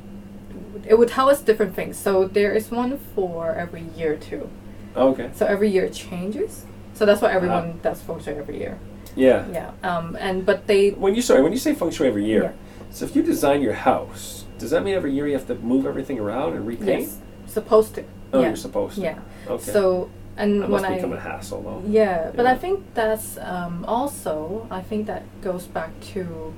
it 0.86 0.98
would 0.98 1.08
tell 1.08 1.28
us 1.28 1.40
different 1.42 1.74
things. 1.74 1.96
So 1.98 2.26
there 2.28 2.52
is 2.52 2.70
one 2.70 2.98
for 3.14 3.54
every 3.54 3.84
year 3.96 4.14
too. 4.16 4.48
Okay. 4.96 5.30
So 5.34 5.46
every 5.46 5.68
year 5.70 5.84
it 5.86 5.94
changes. 5.94 6.64
So 6.94 7.06
that's 7.06 7.20
why 7.22 7.32
everyone 7.32 7.64
Uh-huh. 7.70 7.78
does 7.90 8.00
feng 8.02 8.20
shui 8.20 8.34
every 8.34 8.58
year. 8.58 8.78
Yeah. 9.16 9.44
Yeah. 9.52 9.70
Um, 9.82 10.16
and 10.20 10.44
but 10.46 10.66
they 10.66 10.90
When 10.90 11.14
you 11.14 11.22
sorry, 11.22 11.42
when 11.42 11.52
you 11.52 11.58
say 11.58 11.74
feng 11.74 11.90
shui 11.90 12.08
every 12.08 12.24
year, 12.24 12.42
Yeah. 12.42 12.90
so 12.90 13.04
if 13.04 13.16
you 13.16 13.22
design 13.22 13.62
your 13.62 13.74
house, 13.74 14.44
does 14.58 14.70
that 14.70 14.82
mean 14.84 14.94
every 14.94 15.12
year 15.12 15.26
you 15.26 15.34
have 15.34 15.46
to 15.48 15.54
move 15.56 15.86
everything 15.86 16.18
around 16.18 16.54
and 16.56 16.66
repaint? 16.66 17.00
yes 17.08 17.18
supposed 17.46 17.94
to. 17.96 18.02
Oh, 18.32 18.40
yeah. 18.40 18.46
you're 18.48 18.56
supposed 18.56 18.94
to. 18.96 19.02
Yeah. 19.02 19.18
Okay. 19.48 19.70
So 19.72 20.08
and 20.38 20.62
that 20.62 20.70
when 20.70 20.80
must 20.82 20.92
I 20.92 20.94
become 20.96 21.12
a 21.12 21.20
hassle 21.20 21.60
though. 21.62 21.82
yeah, 21.86 22.30
but 22.34 22.44
Yeah. 22.44 22.52
I 22.52 22.56
think 22.56 22.80
that's 22.94 23.36
um, 23.38 23.84
also 23.86 24.66
I 24.70 24.80
think 24.80 25.06
that 25.06 25.22
goes 25.42 25.66
back 25.66 25.90
to 26.14 26.54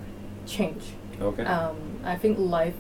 change. 0.47 0.85
Okay. 1.21 1.45
Um, 1.45 1.77
I 2.05 2.15
think 2.17 2.39
life, 2.39 2.75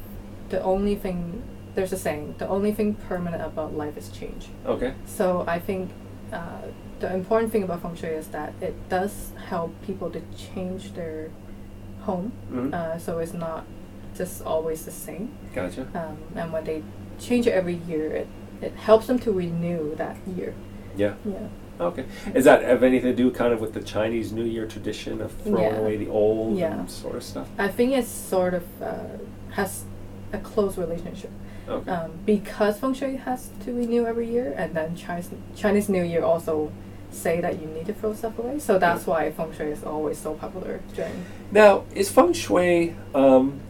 the 0.50 0.60
only 0.62 0.94
thing 0.94 1.42
there's 1.74 1.92
a 1.92 1.96
saying, 1.96 2.36
the 2.38 2.46
only 2.46 2.70
thing 2.72 2.94
permanent 3.08 3.42
about 3.42 3.74
life 3.74 3.96
is 3.96 4.08
change. 4.10 4.48
okay. 4.66 4.92
So 5.06 5.44
I 5.48 5.58
think 5.58 5.90
uh, 6.32 6.70
the 7.04 7.14
important 7.14 7.52
thing 7.52 7.62
about 7.62 7.82
feng 7.82 7.94
shui 7.94 8.08
is 8.22 8.28
that 8.28 8.54
it 8.62 8.74
does 8.88 9.32
help 9.50 9.70
people 9.86 10.08
to 10.10 10.20
change 10.36 10.94
their 10.94 11.30
home. 12.00 12.32
Mhm. 12.50 12.72
Uh, 12.72 12.98
so 12.98 13.18
it's 13.18 13.34
not 13.34 13.64
just 14.16 14.42
always 14.52 14.84
the 14.84 14.90
same. 14.90 15.28
Gotcha. 15.54 15.82
Um, 15.94 16.16
and 16.40 16.52
when 16.52 16.64
they 16.64 16.82
change 17.18 17.46
it 17.46 17.52
every 17.52 17.78
year, 17.92 18.06
it, 18.22 18.28
it 18.62 18.72
helps 18.88 19.06
them 19.06 19.18
to 19.20 19.32
renew 19.32 19.94
that 19.96 20.16
year. 20.36 20.54
Yeah. 20.96 21.14
Yeah. 21.24 21.48
Okay. 21.88 22.04
Is 22.34 22.44
that 22.44 22.62
have 22.62 22.82
anything 22.82 23.10
to 23.14 23.22
do 23.24 23.30
kind 23.30 23.52
of 23.52 23.60
with 23.60 23.72
the 23.74 23.82
Chinese 23.82 24.32
New 24.32 24.44
Year 24.44 24.66
tradition 24.66 25.20
of 25.20 25.32
throwing 25.32 25.62
Yeah. 25.62 25.76
away 25.80 25.96
the 25.96 26.08
old 26.08 26.56
Yeah. 26.56 26.72
and 26.78 26.90
sort 26.90 27.16
of 27.16 27.22
stuff? 27.22 27.48
I 27.58 27.68
think 27.68 27.92
it's 27.92 28.08
sort 28.08 28.54
of 28.54 28.64
uh, 28.80 29.18
has 29.50 29.84
a 30.32 30.38
close 30.38 30.78
relationship. 30.78 31.30
Okay. 31.68 31.90
Um, 31.90 32.10
because 32.24 32.78
feng 32.78 32.94
shui 32.94 33.16
has 33.16 33.50
to 33.64 33.72
renew 33.72 34.04
every 34.06 34.28
year, 34.36 34.54
and 34.56 34.74
then 34.74 34.94
Chinese 34.94 35.30
Chinese 35.56 35.88
New 35.88 36.02
Year 36.12 36.22
also 36.22 36.70
say 37.14 37.40
that 37.40 37.60
you 37.60 37.66
need 37.68 37.86
to 37.86 37.94
throw 37.94 38.14
stuff 38.14 38.38
away. 38.38 38.58
So 38.58 38.78
that's 38.78 39.06
why 39.06 39.30
feng 39.30 39.52
shui 39.56 39.66
is 39.70 39.84
always 39.84 40.18
so 40.18 40.34
popular 40.34 40.80
during. 40.94 41.24
Now, 41.50 41.84
is 41.94 42.10
feng 42.10 42.32
shui? 42.32 42.94
Um, 43.14 43.60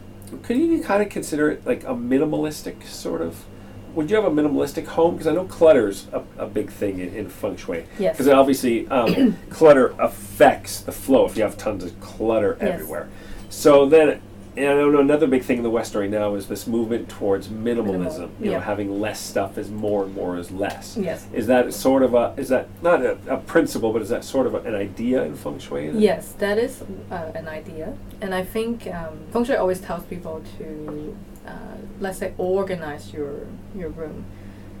could 0.43 0.57
you 0.57 0.81
kind 0.81 1.01
of 1.03 1.09
consider 1.09 1.51
it 1.51 1.65
like 1.65 1.83
a 1.83 1.93
minimalistic 1.93 2.83
sort 2.85 3.21
of? 3.21 3.45
Would 3.93 4.09
you 4.09 4.17
have 4.17 4.25
a 4.25 4.29
minimalistic 4.29 4.87
home? 4.87 5.13
Because 5.15 5.27
I 5.27 5.33
know 5.33 5.45
clutter's 5.45 6.07
a, 6.11 6.21
a 6.37 6.47
big 6.47 6.69
thing 6.69 6.99
in, 6.99 7.13
in 7.15 7.29
feng 7.29 7.55
shui. 7.55 7.85
Yes. 7.97 8.17
Because 8.17 8.27
obviously, 8.27 8.87
um, 8.89 9.37
clutter 9.49 9.95
affects 9.99 10.81
the 10.81 10.91
flow 10.91 11.25
if 11.25 11.37
you 11.37 11.43
have 11.43 11.57
tons 11.57 11.83
of 11.83 11.97
clutter 12.01 12.57
Yes. 12.59 12.73
everywhere. 12.73 13.09
So 13.49 13.85
then, 13.85 14.21
and 14.57 14.67
I 14.67 14.73
don't 14.73 14.93
know 14.93 14.99
another 14.99 15.27
big 15.27 15.43
thing 15.43 15.57
in 15.57 15.63
the 15.63 15.69
West 15.69 15.95
right 15.95 16.09
now 16.09 16.35
is 16.35 16.47
this 16.47 16.65
movement 16.67 17.09
towards 17.09 17.47
minimalism. 17.47 17.85
Minimal, 17.85 18.29
You 18.41 18.51
know, 18.51 18.59
having 18.59 18.99
less 19.01 19.19
stuff 19.19 19.57
is 19.57 19.69
more 19.69 20.03
and 20.05 20.13
more 20.15 20.37
is 20.37 20.51
less. 20.51 20.97
Yes. 20.97 21.27
Is 21.33 21.47
that 21.47 21.73
sort 21.73 22.03
of 22.03 22.13
a? 22.13 22.33
Is 22.37 22.49
that 22.49 22.67
not 22.81 23.01
a, 23.01 23.17
a 23.27 23.37
principle, 23.37 23.91
but 23.91 24.01
is 24.01 24.09
that 24.09 24.23
sort 24.23 24.47
of 24.47 24.53
a, 24.53 24.59
an 24.59 24.75
idea 24.75 25.23
in 25.23 25.35
feng 25.35 25.59
shui? 25.59 25.89
Yes, 25.91 26.33
that 26.33 26.57
is 26.57 26.83
uh, 27.11 27.31
an 27.35 27.47
idea, 27.47 27.97
and 28.21 28.33
I 28.33 28.43
think 28.43 28.87
um, 28.87 29.19
feng 29.31 29.43
shui 29.45 29.55
always 29.55 29.81
tells 29.81 30.03
people 30.03 30.43
to, 30.57 31.17
uh, 31.47 31.51
let's 31.99 32.19
say, 32.19 32.33
organize 32.37 33.13
your 33.13 33.47
your 33.75 33.89
room. 33.89 34.25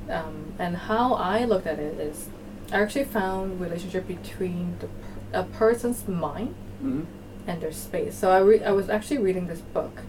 Um, 0.09 0.53
and 0.59 0.77
how 0.77 1.15
I 1.15 1.45
looked 1.45 1.65
at 1.67 1.79
it 1.79 1.99
is, 1.99 2.29
I 2.71 2.79
actually 2.79 3.05
found 3.05 3.59
relationship 3.59 4.07
between 4.07 4.77
the 4.79 4.87
a 5.33 5.43
person's 5.43 6.07
mind 6.07 6.55
hmm 6.79 7.01
and 7.47 7.61
their 7.61 7.71
space. 7.71 8.15
So 8.15 8.31
I 8.31 8.39
re- 8.39 8.63
I 8.63 8.71
was 8.71 8.89
actually 8.89 9.19
reading 9.19 9.47
this 9.47 9.61
book 9.61 10.01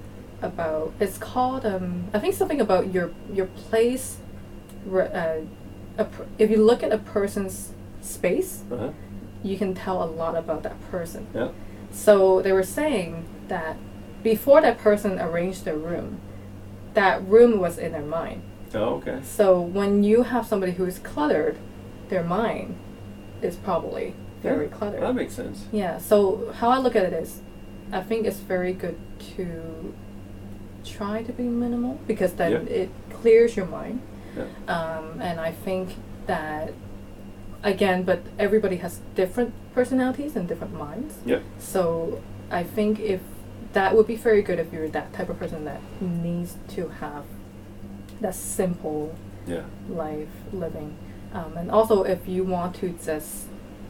about 0.43 0.93
it's 1.01 1.19
called 1.19 1.65
um, 1.67 2.09
I 2.15 2.19
think 2.19 2.35
something 2.35 2.61
about 2.61 2.93
your 2.93 3.11
your 3.33 3.47
place. 3.47 4.19
Uh, 4.91 5.41
a 5.99 6.05
per- 6.05 6.27
if 6.39 6.51
you 6.51 6.59
look 6.65 6.83
at 6.83 6.93
a 6.93 6.99
person's 6.99 7.73
space, 8.03 8.63
Uh-huh. 8.71 8.91
you 9.43 9.57
can 9.57 9.75
tell 9.75 10.03
a 10.03 10.07
lot 10.07 10.37
about 10.37 10.63
that 10.63 10.79
person. 10.91 11.27
Yeah. 11.35 11.49
So 11.91 12.43
they 12.43 12.53
were 12.53 12.63
saying 12.63 13.25
that 13.49 13.77
before 14.23 14.61
that 14.61 14.79
person 14.79 15.19
arranged 15.19 15.65
their 15.65 15.77
room, 15.77 16.21
that 16.95 17.27
room 17.27 17.59
was 17.59 17.79
in 17.79 17.93
their 17.93 18.03
mind. 18.03 18.43
Oh, 18.75 18.97
okay. 18.97 19.21
So 19.23 19.61
when 19.61 20.03
you 20.05 20.25
have 20.25 20.47
somebody 20.47 20.73
who 20.73 20.85
is 20.85 20.99
cluttered, 20.99 21.57
their 22.11 22.23
mind 22.25 22.77
is 23.43 23.57
probably 23.57 24.15
very 24.55 24.69
cluttered. 24.69 25.03
That 25.03 25.15
makes 25.15 25.35
sense. 25.35 25.65
Yeah, 25.73 25.99
so 25.99 26.53
how 26.59 26.69
I 26.71 26.79
look 26.79 26.97
at 26.97 27.05
it 27.05 27.13
is 27.13 27.41
I 27.93 28.01
think 28.03 28.27
it's 28.27 28.39
very 28.39 28.73
good 28.73 28.97
to 29.37 29.95
try 30.85 31.23
to 31.23 31.33
be 31.33 31.45
minimal 31.45 31.99
because 32.07 32.33
then 32.35 32.53
Yeah. 32.53 32.59
it 32.83 32.89
clears 33.11 33.57
your 33.57 33.67
mind. 33.67 34.01
Yeah. 34.37 34.45
Um, 34.69 35.21
and 35.21 35.41
I 35.41 35.53
think 35.53 35.91
that, 36.27 36.73
again, 37.63 38.03
but 38.05 38.21
everybody 38.39 38.77
has 38.77 39.01
different 39.15 39.53
personalities 39.75 40.37
and 40.37 40.47
different 40.49 40.75
minds. 40.75 41.15
Yeah. 41.25 41.41
So 41.59 42.21
I 42.51 42.63
think 42.63 43.01
if 43.01 43.21
that 43.73 43.95
would 43.97 44.07
be 44.07 44.17
very 44.17 44.43
good 44.43 44.59
if 44.59 44.73
you're 44.73 44.89
that 44.89 45.13
type 45.13 45.29
of 45.29 45.39
person 45.39 45.65
that 45.65 45.81
needs 46.01 46.57
to 46.69 46.89
have 47.01 47.25
that 48.21 48.35
simple 48.35 49.15
Yeah. 49.47 49.63
life 49.89 50.29
living. 50.53 50.95
Um, 51.35 51.57
and 51.57 51.71
also, 51.71 52.03
if 52.05 52.27
you 52.29 52.45
want 52.45 52.77
to 52.77 52.91
just 53.05 53.47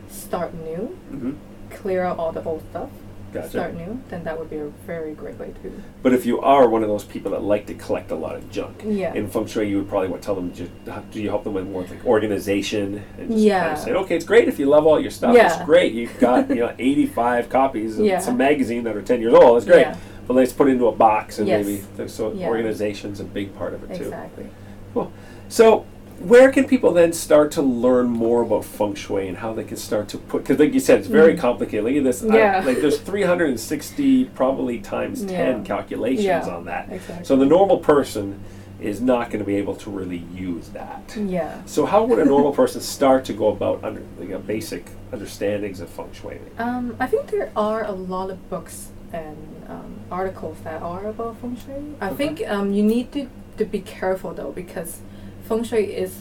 start 0.09 0.55
new, 0.55 0.87
hmm 1.11 1.33
clear 1.69 2.05
out 2.05 2.17
all 2.19 2.31
the 2.33 2.43
old 2.45 2.63
stuff, 2.71 2.89
Gotcha. 3.33 3.49
start 3.51 3.75
new, 3.75 4.01
then 4.09 4.23
that 4.25 4.39
would 4.39 4.49
be 4.49 4.57
a 4.57 4.69
very 4.87 5.13
great 5.15 5.37
way 5.39 5.53
to. 5.63 5.83
But 6.03 6.15
if 6.15 6.25
you 6.25 6.41
are 6.41 6.69
one 6.69 6.83
of 6.83 6.89
those 6.89 7.03
people 7.05 7.33
that 7.33 7.43
like 7.43 7.67
to 7.67 7.75
collect 7.75 8.13
a 8.13 8.15
lot 8.15 8.37
of 8.37 8.49
junk, 8.51 8.83
Yeah. 8.87 9.13
in 9.13 9.29
feng 9.29 9.47
shui, 9.47 9.69
you 9.69 9.79
would 9.79 9.89
probably 9.89 10.09
what 10.09 10.23
tell 10.23 10.37
them. 10.37 10.53
Just, 10.55 10.71
do 11.11 11.21
you 11.21 11.29
help 11.29 11.43
them 11.45 11.55
with 11.55 11.67
more 11.67 11.83
like 11.83 12.07
organization 12.07 13.03
and 13.19 13.31
just 13.31 13.41
Yeah. 13.43 13.61
kind 13.61 13.73
of 13.73 13.79
say, 13.81 13.93
okay, 13.93 14.17
it's 14.17 14.25
great 14.25 14.47
if 14.49 14.59
you 14.61 14.67
love 14.67 14.87
all 14.87 14.99
your 15.01 15.11
stuff. 15.11 15.35
Yeah. 15.35 15.55
It's 15.57 15.65
great. 15.65 15.93
You've 15.93 16.19
got 16.21 16.49
you 16.49 16.57
know 16.57 16.73
85 16.79 17.49
copies 17.49 17.99
of 17.99 18.07
Yeah. 18.07 18.21
some 18.21 18.37
magazine 18.37 18.85
that 18.85 18.97
are 18.97 19.03
10 19.03 19.21
years 19.21 19.35
old. 19.35 19.57
It's 19.59 19.67
great. 19.67 19.81
Yeah. 19.81 19.97
But 20.29 20.35
let's 20.35 20.53
put 20.53 20.69
it 20.69 20.73
into 20.73 20.87
a 20.87 20.93
box 20.93 21.39
and 21.41 21.49
Yes. 21.49 21.67
maybe 21.67 22.09
so 22.09 22.33
Yeah. 22.33 22.49
organization's 22.49 23.19
a 23.21 23.25
big 23.25 23.55
part 23.57 23.75
of 23.75 23.83
it 23.91 23.97
too. 23.97 24.05
Exactly. 24.05 24.47
Cool. 24.95 25.11
So, 25.49 25.85
where 26.21 26.51
can 26.51 26.65
people 26.67 26.93
then 26.93 27.13
start 27.13 27.51
to 27.53 27.63
learn 27.63 28.07
more 28.09 28.43
about 28.43 28.65
feng 28.65 28.95
shui 28.95 29.29
and 29.29 29.37
how 29.37 29.53
they 29.53 29.65
can 29.65 29.77
start 29.77 30.09
to 30.09 30.19
put? 30.19 30.43
Because, 30.43 30.59
like 30.59 30.73
you 30.73 30.81
said, 30.81 30.99
it's 31.01 31.09
very 31.09 31.35
Mm. 31.35 31.39
complicated. 31.39 31.85
Look 31.85 31.95
at 31.95 32.05
this. 32.05 32.25
I- 32.25 32.37
Yeah. 32.37 32.63
like 32.65 32.81
there's 32.81 32.99
360 32.99 34.25
probably 34.27 34.79
times 34.79 35.25
10 35.25 35.65
calculations 35.65 36.25
Yeah. 36.25 36.47
on 36.49 36.65
that. 36.67 36.89
Exactly. 36.91 37.25
So 37.25 37.37
the 37.37 37.45
normal 37.47 37.79
person 37.79 38.41
is 38.81 39.01
not 39.01 39.31
going 39.31 39.39
to 39.41 39.45
be 39.47 39.57
able 39.57 39.75
to 39.75 39.91
really 39.91 40.23
use 40.35 40.69
that. 40.71 41.17
Yeah. 41.19 41.59
So 41.67 41.87
how 41.87 42.05
would 42.05 42.19
a 42.19 42.25
normal 42.25 42.53
person 42.53 42.81
start 42.81 43.25
to 43.27 43.33
go 43.33 43.49
about 43.49 43.83
under 43.83 44.03
like 44.19 44.31
a 44.31 44.39
basic 44.39 44.91
understandings 45.13 45.81
of 45.81 45.89
feng 45.89 46.11
shui? 46.13 46.39
Um, 46.59 46.95
I 47.01 47.07
think 47.07 47.29
there 47.29 47.51
are 47.57 47.85
a 47.85 47.93
lot 47.93 48.31
of 48.31 48.51
books 48.51 48.89
and 49.13 49.37
um, 49.69 49.95
articles 50.11 50.59
that 50.65 50.83
are 50.83 51.07
about 51.09 51.37
feng 51.41 51.57
shui. 51.57 51.75
I 52.01 52.09
Okay. 52.11 52.17
think 52.17 52.51
um, 52.51 52.73
you 52.73 52.83
need 52.83 53.13
to, 53.13 53.27
to 53.59 53.65
be 53.65 53.81
careful 53.81 54.33
though 54.35 54.53
because 54.53 55.01
feng 55.49 55.65
shui 55.65 55.85
is 55.95 56.19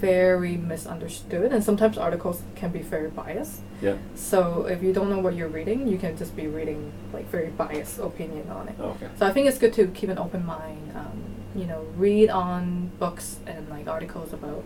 very 0.00 0.56
misunderstood 0.56 1.52
and 1.52 1.62
sometimes 1.62 1.96
articles 1.96 2.42
can 2.56 2.72
be 2.72 2.82
very 2.82 3.08
biased. 3.08 3.60
Yeah. 3.80 3.96
So 4.16 4.66
if 4.66 4.82
you 4.82 4.92
don't 4.92 5.08
know 5.08 5.20
what 5.20 5.34
you're 5.36 5.54
reading, 5.60 5.86
you 5.86 5.96
can 5.96 6.16
just 6.16 6.34
be 6.34 6.48
reading 6.48 6.92
like 7.12 7.30
very 7.30 7.50
biased 7.50 8.00
opinion 8.00 8.50
on 8.50 8.68
it. 8.68 8.74
Okay. 8.80 9.08
So 9.16 9.26
I 9.26 9.32
think 9.32 9.46
it's 9.46 9.58
good 9.58 9.72
to 9.74 9.86
keep 9.88 10.08
an 10.08 10.18
open 10.18 10.44
mind. 10.44 10.90
Um, 10.96 11.22
you 11.54 11.66
know, 11.66 11.86
read 11.96 12.30
on 12.30 12.90
books 12.98 13.38
and 13.46 13.68
like 13.68 13.86
articles 13.86 14.32
about 14.32 14.64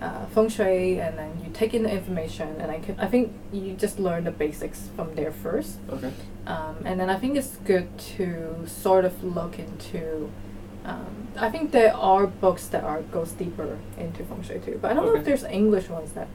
uh, 0.00 0.26
feng 0.26 0.48
shui, 0.48 1.00
and 1.00 1.18
then 1.18 1.32
you 1.42 1.50
take 1.52 1.72
in 1.74 1.82
the 1.82 1.90
information. 1.90 2.60
And 2.60 2.70
I 2.70 2.78
can, 2.78 2.94
I 3.00 3.06
think 3.06 3.32
you 3.52 3.72
just 3.72 3.98
learn 3.98 4.24
the 4.24 4.30
basics 4.30 4.90
from 4.94 5.14
there 5.16 5.32
first. 5.32 5.78
Okay. 5.88 6.12
Um, 6.46 6.76
and 6.84 7.00
then 7.00 7.10
I 7.10 7.18
think 7.18 7.36
it's 7.36 7.56
good 7.64 7.98
to 8.16 8.64
sort 8.66 9.04
of 9.04 9.24
look 9.24 9.58
into. 9.58 10.30
Um, 10.86 11.28
I 11.36 11.50
think 11.50 11.72
there 11.72 11.94
are 11.94 12.26
books 12.26 12.68
that 12.68 12.84
are 12.84 13.02
goes 13.02 13.32
deeper 13.32 13.78
into 13.98 14.24
feng 14.24 14.42
shui 14.42 14.58
too, 14.60 14.78
but 14.80 14.90
I 14.90 14.94
don't 14.94 15.06
know 15.06 15.16
if 15.16 15.24
there's 15.24 15.44
English 15.44 15.88
ones 15.88 16.12
that. 16.12 16.28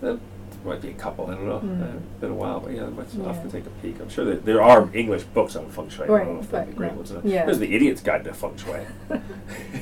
There 0.00 0.18
might 0.64 0.80
be 0.80 0.88
a 0.88 0.94
couple. 0.94 1.26
I 1.26 1.34
don't 1.34 1.46
know. 1.46 1.60
Mm. 1.60 1.82
Uh, 1.82 1.96
it's 1.98 2.20
been 2.20 2.30
a 2.30 2.34
while, 2.34 2.60
but 2.60 2.72
yeah, 2.72 2.88
let's 2.96 3.12
have 3.14 3.42
to 3.42 3.50
take 3.50 3.66
a 3.66 3.70
peek. 3.82 4.00
I'm 4.00 4.08
sure 4.08 4.24
that 4.24 4.44
there 4.44 4.62
are 4.62 4.88
English 4.94 5.24
books 5.24 5.56
on 5.56 5.68
feng 5.70 5.88
shui. 5.88 6.04
I 6.04 6.08
don't 6.08 6.34
know 6.34 6.40
if 6.40 6.50
they'd 6.50 6.66
be 6.66 6.72
great 6.72 6.92
no. 6.92 6.98
ones. 6.98 7.12
Yeah. 7.24 7.44
There's 7.44 7.58
the 7.58 7.74
Idiot's 7.74 8.00
Guide 8.00 8.24
to 8.24 8.32
Feng 8.32 8.56
Shui. 8.56 8.86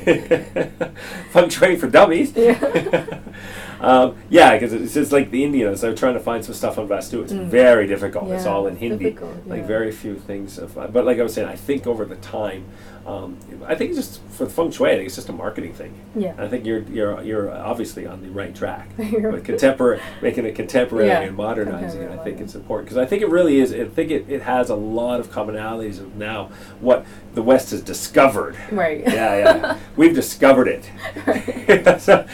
feng 1.30 1.48
Shui 1.48 1.76
for 1.76 1.88
dummies. 1.88 2.32
Yeah. 2.36 3.18
um, 3.80 4.16
yeah, 4.28 4.54
because 4.54 4.72
it's 4.72 4.94
just 4.94 5.12
like 5.12 5.30
the 5.30 5.44
Indians. 5.44 5.80
They're 5.80 5.94
trying 5.94 6.14
to 6.14 6.20
find 6.20 6.44
some 6.44 6.54
stuff 6.54 6.78
on 6.78 6.88
Vastu. 6.88 7.22
It's 7.22 7.32
Mm. 7.32 7.46
very 7.46 7.86
difficult. 7.86 8.30
it's 8.30 8.46
all 8.46 8.66
in 8.66 8.76
Hindi. 8.76 9.04
difficult, 9.04 9.46
Like 9.46 9.60
yeah. 9.60 9.66
very 9.66 9.92
few 9.92 10.16
things. 10.16 10.58
Of, 10.58 10.76
uh, 10.76 10.88
but 10.88 11.04
like 11.04 11.18
I 11.18 11.22
was 11.22 11.32
saying, 11.34 11.48
I 11.48 11.56
think 11.56 11.86
over 11.86 12.04
the 12.04 12.16
time, 12.16 12.64
um, 13.06 13.36
I 13.66 13.74
think 13.74 13.90
it's 13.90 13.98
just 13.98 14.20
for 14.30 14.46
feng 14.46 14.70
shui. 14.70 14.90
I 14.90 14.94
think 14.94 15.06
it's 15.06 15.16
just 15.16 15.28
a 15.28 15.32
marketing 15.32 15.74
thing. 15.74 15.92
Yeah. 16.14 16.34
I 16.38 16.46
think 16.48 16.64
you're 16.64 16.82
you're 16.82 17.20
you're 17.22 17.50
obviously 17.50 18.06
on 18.06 18.22
the 18.22 18.30
right 18.30 18.54
track. 18.54 18.90
With 18.98 19.44
contemporary, 19.44 20.00
making 20.20 20.44
it 20.44 20.54
contemporary 20.54 21.08
Yeah, 21.08 21.20
and 21.20 21.36
modernizing 21.36 22.02
it, 22.02 22.10
I 22.10 22.22
think 22.22 22.40
it's 22.40 22.54
important 22.54 22.86
because 22.88 22.98
I 22.98 23.06
think 23.06 23.22
it 23.22 23.28
really 23.28 23.58
is. 23.58 23.72
I 23.72 23.84
think 23.86 24.10
it, 24.10 24.26
it 24.28 24.42
has 24.42 24.70
a 24.70 24.76
lot 24.76 25.18
of 25.20 25.30
commonalities 25.30 25.98
of 25.98 26.14
now 26.16 26.50
what 26.80 27.04
the 27.34 27.42
West 27.42 27.70
has 27.72 27.82
discovered. 27.82 28.56
Right. 28.70 29.00
Yeah, 29.00 29.36
yeah, 29.36 29.78
we've 29.96 30.14
discovered 30.14 30.68
it. 30.68 30.90
Right. 31.26 32.00
so, 32.00 32.26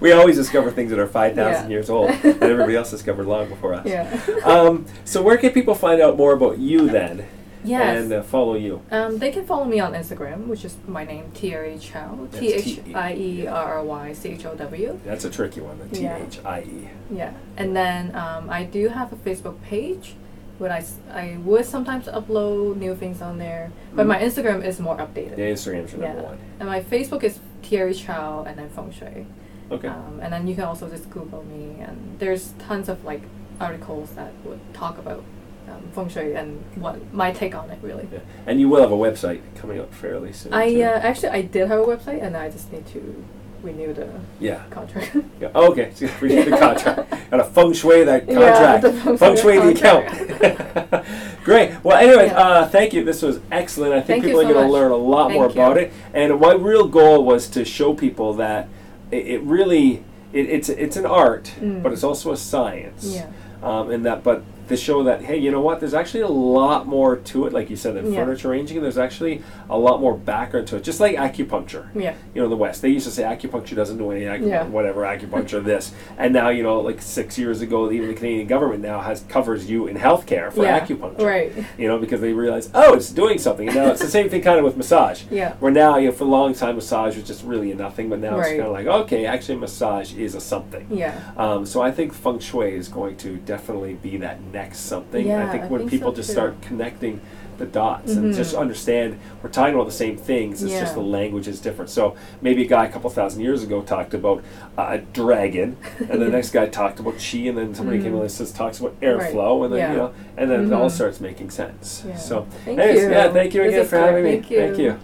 we 0.00 0.12
always 0.12 0.36
discover 0.36 0.70
things 0.70 0.90
that 0.90 0.98
are 0.98 1.06
five 1.08 1.34
thousand 1.34 1.70
Yeah. 1.70 1.76
years 1.76 1.90
old, 1.90 2.10
that 2.10 2.42
everybody 2.42 2.76
else 2.76 2.90
discovered 2.90 3.26
long 3.26 3.48
before 3.48 3.74
us. 3.74 3.86
Yeah. 3.86 4.20
Um, 4.44 4.86
so 5.04 5.20
where 5.22 5.36
can 5.36 5.50
people 5.50 5.74
find 5.74 6.00
out 6.00 6.16
more 6.16 6.32
about 6.32 6.58
you 6.58 6.88
then, 6.88 7.26
yes. 7.64 8.02
and 8.02 8.12
uh, 8.12 8.22
follow 8.22 8.54
you? 8.54 8.82
Um, 8.90 9.18
they 9.18 9.30
can 9.30 9.44
follow 9.46 9.64
me 9.64 9.80
on 9.80 9.92
Instagram, 9.92 10.46
which 10.46 10.64
is 10.64 10.76
my 10.86 11.04
name, 11.04 11.30
Thierry 11.32 11.78
Chow. 11.78 12.28
T 12.32 12.52
H 12.52 12.80
I 12.94 13.14
E 13.14 13.46
R 13.46 13.74
R 13.78 13.84
Y 13.84 14.12
C 14.12 14.30
H 14.30 14.46
O 14.46 14.54
W. 14.54 15.00
That's 15.04 15.24
a 15.24 15.30
tricky 15.30 15.60
one. 15.60 15.78
The 15.78 15.88
T 15.96 16.02
Yeah. 16.02 16.16
H 16.26 16.38
I 16.44 16.60
E. 16.62 16.88
Yeah. 17.10 17.32
And 17.56 17.76
then 17.76 18.14
um, 18.14 18.48
I 18.50 18.64
do 18.64 18.88
have 18.88 19.12
a 19.12 19.16
Facebook 19.16 19.60
page 19.62 20.14
where 20.58 20.70
I 21.12 21.38
would 21.42 21.64
sometimes 21.64 22.06
upload 22.06 22.76
new 22.76 22.94
things 22.94 23.22
on 23.22 23.38
there. 23.38 23.72
But 23.94 24.04
Mhm. 24.04 24.08
my 24.08 24.18
Instagram 24.20 24.62
is 24.64 24.78
more 24.78 24.96
updated. 24.98 25.38
Yeah, 25.38 25.46
Instagram's 25.52 25.92
your 25.92 26.02
number 26.02 26.20
Yeah. 26.20 26.28
one. 26.28 26.38
And 26.58 26.68
my 26.68 26.80
Facebook 26.82 27.24
is 27.24 27.38
Thierry 27.62 27.94
Chow 27.94 28.44
and 28.46 28.58
then 28.58 28.68
Feng 28.68 28.90
Shui. 28.92 29.24
Okay. 29.70 29.88
Um, 29.88 30.18
and 30.20 30.30
then 30.32 30.46
you 30.46 30.54
can 30.54 30.64
also 30.64 30.88
just 30.88 31.08
Google 31.10 31.44
me, 31.44 31.76
and 31.80 32.16
there's 32.18 32.52
tons 32.58 32.88
of 32.88 33.04
like 33.04 33.22
articles 33.60 34.10
that 34.16 34.32
would 34.44 34.60
talk 34.74 34.98
about 34.98 35.22
um, 35.70 35.82
feng 35.92 36.08
shui 36.08 36.34
and 36.34 36.62
what 36.76 37.12
my 37.12 37.32
take 37.32 37.54
on 37.54 37.70
it 37.70 37.78
really. 37.82 38.08
Yeah. 38.12 38.18
And 38.46 38.60
you 38.60 38.68
will 38.68 38.80
have 38.80 38.92
a 38.92 38.96
website 38.96 39.40
coming 39.56 39.78
up 39.80 39.92
fairly 39.94 40.32
soon. 40.32 40.52
I 40.52 40.80
uh, 40.82 40.98
actually 41.00 41.28
I 41.30 41.42
did 41.42 41.68
have 41.68 41.80
a 41.80 41.84
website, 41.84 42.22
and 42.22 42.36
I 42.36 42.50
just 42.50 42.72
need 42.72 42.86
to 42.88 43.24
renew 43.62 43.92
the 43.92 44.08
yeah. 44.38 44.62
contract. 44.70 45.14
yeah. 45.40 45.50
Oh, 45.54 45.70
okay. 45.70 45.92
So 45.94 46.08
we 46.22 46.28
need 46.28 46.46
the 46.46 46.56
contract. 46.56 47.10
Got 47.30 47.36
to 47.36 47.44
feng 47.44 47.72
shui 47.74 48.04
that 48.04 48.26
Yeah, 48.28 48.80
contract. 48.80 48.82
the 48.82 48.92
feng 48.92 49.16
feng 49.18 49.36
shui 49.36 49.58
the 49.58 49.68
account. 49.70 51.06
Great. 51.44 51.82
Well, 51.84 51.96
anyway, 51.98 52.26
Yeah. 52.26 52.38
uh, 52.38 52.68
thank 52.68 52.92
you. 52.94 53.04
This 53.04 53.22
was 53.22 53.40
excellent. 53.50 53.92
I 53.92 54.00
think 54.00 54.22
Thank 54.22 54.24
people 54.24 54.40
are 54.40 54.44
so 54.44 54.52
going 54.54 54.66
to 54.66 54.72
learn 54.72 54.90
a 54.92 54.96
lot 54.96 55.30
more 55.32 55.44
Thank 55.46 55.56
you. 55.56 55.62
about 55.62 55.76
it. 55.78 55.92
And 56.14 56.40
my 56.40 56.54
real 56.54 56.86
goal 56.88 57.24
was 57.24 57.48
to 57.50 57.64
show 57.64 57.94
people 57.94 58.34
that 58.34 58.68
it, 59.10 59.26
it 59.26 59.42
really 59.42 60.04
it, 60.32 60.48
it's 60.48 60.68
it's 60.68 60.96
an 60.96 61.06
art, 61.06 61.52
Mm. 61.60 61.82
but 61.82 61.92
it's 61.92 62.04
also 62.04 62.32
a 62.32 62.36
science. 62.36 63.04
yeah. 63.04 63.26
um, 63.62 63.90
and 63.90 64.04
that 64.06 64.22
but 64.22 64.42
to 64.70 64.76
show 64.76 65.02
that 65.02 65.20
hey 65.22 65.36
you 65.36 65.50
know 65.50 65.60
what 65.60 65.80
there's 65.80 65.94
actually 65.94 66.20
a 66.22 66.28
lot 66.28 66.86
more 66.86 67.16
to 67.16 67.44
it 67.46 67.52
like 67.52 67.68
you 67.68 67.76
said 67.76 67.96
in 67.96 68.12
Yeah. 68.12 68.24
furniture 68.24 68.48
arranging 68.50 68.80
there's 68.80 68.98
actually 68.98 69.42
a 69.68 69.76
lot 69.76 70.00
more 70.00 70.16
background 70.16 70.68
to 70.68 70.76
it 70.76 70.84
just 70.84 71.00
like 71.00 71.16
acupuncture 71.16 71.88
Yeah. 71.94 72.14
you 72.34 72.40
know 72.40 72.44
in 72.44 72.50
the 72.50 72.56
west 72.56 72.80
they 72.80 72.88
used 72.88 73.04
to 73.06 73.10
say 73.12 73.24
acupuncture 73.24 73.74
doesn't 73.74 73.98
do 73.98 74.10
any 74.12 74.22
acu- 74.22 74.48
Yeah. 74.48 74.64
whatever 74.68 75.02
acupuncture 75.02 75.62
this 75.72 75.92
and 76.18 76.32
now 76.32 76.48
you 76.50 76.62
know 76.62 76.80
like 76.80 77.02
six 77.02 77.36
years 77.36 77.60
ago 77.60 77.90
even 77.90 78.08
the 78.08 78.14
canadian 78.14 78.46
government 78.46 78.80
now 78.82 79.00
has 79.00 79.24
covers 79.28 79.68
you 79.68 79.88
in 79.88 79.96
healthcare 79.96 80.52
for 80.52 80.62
yeah. 80.64 80.78
acupuncture 80.78 81.20
Right. 81.26 81.52
you 81.76 81.88
know 81.88 81.98
because 81.98 82.20
they 82.20 82.32
realize 82.32 82.70
oh 82.72 82.94
it's 82.94 83.10
doing 83.10 83.38
something 83.38 83.66
and 83.66 83.76
now 83.76 83.90
it's 83.90 84.00
the 84.00 84.08
same 84.08 84.28
thing 84.30 84.40
kind 84.40 84.58
of 84.58 84.64
with 84.64 84.76
massage 84.76 85.24
Yeah. 85.30 85.54
where 85.54 85.72
now 85.72 85.96
you 85.96 86.06
know 86.06 86.12
for 86.12 86.24
a 86.24 86.28
long 86.28 86.54
time 86.54 86.76
massage 86.76 87.16
was 87.16 87.26
just 87.26 87.42
really 87.44 87.72
a 87.72 87.74
nothing 87.74 88.08
but 88.08 88.20
now 88.20 88.38
it's 88.38 88.48
kind 88.50 88.60
of 88.62 88.72
like 88.72 88.86
okay 88.86 89.26
actually 89.26 89.58
massage 89.58 90.14
is 90.14 90.36
a 90.36 90.40
something 90.40 90.86
Yeah. 90.90 91.18
um, 91.36 91.66
so 91.66 91.82
I 91.82 91.90
think 91.90 92.12
feng 92.14 92.38
shui 92.38 92.72
is 92.74 92.86
going 92.88 93.16
to 93.18 93.36
definitely 93.38 93.94
be 93.94 94.16
that 94.18 94.40
next 94.52 94.59
something. 94.74 95.26
Yeah, 95.26 95.46
I 95.46 95.50
think 95.52 95.64
I 95.64 95.66
when 95.68 95.80
think 95.80 95.90
people 95.90 96.12
so 96.12 96.16
just 96.16 96.28
too. 96.28 96.32
start 96.34 96.60
connecting 96.62 97.20
the 97.58 97.66
dots 97.66 98.12
and 98.12 98.32
Mhm. 98.32 98.36
just 98.36 98.54
understand 98.54 99.18
we're 99.42 99.50
talking 99.50 99.74
about 99.74 99.84
the 99.84 99.92
same 99.92 100.16
things. 100.16 100.62
It's 100.62 100.72
just 100.72 100.94
the 100.94 101.02
language 101.02 101.46
is 101.46 101.60
different. 101.60 101.90
So 101.90 102.14
maybe 102.40 102.64
a 102.64 102.66
guy 102.66 102.86
a 102.86 102.88
couple 102.88 103.10
thousand 103.10 103.42
years 103.42 103.62
ago 103.62 103.82
talked 103.82 104.14
about 104.14 104.42
uh, 104.78 104.86
a 104.92 104.98
dragon, 104.98 105.76
and 106.08 106.22
the 106.22 106.28
next 106.38 106.52
guy 106.52 106.68
talked 106.68 107.00
about 107.00 107.16
chi, 107.18 107.38
and 107.48 107.58
then 107.58 107.74
somebody 107.74 107.98
came 107.98 108.12
Mhm. 108.12 108.14
along 108.14 108.22
and 108.22 108.30
says 108.32 108.50
talks 108.50 108.80
about 108.80 108.94
Right. 109.02 109.10
airflow, 109.18 109.64
and 109.64 109.74
then 109.74 109.78
Yeah. 109.80 109.90
you 109.92 109.96
know, 109.98 110.10
and 110.38 110.50
then 110.50 110.64
it 110.64 110.72
all 110.72 110.88
Mhm. 110.88 110.90
starts 110.90 111.20
making 111.20 111.50
sense. 111.50 112.02
Yeah. 112.08 112.16
So, 112.16 112.46
Thank 112.64 112.78
anyways, 112.78 113.02
you. 113.02 113.10
yeah, 113.10 113.28
thank 113.30 113.52
you 113.54 113.62
again 113.62 113.84
for 113.84 113.98
having 113.98 114.24
me. 114.24 114.30
Thank 114.40 114.50
you. 114.50 114.58
Thank 114.58 114.78
you. 114.78 114.96